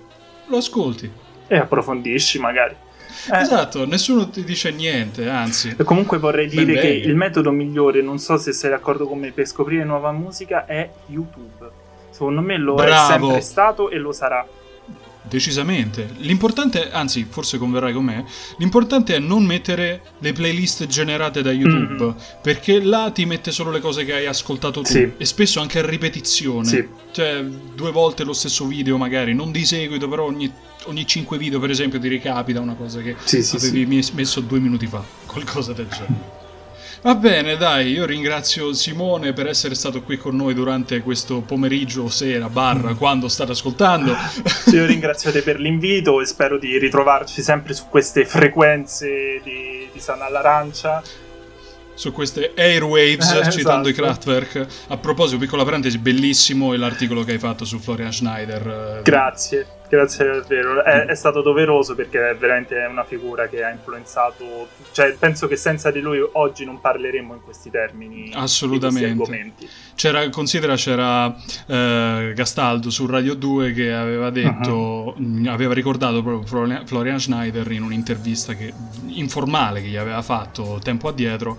lo 0.47 0.57
ascolti. 0.57 1.09
E 1.47 1.55
approfondisci 1.55 2.39
magari. 2.39 2.75
Eh. 3.31 3.37
Esatto, 3.39 3.85
nessuno 3.85 4.29
ti 4.29 4.43
dice 4.43 4.71
niente, 4.71 5.29
anzi. 5.29 5.73
E 5.77 5.83
comunque 5.85 6.17
vorrei 6.17 6.49
dire 6.49 6.73
che 6.73 6.89
il 6.89 7.15
metodo 7.15 7.51
migliore, 7.51 8.01
non 8.01 8.19
so 8.19 8.35
se 8.35 8.51
sei 8.51 8.71
d'accordo 8.71 9.07
con 9.07 9.17
me, 9.17 9.31
per 9.31 9.47
scoprire 9.47 9.85
nuova 9.85 10.11
musica 10.11 10.65
è 10.65 10.89
YouTube. 11.05 11.69
Secondo 12.09 12.41
me 12.41 12.57
lo 12.57 12.73
Bravo. 12.73 12.91
è 12.91 13.17
sempre 13.17 13.39
stato 13.39 13.89
e 13.89 13.97
lo 13.97 14.11
sarà. 14.11 14.45
Decisamente. 15.23 16.09
L'importante, 16.17 16.91
anzi, 16.91 17.25
forse 17.29 17.57
converrai 17.57 17.93
con 17.93 18.05
me, 18.05 18.25
l'importante 18.57 19.15
è 19.15 19.19
non 19.19 19.43
mettere 19.43 20.01
le 20.19 20.33
playlist 20.33 20.87
generate 20.87 21.41
da 21.41 21.51
YouTube, 21.51 22.03
mm-hmm. 22.03 22.17
perché 22.41 22.81
là 22.81 23.11
ti 23.11 23.25
mette 23.25 23.51
solo 23.51 23.71
le 23.71 23.79
cose 23.79 24.03
che 24.03 24.13
hai 24.13 24.25
ascoltato 24.25 24.81
tu 24.81 24.89
sì. 24.89 25.11
e 25.15 25.25
spesso 25.25 25.59
anche 25.59 25.79
a 25.79 25.85
ripetizione. 25.85 26.65
Sì. 26.65 26.87
Cioè, 27.11 27.43
due 27.43 27.91
volte 27.91 28.23
lo 28.23 28.33
stesso 28.33 28.65
video 28.65 28.97
magari, 28.97 29.33
non 29.33 29.51
di 29.51 29.65
seguito, 29.65 30.07
però 30.07 30.25
ogni, 30.25 30.51
ogni 30.85 31.05
5 31.05 31.37
video, 31.37 31.59
per 31.59 31.69
esempio, 31.69 31.99
ti 31.99 32.07
ricapita 32.07 32.59
una 32.59 32.75
cosa 32.75 33.01
che 33.01 33.15
sì, 33.23 33.45
avevi 33.55 33.85
messo 34.13 34.41
due 34.41 34.59
minuti 34.59 34.87
fa, 34.87 35.03
qualcosa 35.25 35.73
del 35.73 35.87
genere. 35.87 36.40
Va 37.03 37.15
bene, 37.15 37.57
dai, 37.57 37.93
io 37.93 38.05
ringrazio 38.05 38.73
Simone 38.73 39.33
per 39.33 39.47
essere 39.47 39.73
stato 39.73 40.03
qui 40.03 40.17
con 40.17 40.35
noi 40.35 40.53
durante 40.53 41.01
questo 41.01 41.41
pomeriggio, 41.41 42.09
sera, 42.09 42.47
barra, 42.47 42.93
quando 42.93 43.27
state 43.27 43.53
ascoltando. 43.53 44.15
Io 44.71 44.85
ringrazio 44.85 45.31
te 45.31 45.41
per 45.41 45.59
l'invito 45.59 46.21
e 46.21 46.27
spero 46.27 46.59
di 46.59 46.77
ritrovarci 46.77 47.41
sempre 47.41 47.73
su 47.73 47.85
queste 47.89 48.23
frequenze 48.23 49.41
di, 49.43 49.89
di 49.91 49.99
Sana 49.99 50.25
all'Arancia 50.25 51.01
su 51.93 52.11
queste 52.11 52.53
airwaves, 52.55 53.31
eh, 53.31 53.51
citando 53.51 53.87
esatto. 53.87 53.89
i 53.89 53.93
Kraftwerk. 53.93 54.67
A 54.89 54.97
proposito, 54.97 55.39
piccola 55.39 55.63
parentesi, 55.63 55.97
bellissimo 55.97 56.73
l'articolo 56.73 57.23
che 57.23 57.33
hai 57.33 57.39
fatto 57.39 57.65
su 57.65 57.79
Florian 57.79 58.13
Schneider. 58.13 59.01
Grazie. 59.03 59.79
Grazie 59.91 60.23
davvero, 60.23 60.85
è, 60.85 61.03
è, 61.07 61.15
stato 61.15 61.41
doveroso 61.41 61.95
perché 61.95 62.29
è 62.29 62.35
veramente 62.37 62.77
una 62.89 63.03
figura 63.03 63.49
che 63.49 63.61
ha 63.61 63.71
influenzato, 63.71 64.69
cioè 64.93 65.17
penso 65.19 65.49
che 65.49 65.57
senza 65.57 65.91
di 65.91 65.99
lui 65.99 66.25
oggi 66.31 66.63
non 66.63 66.79
parleremmo 66.79 67.33
in 67.33 67.41
questi 67.41 67.69
termini. 67.69 68.31
Assolutamente. 68.33 69.67
C'era, 69.95 70.29
considera 70.29 70.75
c'era 70.75 71.35
eh, 71.67 72.31
Gastaldo 72.33 72.89
su 72.89 73.05
Radio 73.05 73.33
2 73.33 73.73
che 73.73 73.91
aveva 73.91 74.29
detto, 74.29 75.13
uh-huh. 75.17 75.49
aveva 75.49 75.73
ricordato 75.73 76.23
proprio 76.23 76.85
Florian 76.85 77.19
Schneider 77.19 77.69
in 77.69 77.83
un'intervista 77.83 78.53
che, 78.53 78.71
informale 79.07 79.81
che 79.81 79.89
gli 79.89 79.97
aveva 79.97 80.21
fatto 80.21 80.79
tempo 80.81 81.09
addietro 81.09 81.57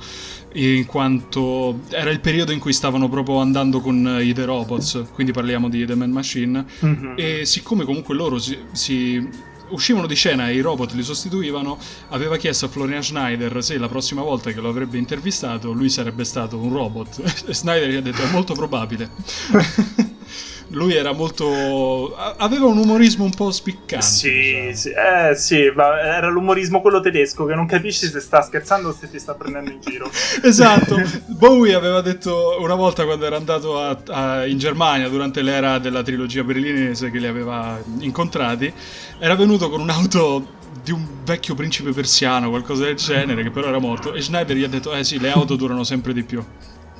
in 0.54 0.86
quanto 0.86 1.80
era 1.90 2.10
il 2.10 2.20
periodo 2.20 2.52
in 2.52 2.58
cui 2.58 2.72
stavano 2.72 3.08
proprio 3.08 3.38
andando 3.38 3.80
con 3.80 4.18
i 4.20 4.32
The 4.32 4.44
Robots, 4.44 5.04
quindi 5.12 5.32
parliamo 5.32 5.68
di 5.68 5.84
The 5.86 5.94
Man 5.94 6.10
Machine, 6.10 6.64
mm-hmm. 6.84 7.12
e 7.16 7.44
siccome 7.44 7.84
comunque 7.84 8.14
loro 8.14 8.38
si, 8.38 8.58
si 8.72 9.28
uscivano 9.72 10.06
di 10.06 10.14
scena 10.14 10.48
e 10.48 10.54
i 10.54 10.60
robot 10.60 10.92
li 10.92 11.02
sostituivano, 11.02 11.78
aveva 12.10 12.36
chiesto 12.36 12.66
a 12.66 12.68
Florian 12.68 13.02
Schneider 13.02 13.62
se 13.62 13.78
la 13.78 13.88
prossima 13.88 14.22
volta 14.22 14.52
che 14.52 14.60
lo 14.60 14.68
avrebbe 14.68 14.98
intervistato 14.98 15.72
lui 15.72 15.88
sarebbe 15.88 16.24
stato 16.24 16.58
un 16.58 16.72
robot. 16.72 17.20
E 17.52 17.54
Schneider 17.54 17.88
gli 17.88 17.96
ha 17.96 18.00
detto 18.00 18.22
è 18.22 18.30
molto 18.30 18.54
probabile. 18.54 19.10
lui 20.68 20.94
era 20.94 21.12
molto. 21.12 22.14
aveva 22.16 22.66
un 22.66 22.78
umorismo 22.78 23.24
un 23.24 23.34
po' 23.34 23.50
spiccante. 23.50 24.04
Sì, 24.04 24.30
diciamo. 24.30 24.74
sì, 24.74 24.88
eh, 24.90 25.34
sì, 25.34 25.72
ma 25.74 26.00
era 26.00 26.28
l'umorismo 26.28 26.80
quello 26.80 27.00
tedesco 27.00 27.44
che 27.44 27.54
non 27.54 27.66
capisci 27.66 28.06
se 28.06 28.20
sta 28.20 28.42
scherzando 28.42 28.88
o 28.88 28.96
se 28.98 29.10
ti 29.10 29.18
sta 29.18 29.34
prendendo 29.34 29.70
in 29.70 29.80
giro. 29.80 30.10
esatto. 30.42 30.96
Bowie 31.26 31.74
aveva 31.74 32.00
detto 32.00 32.56
una 32.60 32.74
volta 32.74 33.04
quando 33.04 33.26
era 33.26 33.36
andato 33.36 33.78
a, 33.78 33.98
a, 34.08 34.46
in 34.46 34.58
Germania 34.58 35.08
durante 35.08 35.42
l'era 35.42 35.78
della 35.78 36.02
trilogia 36.02 36.42
berlinese 36.42 37.10
che 37.10 37.18
li 37.18 37.26
aveva 37.26 37.80
incontrati, 38.00 38.72
era 39.18 39.34
venuto 39.34 39.68
con 39.68 39.80
un'auto 39.80 40.60
di 40.82 40.90
un 40.90 41.06
vecchio 41.24 41.54
principe 41.54 41.92
persiano, 41.92 42.48
qualcosa 42.48 42.84
del 42.84 42.96
genere, 42.96 43.42
che 43.42 43.50
però 43.50 43.68
era 43.68 43.78
morto. 43.78 44.14
E 44.14 44.20
Schneider 44.20 44.56
gli 44.56 44.64
ha 44.64 44.68
detto: 44.68 44.92
Eh 44.92 45.04
sì, 45.04 45.18
le 45.18 45.30
auto 45.30 45.56
durano 45.56 45.84
sempre 45.84 46.12
di 46.12 46.22
più. 46.22 46.42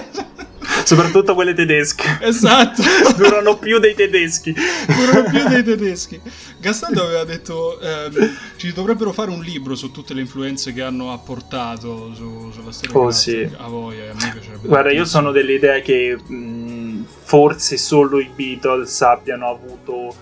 Soprattutto 0.95 1.35
quelle 1.35 1.53
tedesche. 1.53 2.17
Esatto. 2.19 2.81
Durano 3.15 3.57
più 3.57 3.79
dei 3.79 3.95
tedeschi. 3.95 4.53
Durano 4.53 5.29
più 5.29 5.47
dei 5.47 5.63
tedeschi. 5.63 6.19
Gastaldo 6.59 7.05
aveva 7.05 7.23
detto 7.23 7.79
ehm, 7.79 8.37
ci 8.57 8.73
dovrebbero 8.73 9.13
fare 9.13 9.31
un 9.31 9.39
libro 9.39 9.73
su 9.75 9.91
tutte 9.91 10.13
le 10.13 10.19
influenze 10.19 10.73
che 10.73 10.81
hanno 10.81 11.13
apportato 11.13 12.13
su, 12.13 12.51
sulla 12.51 12.73
storia 12.73 12.97
oh, 12.97 13.09
sì. 13.09 13.49
a 13.57 13.67
voi. 13.67 14.01
A 14.01 14.13
me 14.13 14.31
piacerebbe 14.33 14.67
Guarda, 14.67 14.91
io 14.91 15.05
sono 15.05 15.31
dell'idea 15.31 15.79
che 15.79 16.17
mh, 16.17 17.05
forse 17.23 17.77
solo 17.77 18.19
i 18.19 18.29
Beatles 18.35 19.01
abbiano 19.01 19.49
avuto 19.49 20.13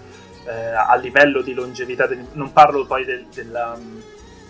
eh, 0.46 0.52
a 0.52 0.96
livello 0.98 1.42
di 1.42 1.54
longevità, 1.54 2.06
del, 2.06 2.24
non 2.34 2.54
parlo 2.54 2.86
poi 2.86 3.06
del, 3.06 3.26
della 3.34 3.76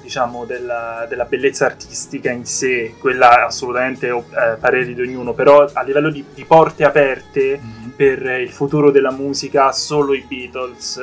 diciamo, 0.09 0.45
della, 0.45 1.05
della, 1.07 1.25
bellezza 1.25 1.67
artistica 1.67 2.31
in 2.31 2.43
sé, 2.43 2.95
quella 2.97 3.45
assolutamente 3.45 4.07
eh, 4.07 4.57
pareri 4.59 4.95
di 4.95 5.01
ognuno, 5.01 5.33
però 5.33 5.69
a 5.71 5.83
livello 5.83 6.09
di, 6.09 6.25
di 6.33 6.45
porte 6.45 6.83
aperte 6.83 7.61
mm-hmm. 7.61 7.89
per 7.89 8.39
il 8.39 8.49
futuro 8.49 8.89
della 8.89 9.11
musica, 9.11 9.71
solo 9.71 10.15
i 10.15 10.25
Beatles, 10.27 10.97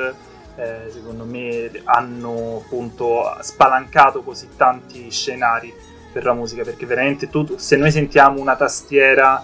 eh, 0.57 0.89
secondo 0.89 1.23
me, 1.23 1.71
hanno 1.85 2.61
appunto 2.65 3.33
spalancato 3.39 4.23
così 4.23 4.49
tanti 4.57 5.09
scenari 5.09 5.73
per 6.11 6.25
la 6.25 6.33
musica, 6.33 6.63
perché 6.63 6.85
veramente 6.85 7.29
tu, 7.29 7.55
se 7.55 7.77
noi 7.77 7.91
sentiamo 7.91 8.41
una 8.41 8.57
tastiera 8.57 9.41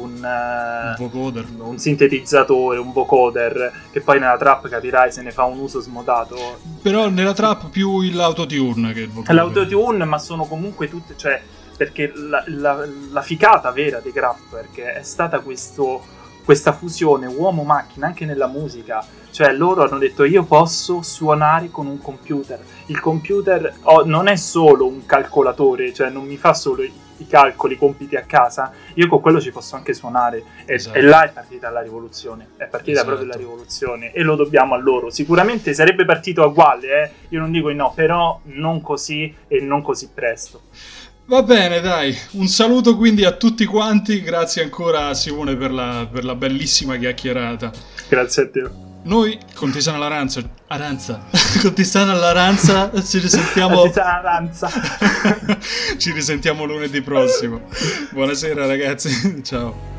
un, 0.00 0.14
un 0.14 0.94
vocoder, 0.98 1.46
un 1.58 1.78
sintetizzatore, 1.78 2.78
un 2.78 2.92
vocoder, 2.92 3.72
che 3.90 4.00
poi 4.00 4.18
nella 4.18 4.36
trap 4.36 4.68
capirai 4.68 5.12
se 5.12 5.22
ne 5.22 5.30
fa 5.30 5.44
un 5.44 5.58
uso 5.58 5.80
smodato. 5.80 6.36
Però 6.82 7.08
nella 7.08 7.32
trap 7.32 7.68
più 7.70 8.00
l'autotune 8.10 8.92
che 8.92 9.00
il 9.00 9.10
vocoder. 9.10 9.34
L'autotune, 9.34 10.04
ma 10.04 10.18
sono 10.18 10.44
comunque 10.44 10.88
tutte, 10.88 11.14
cioè, 11.16 11.40
perché 11.76 12.12
la, 12.14 12.42
la, 12.46 12.86
la 13.10 13.22
ficata 13.22 13.70
vera 13.70 14.00
dei 14.00 14.12
Kraftwerk 14.12 14.80
è 14.80 15.02
stata 15.02 15.40
questo, 15.40 16.02
questa 16.44 16.72
fusione 16.72 17.26
uomo-macchina 17.26 18.06
anche 18.06 18.24
nella 18.24 18.46
musica. 18.46 19.04
Cioè 19.30 19.52
loro 19.52 19.82
hanno 19.82 19.98
detto 19.98 20.24
io 20.24 20.44
posso 20.44 21.02
suonare 21.02 21.70
con 21.70 21.86
un 21.86 22.00
computer. 22.00 22.60
Il 22.86 23.00
computer 23.00 23.78
oh, 23.82 24.04
non 24.04 24.28
è 24.28 24.36
solo 24.36 24.86
un 24.86 25.06
calcolatore, 25.06 25.92
cioè 25.92 26.10
non 26.10 26.24
mi 26.24 26.36
fa 26.36 26.54
solo 26.54 26.82
i 26.82 27.26
calcoli, 27.26 27.74
i 27.74 27.78
compiti 27.78 28.16
a 28.16 28.22
casa, 28.22 28.72
io 28.94 29.08
con 29.08 29.20
quello 29.20 29.40
ci 29.40 29.50
posso 29.50 29.76
anche 29.76 29.94
suonare. 29.94 30.42
E, 30.64 30.74
esatto. 30.74 30.98
e 30.98 31.02
là 31.02 31.24
è 31.24 31.30
partita 31.30 31.70
la 31.70 31.80
rivoluzione, 31.80 32.48
è 32.56 32.66
partita 32.66 33.00
esatto. 33.00 33.06
proprio 33.06 33.28
la 33.28 33.36
rivoluzione 33.36 34.12
e 34.12 34.22
lo 34.22 34.36
dobbiamo 34.36 34.74
a 34.74 34.78
loro. 34.78 35.10
Sicuramente 35.10 35.74
sarebbe 35.74 36.04
partito 36.04 36.42
a 36.42 36.46
uguale, 36.46 37.02
eh? 37.02 37.10
io 37.30 37.40
non 37.40 37.50
dico 37.50 37.68
di 37.68 37.74
no, 37.74 37.92
però 37.94 38.40
non 38.44 38.80
così 38.80 39.34
e 39.48 39.60
non 39.60 39.82
così 39.82 40.10
presto. 40.12 40.62
Va 41.26 41.42
bene, 41.42 41.80
dai, 41.80 42.14
un 42.32 42.48
saluto 42.48 42.96
quindi 42.96 43.24
a 43.24 43.32
tutti 43.32 43.64
quanti, 43.64 44.20
grazie 44.20 44.62
ancora 44.62 45.06
a 45.06 45.14
Simone 45.14 45.56
per 45.56 45.72
la, 45.72 46.06
per 46.10 46.22
la 46.22 46.34
bellissima 46.34 46.96
chiacchierata. 46.96 47.72
Grazie 48.08 48.42
a 48.42 48.50
te. 48.50 48.70
Noi 49.04 49.38
con 49.54 49.70
Tisana 49.70 49.96
all'Aranza, 49.96 50.42
Aranza, 50.66 51.24
con 51.62 51.72
Tisana 51.72 52.12
all'Aranza 52.12 52.90
ci 53.02 53.20
risentiamo. 53.20 53.84
Tisana 53.84 54.18
all'Aranza. 54.18 54.68
ci 55.96 56.12
risentiamo 56.12 56.64
lunedì 56.64 57.00
prossimo. 57.00 57.62
Buonasera 58.10 58.66
ragazzi, 58.66 59.42
ciao. 59.42 59.92